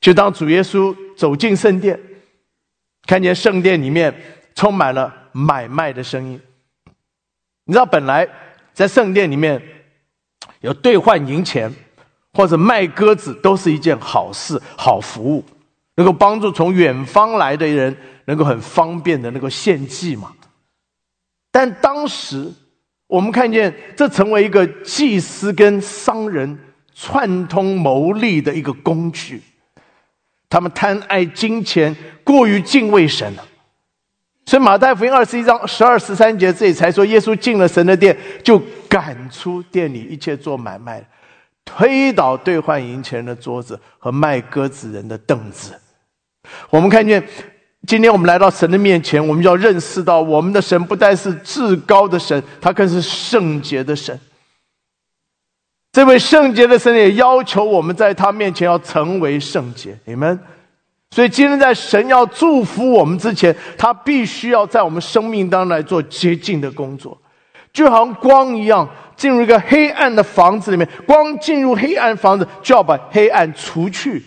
[0.02, 1.98] 就当主耶稣走进圣殿，
[3.06, 4.14] 看见圣殿里面
[4.54, 6.40] 充满了买卖的声音。
[7.64, 8.28] 你知道，本来
[8.74, 9.62] 在圣殿里面
[10.60, 11.74] 有兑换银钱
[12.34, 15.46] 或者卖鸽子，都是一件好事、好服务，
[15.96, 20.34] 能够帮助从远方来的人能够很方便的能够献祭嘛。
[21.52, 22.52] 但当时
[23.08, 26.60] 我们看见，这成为一个祭司跟商人。
[27.00, 29.40] 串通谋利的一个工具，
[30.50, 33.46] 他们贪爱金钱，过于敬畏神了。
[34.48, 38.58] 所以马太福音二十一章十二十三节这里才说，耶稣进了神的殿，就
[38.90, 41.06] 赶出店里一切做买卖
[41.64, 45.74] 推倒兑换银钱的桌子和卖鸽子人的凳子。
[46.70, 47.22] 我们看见，
[47.86, 54.20] 今天我们来到神的面前，我们要认识到，我们的神不但是至高的神，他更是圣洁的神。
[55.98, 60.40] 这位圣洁的神也要求我们在他面前要成为圣洁，你们。
[61.10, 67.20] 所以今天在神要祝福我们之前，他必须要在我们生命当中来做洁净的工作，
[67.74, 74.24] 就好像光一样，进入一个黑暗的房子里面，光进入黑暗房子就要把黑暗除去。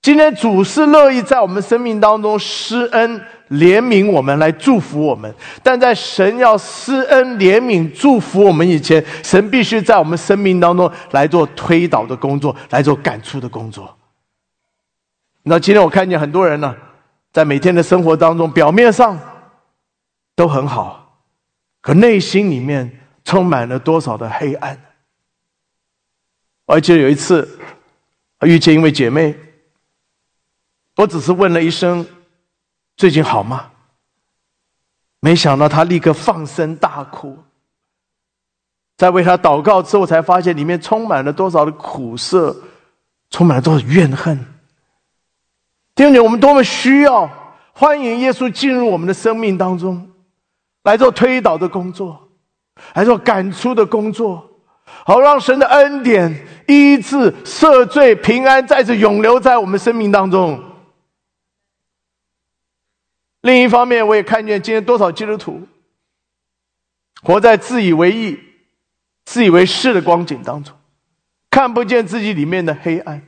[0.00, 3.20] 今天主是乐意在我们生命当中施恩
[3.50, 5.32] 怜悯我们，来祝福我们。
[5.62, 13.96] 但在神要施恩怜悯祝福我们以前，神必须在我们生命当中来做推导的工作，来做感触的工作。
[15.42, 16.74] 那今天我看见很多人呢，
[17.32, 19.18] 在每天的生活当中，表面上
[20.36, 21.22] 都很好，
[21.80, 24.80] 可内心里面充满了多少的黑暗。
[26.66, 27.58] 我记得有一次
[28.42, 29.34] 遇见一位姐妹。
[30.98, 32.04] 我只是问了一声
[32.98, 33.70] ：“最近好吗？”
[35.20, 37.38] 没想到他立刻放声大哭。
[38.96, 42.56] 在为他祷告之后，才发现里面充满了多少的苦涩，
[43.30, 44.36] 充满了多少怨恨。
[45.94, 47.30] 弟兄姐我们多么需要
[47.72, 50.10] 欢迎耶稣进入我们的生命当中，
[50.82, 52.28] 来做推导的工作，
[52.94, 54.50] 来做感触的工作，
[55.06, 60.60] 好让神的恩典、医治、赦罪、平安再次永留在我们生命当中。
[63.40, 65.66] 另一方面，我也看见今天多少基督徒
[67.22, 68.38] 活在自以为意、
[69.24, 70.74] 自以为是的光景当中，
[71.50, 73.22] 看不见自己里面的黑暗。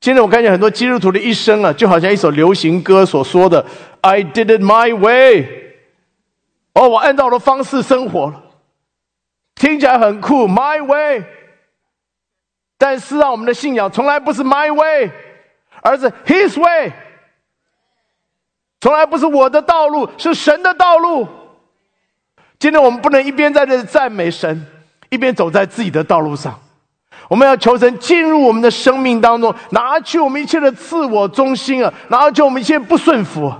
[0.00, 3.64] 今天我看见很多基督徒的一生啊，就好像一首流行歌所说的
[4.00, 5.46] “I did it my way”，
[6.74, 8.42] 哦，我按照我的方式生活了，
[9.54, 11.22] 听起来很酷，“my way”。
[12.76, 15.12] 但是啊，我们的信仰从来不是 “my way”，
[15.82, 16.92] 而是 “His way”。
[18.82, 21.28] 从来不是我的道路，是神的道路。
[22.58, 24.66] 今天我们不能一边在这赞美神，
[25.08, 26.58] 一边走在自己的道路上。
[27.28, 33.54] 我们要求神进入我们的生命当中，拿去我们一切的自我中心啊，拿去我们一切不顺服。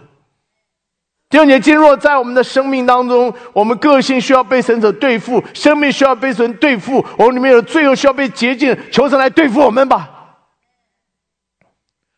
[1.30, 10.21] 第二年，进入在我们的生命当中，我们个性需要被神所对付，生命需要被神对付，我们里面有罪恶需要被洁净，求神来对付我们吧。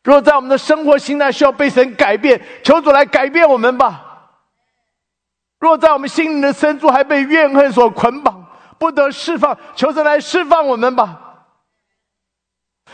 [0.05, 4.02] 若在我们的生活心态需要被神改变，求主来改变我们吧。
[5.59, 8.47] 若在我们心灵的深处还被怨恨所捆绑，
[8.78, 11.20] 不得释放，求神来释放我们吧。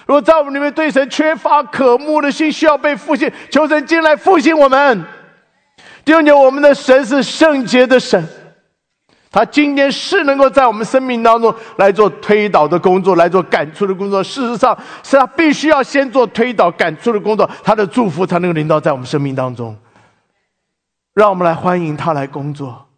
[0.07, 5.05] 若在我们里面对神缺乏渴慕的心，需要被复兴，求神进来复兴我们。
[6.05, 8.25] 第二点，我们的神是圣洁的神。
[9.33, 14.21] 他今天是能够在我们生命当中来做推导的工作，来做感触的工作。
[14.25, 19.77] 事实上，是他必须要先做推导、感触的工作，他的祝福才能够临到在我们生命当中。
[21.15, 22.89] 让我们来欢迎他来工作，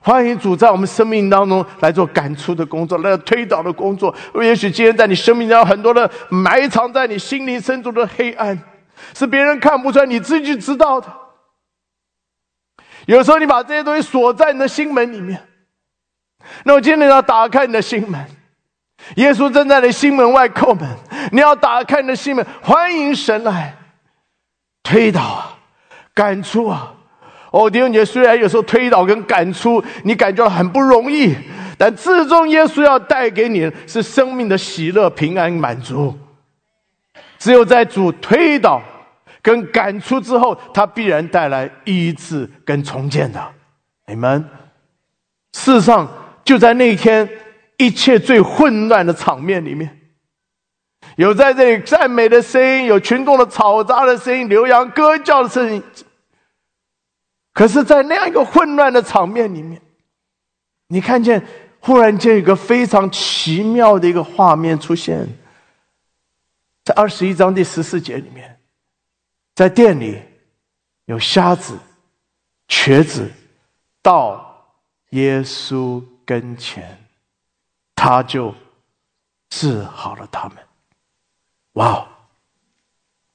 [0.00, 4.14] 欢迎主在我们生命当中来做感触的工作，来做推导的工作。
[4.34, 8.56] 也许今天在你生命中很多的埋藏在你心灵深处的黑暗，
[9.12, 11.08] 是别人看不出来，你自己知道的。
[13.06, 15.48] 有时候你把这些东西锁在你的心门里面。
[16.64, 18.24] 那我今天要打开你的心门，
[19.16, 20.88] 耶稣正在你心门外叩门。
[21.32, 23.74] 你要打开你的心门，欢迎神来
[24.82, 25.58] 推倒啊，
[26.14, 26.92] 感触啊。
[27.50, 31.34] 哦，弟兄姐，虽然有时候推倒跟赶出，你感觉到很不容易，
[31.76, 36.16] 但最终耶稣要带给你是生命的喜乐、平安、满足。
[37.38, 38.82] 只有在主推倒
[39.40, 43.42] 跟赶出之后，他必然带来医治跟重建的。
[44.06, 44.44] 你们，
[45.54, 46.08] 世上。
[46.50, 47.30] 就在那一天，
[47.76, 50.00] 一切最混乱的场面里面，
[51.14, 55.80] 有在这里赞美的声音，有群众的嘈杂的声音，牛羊歌叫的声音。
[57.52, 59.80] 可是，在那样一个混乱的场面里面，
[60.88, 61.40] 你看见
[61.78, 65.24] 忽然间有个非常奇妙的一个画面出现，
[66.82, 68.58] 在二十一章第十四节里面，
[69.54, 70.20] 在店里
[71.04, 71.78] 有瞎子、
[72.66, 73.30] 瘸子
[74.02, 74.66] 到
[75.10, 76.02] 耶稣。
[76.30, 76.96] 跟前，
[77.96, 78.54] 他就
[79.48, 80.58] 治好了他们。
[81.72, 82.06] 哇，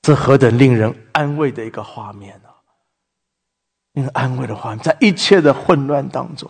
[0.02, 2.56] 这何等令人安慰的一个画面啊！
[3.92, 6.50] 令人安慰的画面，在一切的混乱当中，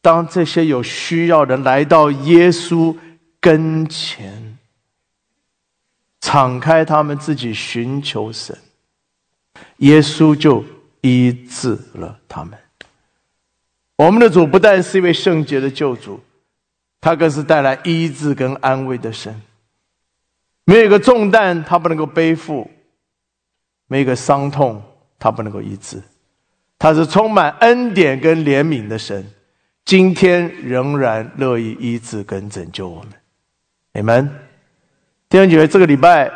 [0.00, 2.96] 当这些有需要的来到耶稣
[3.38, 4.56] 跟前，
[6.22, 8.58] 敞开他们自己寻求神，
[9.80, 10.64] 耶稣就
[11.02, 12.58] 医治了他们。
[13.96, 16.20] 我们的主不但是一位圣洁的救主，
[17.00, 19.40] 他更是带来医治跟安慰的神。
[20.64, 22.68] 没有一个重担他不能够背负，
[23.86, 24.82] 没有一个伤痛
[25.18, 26.02] 他不能够医治。
[26.78, 29.24] 他是充满恩典跟怜悯的神，
[29.84, 33.12] 今天仍然乐意医治跟拯救我们。
[33.92, 34.28] 你们
[35.28, 36.28] 弟兄姐妹，这个礼拜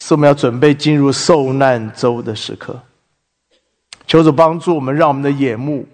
[0.00, 2.82] 是我们要准备进入受难周的时刻。
[4.06, 5.86] 求主帮助我们，让我们的眼目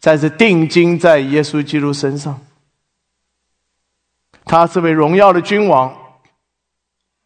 [0.00, 2.40] 再次定睛在耶稣基督身上。
[4.44, 5.94] 他是位荣耀的君王，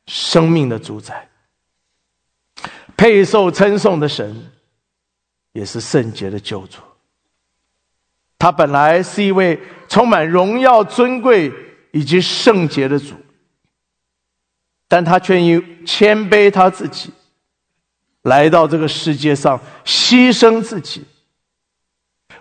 [0.07, 1.28] 生命的主宰，
[2.97, 4.51] 配受称颂的神，
[5.53, 6.78] 也是圣洁的救主。
[8.39, 11.53] 他本来是一位充满荣耀、尊贵
[11.93, 13.15] 以及圣洁的主，
[14.89, 17.12] 但他却因谦卑他自己。
[18.23, 21.05] 来到这个世界上，牺牲自己，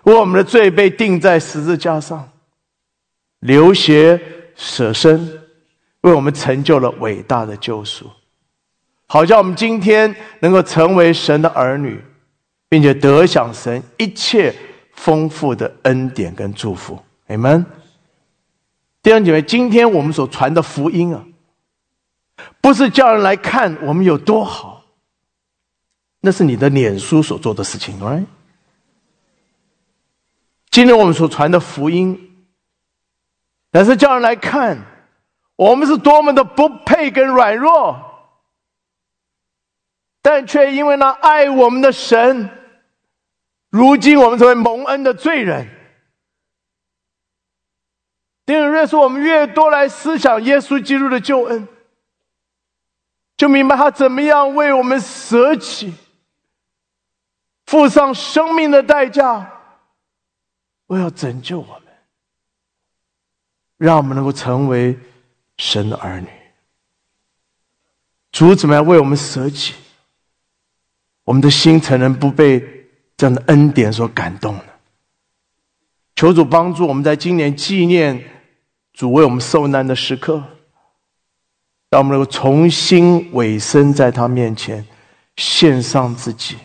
[0.02, 2.28] 我们的罪被钉在十字架上，
[3.40, 4.20] 流血
[4.56, 5.40] 舍身，
[6.00, 8.10] 为我们成就了伟大的救赎，
[9.06, 12.02] 好叫我们今天能够成为神的儿女，
[12.68, 14.54] 并且得享神一切
[14.94, 17.00] 丰富的恩典跟祝福。
[17.28, 17.64] 你们
[19.02, 21.24] 弟兄姐妹，今天我们所传的福音啊，
[22.60, 24.84] 不是叫人来看我们有多好。
[26.20, 28.24] 那是你的脸书所做的事情，right？
[30.72, 32.46] 今天我们所传的福音，
[33.72, 34.78] 乃是叫人来看
[35.54, 38.00] 我们是多么的不配跟软弱，
[40.22, 42.48] 但却因为那爱我们的神，
[43.68, 45.68] 如今我们成为蒙恩的罪人。
[48.46, 51.68] 因为越是我们越多来思想耶稣基督的救恩，
[53.36, 55.94] 就明白他怎么样为我们舍己。
[57.66, 59.61] 付上生命的代价，
[60.92, 61.84] 我要拯救我们，
[63.78, 64.98] 让我们能够成为
[65.56, 66.28] 神的儿女。
[68.30, 69.72] 主怎么样为我们舍己？
[71.24, 72.60] 我们的心才能不被
[73.16, 74.64] 这样的恩典所感动呢？
[76.14, 78.22] 求主帮助我们在今年纪念
[78.92, 80.44] 主为我们受难的时刻，
[81.88, 84.86] 让我们能够重新委身在他面前，
[85.38, 86.58] 献上自己。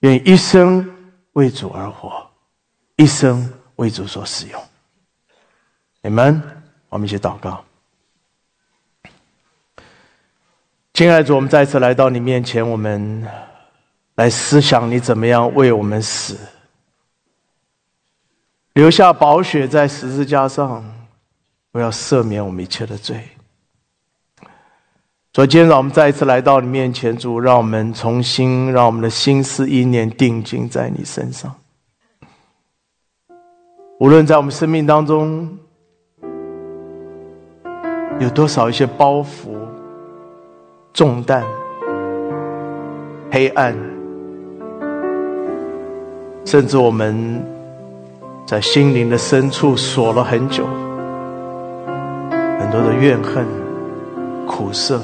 [0.00, 2.27] 愿一生为主而活，
[2.98, 4.60] 一生为主所使用。
[6.02, 6.42] 你们，
[6.88, 7.64] 我们一起祷告。
[10.92, 13.24] 亲爱的主，我们再次来到你面前，我们
[14.16, 16.36] 来思想你怎么样为我们死，
[18.72, 20.84] 留下宝血在十字架上，
[21.70, 23.28] 我要赦免我们一切的罪。
[25.32, 31.54] 所以今天，让我们再一次来到你面前，主，让我们重新让我们的心思意念定睛在你身上。
[34.00, 35.48] 无论在我们生命当中
[38.20, 39.56] 有多少一些包袱、
[40.92, 41.42] 重担、
[43.28, 43.76] 黑暗，
[46.44, 47.44] 甚至我们
[48.46, 50.64] 在心灵的深处锁了很久，
[52.60, 53.44] 很多的怨恨、
[54.46, 55.00] 苦涩。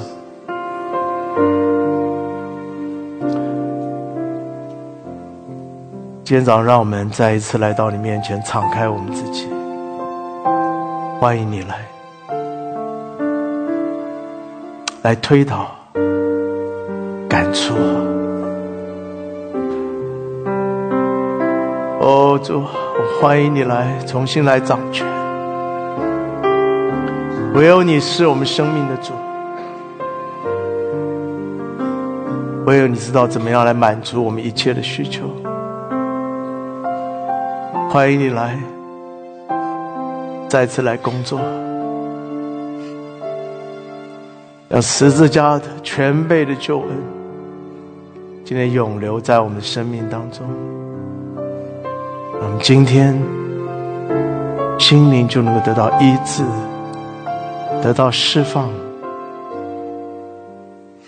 [6.25, 9.47] 今天早上，让我们再一次来到你面前，敞开我们自己，
[11.19, 11.85] 欢迎你来，
[15.03, 15.67] 来推倒、
[17.29, 17.75] 感触。
[21.99, 25.05] 哦，主，我欢迎你来，重新来掌权。
[27.53, 29.13] 唯有你是我们生命的主，
[32.65, 35.29] 唯有你知道怎么样来满足我们一切的需求。
[37.95, 38.59] 欢迎你来，
[40.49, 41.39] 再次来工作，
[44.67, 46.89] 让十字架的全备的救恩，
[48.43, 50.45] 今天永留在我们的生命当中。
[52.41, 53.17] 我们今天
[54.77, 56.43] 心灵就能够得到医治，
[57.81, 58.69] 得到释放，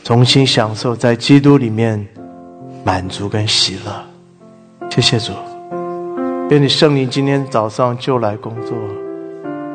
[0.05, 2.07] 重新享受在基督里面
[2.85, 4.89] 满足跟喜乐。
[4.89, 5.34] 谢谢主。
[6.49, 8.74] 愿你圣灵今天早上就来工作，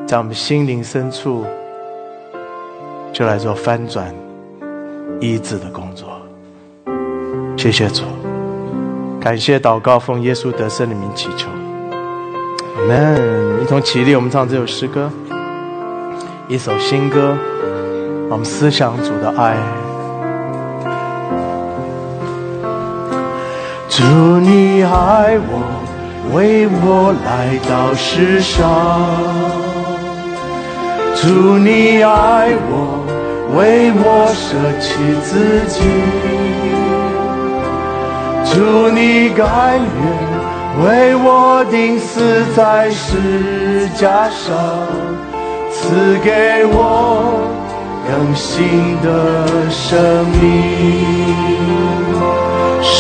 [0.07, 1.45] 在我们心灵深处
[3.13, 4.11] 就来做翻转、
[5.21, 6.09] 医治的工作。
[7.59, 8.05] 谢谢主，
[9.21, 11.47] 感谢祷告，奉耶稣得胜的名祈求。
[12.79, 13.43] 我们。
[13.63, 15.11] 一同起立，我们唱这首诗歌，
[16.49, 17.37] 一首新歌，
[18.31, 19.57] 我们思想主的爱。
[23.91, 24.03] 祝
[24.41, 25.92] 你爱我。
[26.31, 28.63] 为我来到世上，
[31.17, 33.05] 祝你爱我，
[33.57, 34.89] 为我舍弃
[35.23, 35.31] 自
[35.69, 35.83] 己；
[38.51, 39.85] 祝你甘愿
[40.87, 44.55] 为我钉死在十字架上，
[45.71, 46.75] 赐给我
[48.09, 49.09] 更新的
[49.69, 50.41] 生命。
[52.81, 52.91] 十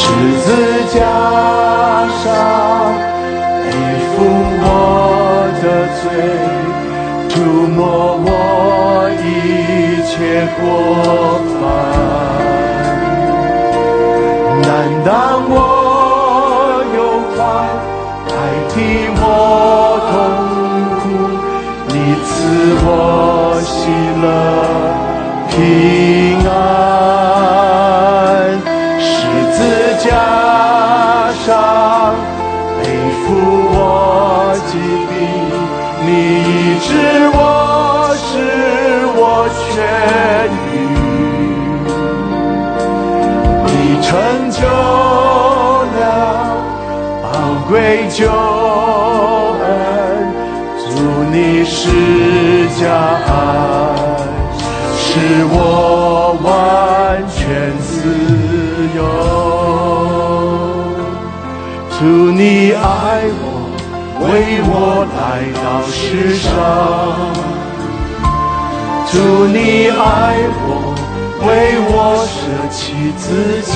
[0.41, 0.49] 字
[0.93, 1.01] 架
[2.23, 3.12] 上。
[5.63, 5.69] 的
[6.03, 6.11] 罪，
[7.29, 7.35] 涂
[7.69, 7.79] 抹
[8.19, 8.29] 我
[9.23, 9.23] 一
[10.11, 10.13] 切
[10.59, 10.61] 过
[11.55, 11.63] 犯。
[14.61, 14.67] 难
[15.05, 15.09] 当
[15.49, 15.55] 我
[16.97, 16.99] 有
[17.37, 17.39] 快，
[18.27, 18.31] 代
[18.71, 18.75] 替
[19.15, 19.23] 我
[20.11, 20.13] 痛
[20.99, 21.03] 苦，
[21.87, 21.95] 你
[22.25, 22.31] 赐
[22.85, 22.91] 我
[23.63, 23.71] 喜
[24.21, 24.82] 乐。
[47.73, 48.29] 为救
[49.63, 49.65] 恩，
[50.77, 50.85] 祝
[51.33, 51.89] 你是
[52.79, 52.85] 加
[53.27, 53.33] 爱，
[54.95, 55.01] 使
[55.49, 55.57] 我
[56.45, 56.47] 完
[57.31, 57.41] 全
[57.81, 57.89] 自
[58.95, 59.01] 由。
[61.99, 62.01] 祝
[62.31, 62.85] 你爱
[63.41, 63.43] 我，
[64.21, 64.29] 为
[64.69, 64.71] 我
[65.17, 65.19] 来
[65.57, 65.97] 到世
[66.37, 66.45] 上。
[69.11, 69.13] 祝
[69.47, 69.97] 你爱
[70.67, 70.69] 我，
[71.47, 71.49] 为
[71.89, 71.91] 我
[72.29, 72.31] 舍
[72.71, 72.77] 弃
[73.17, 73.25] 自
[73.63, 73.75] 己。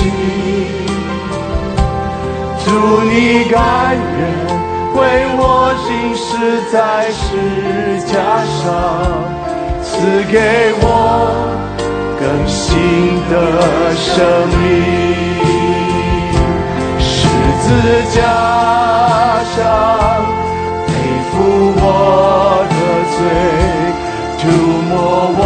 [2.67, 2.71] 祝
[3.03, 3.55] 你甘
[3.95, 4.19] 愿
[4.93, 4.99] 为
[5.37, 5.41] 我
[5.87, 6.27] 钉死
[6.69, 6.75] 在
[7.11, 7.23] 十
[8.01, 8.13] 字架
[8.43, 8.67] 上，
[9.81, 9.87] 赐
[10.29, 10.35] 给
[10.81, 10.85] 我
[12.19, 12.59] 更新
[13.29, 13.33] 的
[13.95, 14.05] 生
[14.59, 14.59] 命。
[16.99, 17.07] 十
[17.63, 17.65] 字
[18.13, 18.19] 架
[19.55, 19.57] 上
[20.87, 20.89] 背
[21.31, 21.33] 负
[21.77, 21.81] 我
[22.69, 22.75] 的
[23.15, 23.17] 罪，
[24.39, 24.43] 涂
[24.89, 24.91] 抹
[25.37, 25.41] 我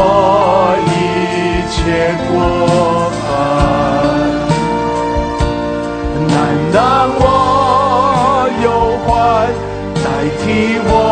[0.88, 0.90] 一
[1.70, 1.78] 切
[2.28, 2.32] 过
[3.22, 3.30] 犯。
[10.54, 11.11] 你我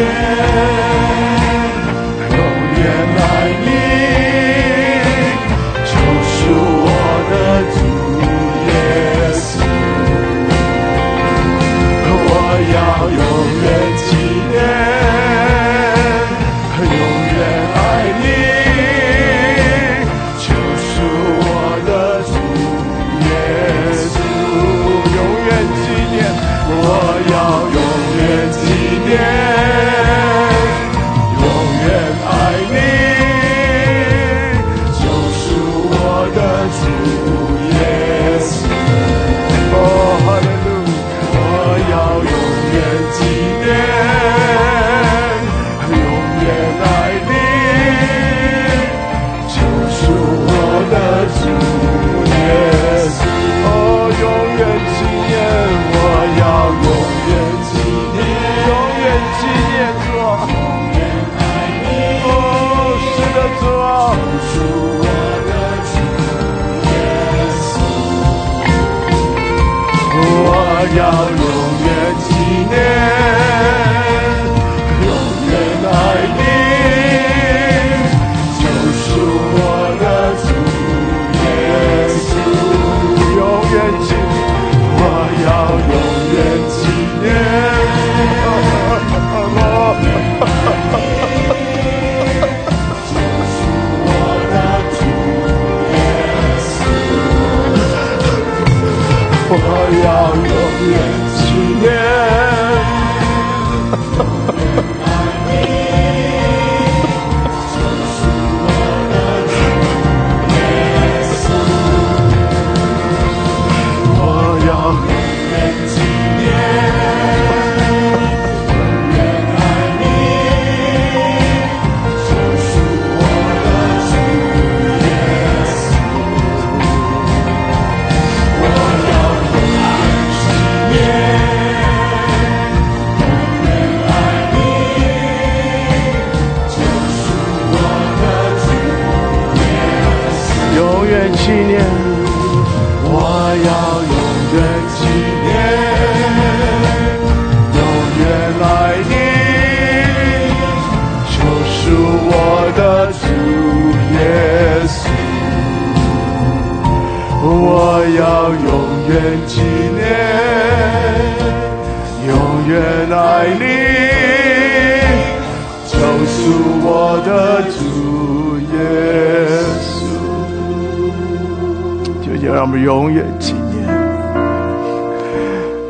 [0.00, 0.49] yeah.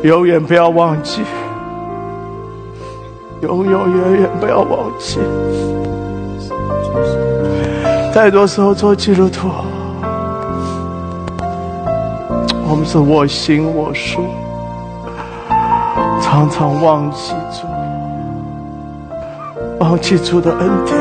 [0.03, 1.21] 永远不要忘记，
[3.41, 5.19] 永永远远不要忘记。
[8.11, 9.47] 太多时候做基督徒，
[12.67, 14.21] 我们是我行我素，
[16.19, 17.67] 常常忘记主，
[19.79, 20.97] 忘记主的恩典，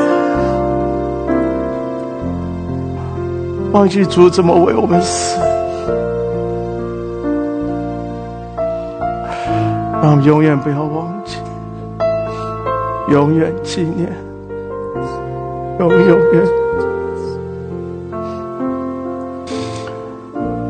[3.72, 5.40] 忘记主怎么为我们死。
[10.02, 11.36] 让我们永远不要忘记，
[13.10, 14.10] 永远纪念，
[15.78, 16.42] 永永远。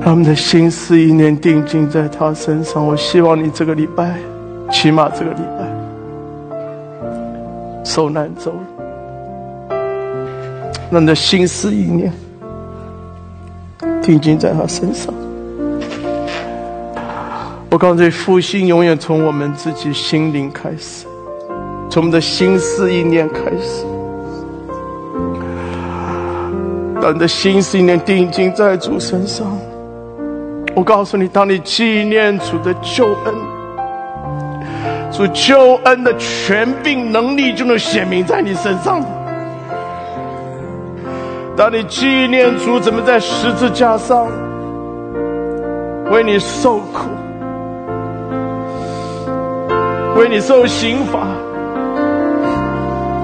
[0.02, 2.84] 他们的心思意念定睛在他身上。
[2.84, 4.18] 我希望你这个礼拜，
[4.72, 5.64] 起码这个礼拜，
[7.84, 8.52] 受难走，
[10.90, 12.12] 让你的心思意念
[14.02, 15.14] 定睛在他身上。
[17.70, 21.06] 我告诉你，复兴永远从我们自己心灵开始，
[21.88, 23.86] 从我们的心思意念开始。
[27.00, 29.56] 当你的心思意念定睛在主身上，
[30.74, 33.34] 我告诉你，当你纪念主的救恩，
[35.12, 39.00] 主救恩的权柄能力就能显明在你身上。
[41.56, 44.26] 当你纪念主怎么在十字架上
[46.10, 47.08] 为你受苦。
[50.16, 51.26] 为你受刑罚，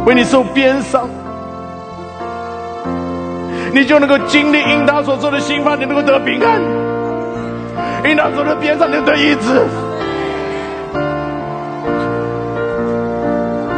[0.07, 1.09] 为你受鞭伤，
[3.73, 6.61] 你就能够经历因他所受的刑罚，你能够得平安；
[8.09, 9.63] 因他所受的鞭伤，你得医治。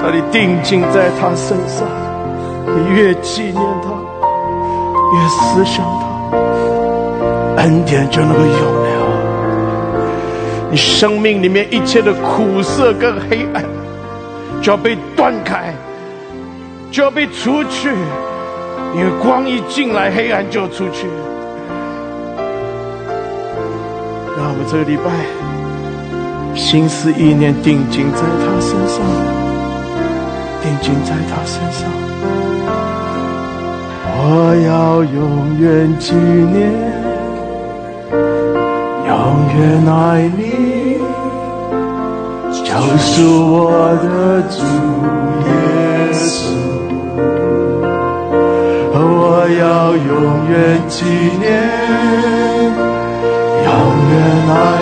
[0.01, 1.87] 当你定睛在他身上，
[2.67, 3.91] 你越纪念他，
[5.15, 8.88] 越思想他，恩典就能够永。
[10.71, 13.65] 你生命里面一切的苦涩跟黑暗，
[14.61, 15.73] 就要被断开，
[16.91, 17.91] 就要被除去。
[18.95, 21.07] 因为光一进来，黑暗就出去。
[24.37, 25.11] 让我们这个礼拜
[26.55, 29.01] 心思意念定睛在他身上，
[30.63, 31.89] 定睛在他身上。
[34.21, 36.99] 我要永远纪念。
[39.09, 39.17] 永
[39.57, 40.48] 远爱你，
[42.89, 43.61] 救赎我
[44.03, 44.57] 的主
[45.45, 45.51] 耶
[46.11, 46.25] 稣。
[48.95, 50.09] 我要永
[50.49, 50.55] 远
[50.89, 51.05] 纪
[51.39, 51.45] 念，
[53.67, 53.69] 永
[54.11, 54.13] 远
[54.49, 54.78] 爱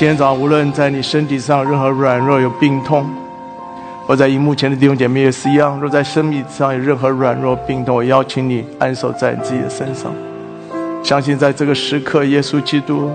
[0.00, 3.04] 今天早上，无论在你身体上任何软弱、有病痛，
[4.06, 5.78] 或在荧幕前的弟兄姐妹也是一样。
[5.78, 10.10] 若在生命上有任何软弱、病痛，我邀请你安守在你自己的身上。
[11.02, 13.10] 相信在这个时刻，耶稣基督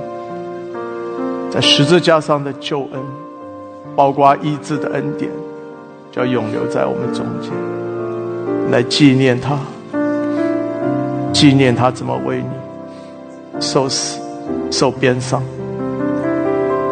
[1.49, 3.01] 在十字架上的救恩，
[3.95, 5.31] 包括医治的恩典，
[6.11, 7.51] 就要永留在我们中间，
[8.69, 9.57] 来纪念他，
[11.33, 14.19] 纪念他怎么为你受死、
[14.69, 15.41] 受鞭伤。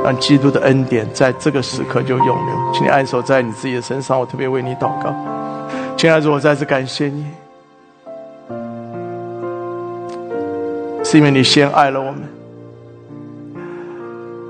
[0.04, 4.20] 让基督的恩典在这个时刻就永留，请你安守在你自己的身上。
[4.20, 5.16] 我特别为你祷告，
[5.96, 7.26] 亲爱的，我再次感谢你，
[11.06, 12.22] 是因为你先爱了我们，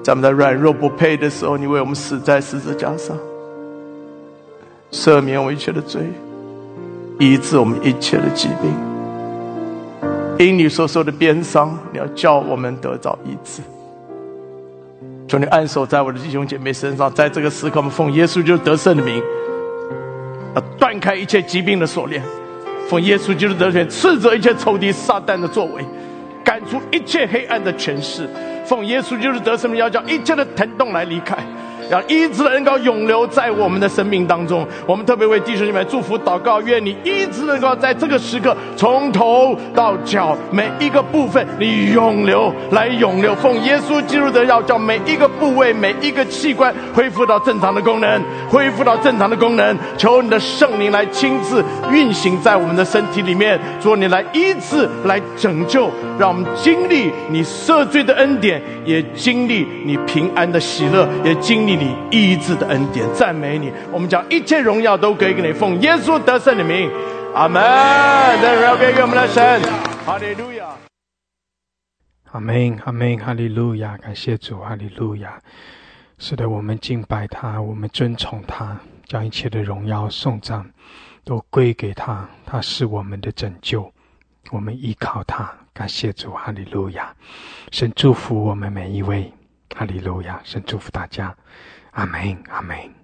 [0.04, 3.16] 在我们的软弱不配的时候，你为我们死在十字架上，
[4.92, 6.02] 赦免我一切的罪，
[7.20, 8.74] 医治我们一切的疾病。
[10.40, 13.62] 因你所受的鞭伤，你要叫我们得到医治。
[15.34, 19.20] 求你安守在我的弟兄姐妹身上，在这个时刻，我们奉耶稣就是得胜的名，
[20.54, 22.22] 要断开一切疾病的锁链；
[22.88, 25.84] 奉耶稣就是得胜，斥责一切仇敌撒旦的作为，
[26.44, 28.28] 赶出一切黑暗的权势；
[28.64, 31.36] 奉耶稣就是得胜，要叫一切的疼痛来离开。
[31.90, 34.68] 让医治的恩膏永留在我们的生命当中。
[34.86, 43.34] 我们特别为弟兄姐妹祝福祷告，愿你医治的恩膏在这个时刻从头到脚每一个部分，你永留来永留。
[43.36, 49.76] 奉耶稣基督的要叫每一个部位、每一个器官恢复到正常的功能，恢复到正常的功能。
[49.98, 53.94] 求你的圣灵来亲自运行在我们的身体里面，主。
[53.94, 55.88] 你来医治、来拯救，
[56.18, 61.73] 让我们经历你赦罪的恩典，也经历你平安的喜乐，也经历。
[61.76, 63.72] 你医治的恩典，赞美你。
[63.92, 66.90] 我们将一切荣耀都给给你，奉耶稣得胜的名，
[67.34, 67.62] 阿门。
[68.42, 69.62] 荣耀给我们的神，
[70.06, 70.66] 哈利路亚。
[72.32, 73.98] 阿门，阿门，哈利路亚。
[73.98, 75.40] 感谢主，哈利路亚。
[76.18, 80.66] 是的，我们敬拜他，我们尊崇他，将一切的荣耀颂赞
[81.26, 82.28] 都归给他。
[82.46, 83.92] 他是我们的拯救，
[84.52, 85.52] 我们依靠他。
[85.74, 87.14] 感谢主，哈利路亚。
[87.72, 89.32] 神祝福我们每一位。
[89.76, 90.40] 哈利路亚！
[90.44, 91.36] 神祝福大家，
[91.92, 93.03] 阿门，阿门。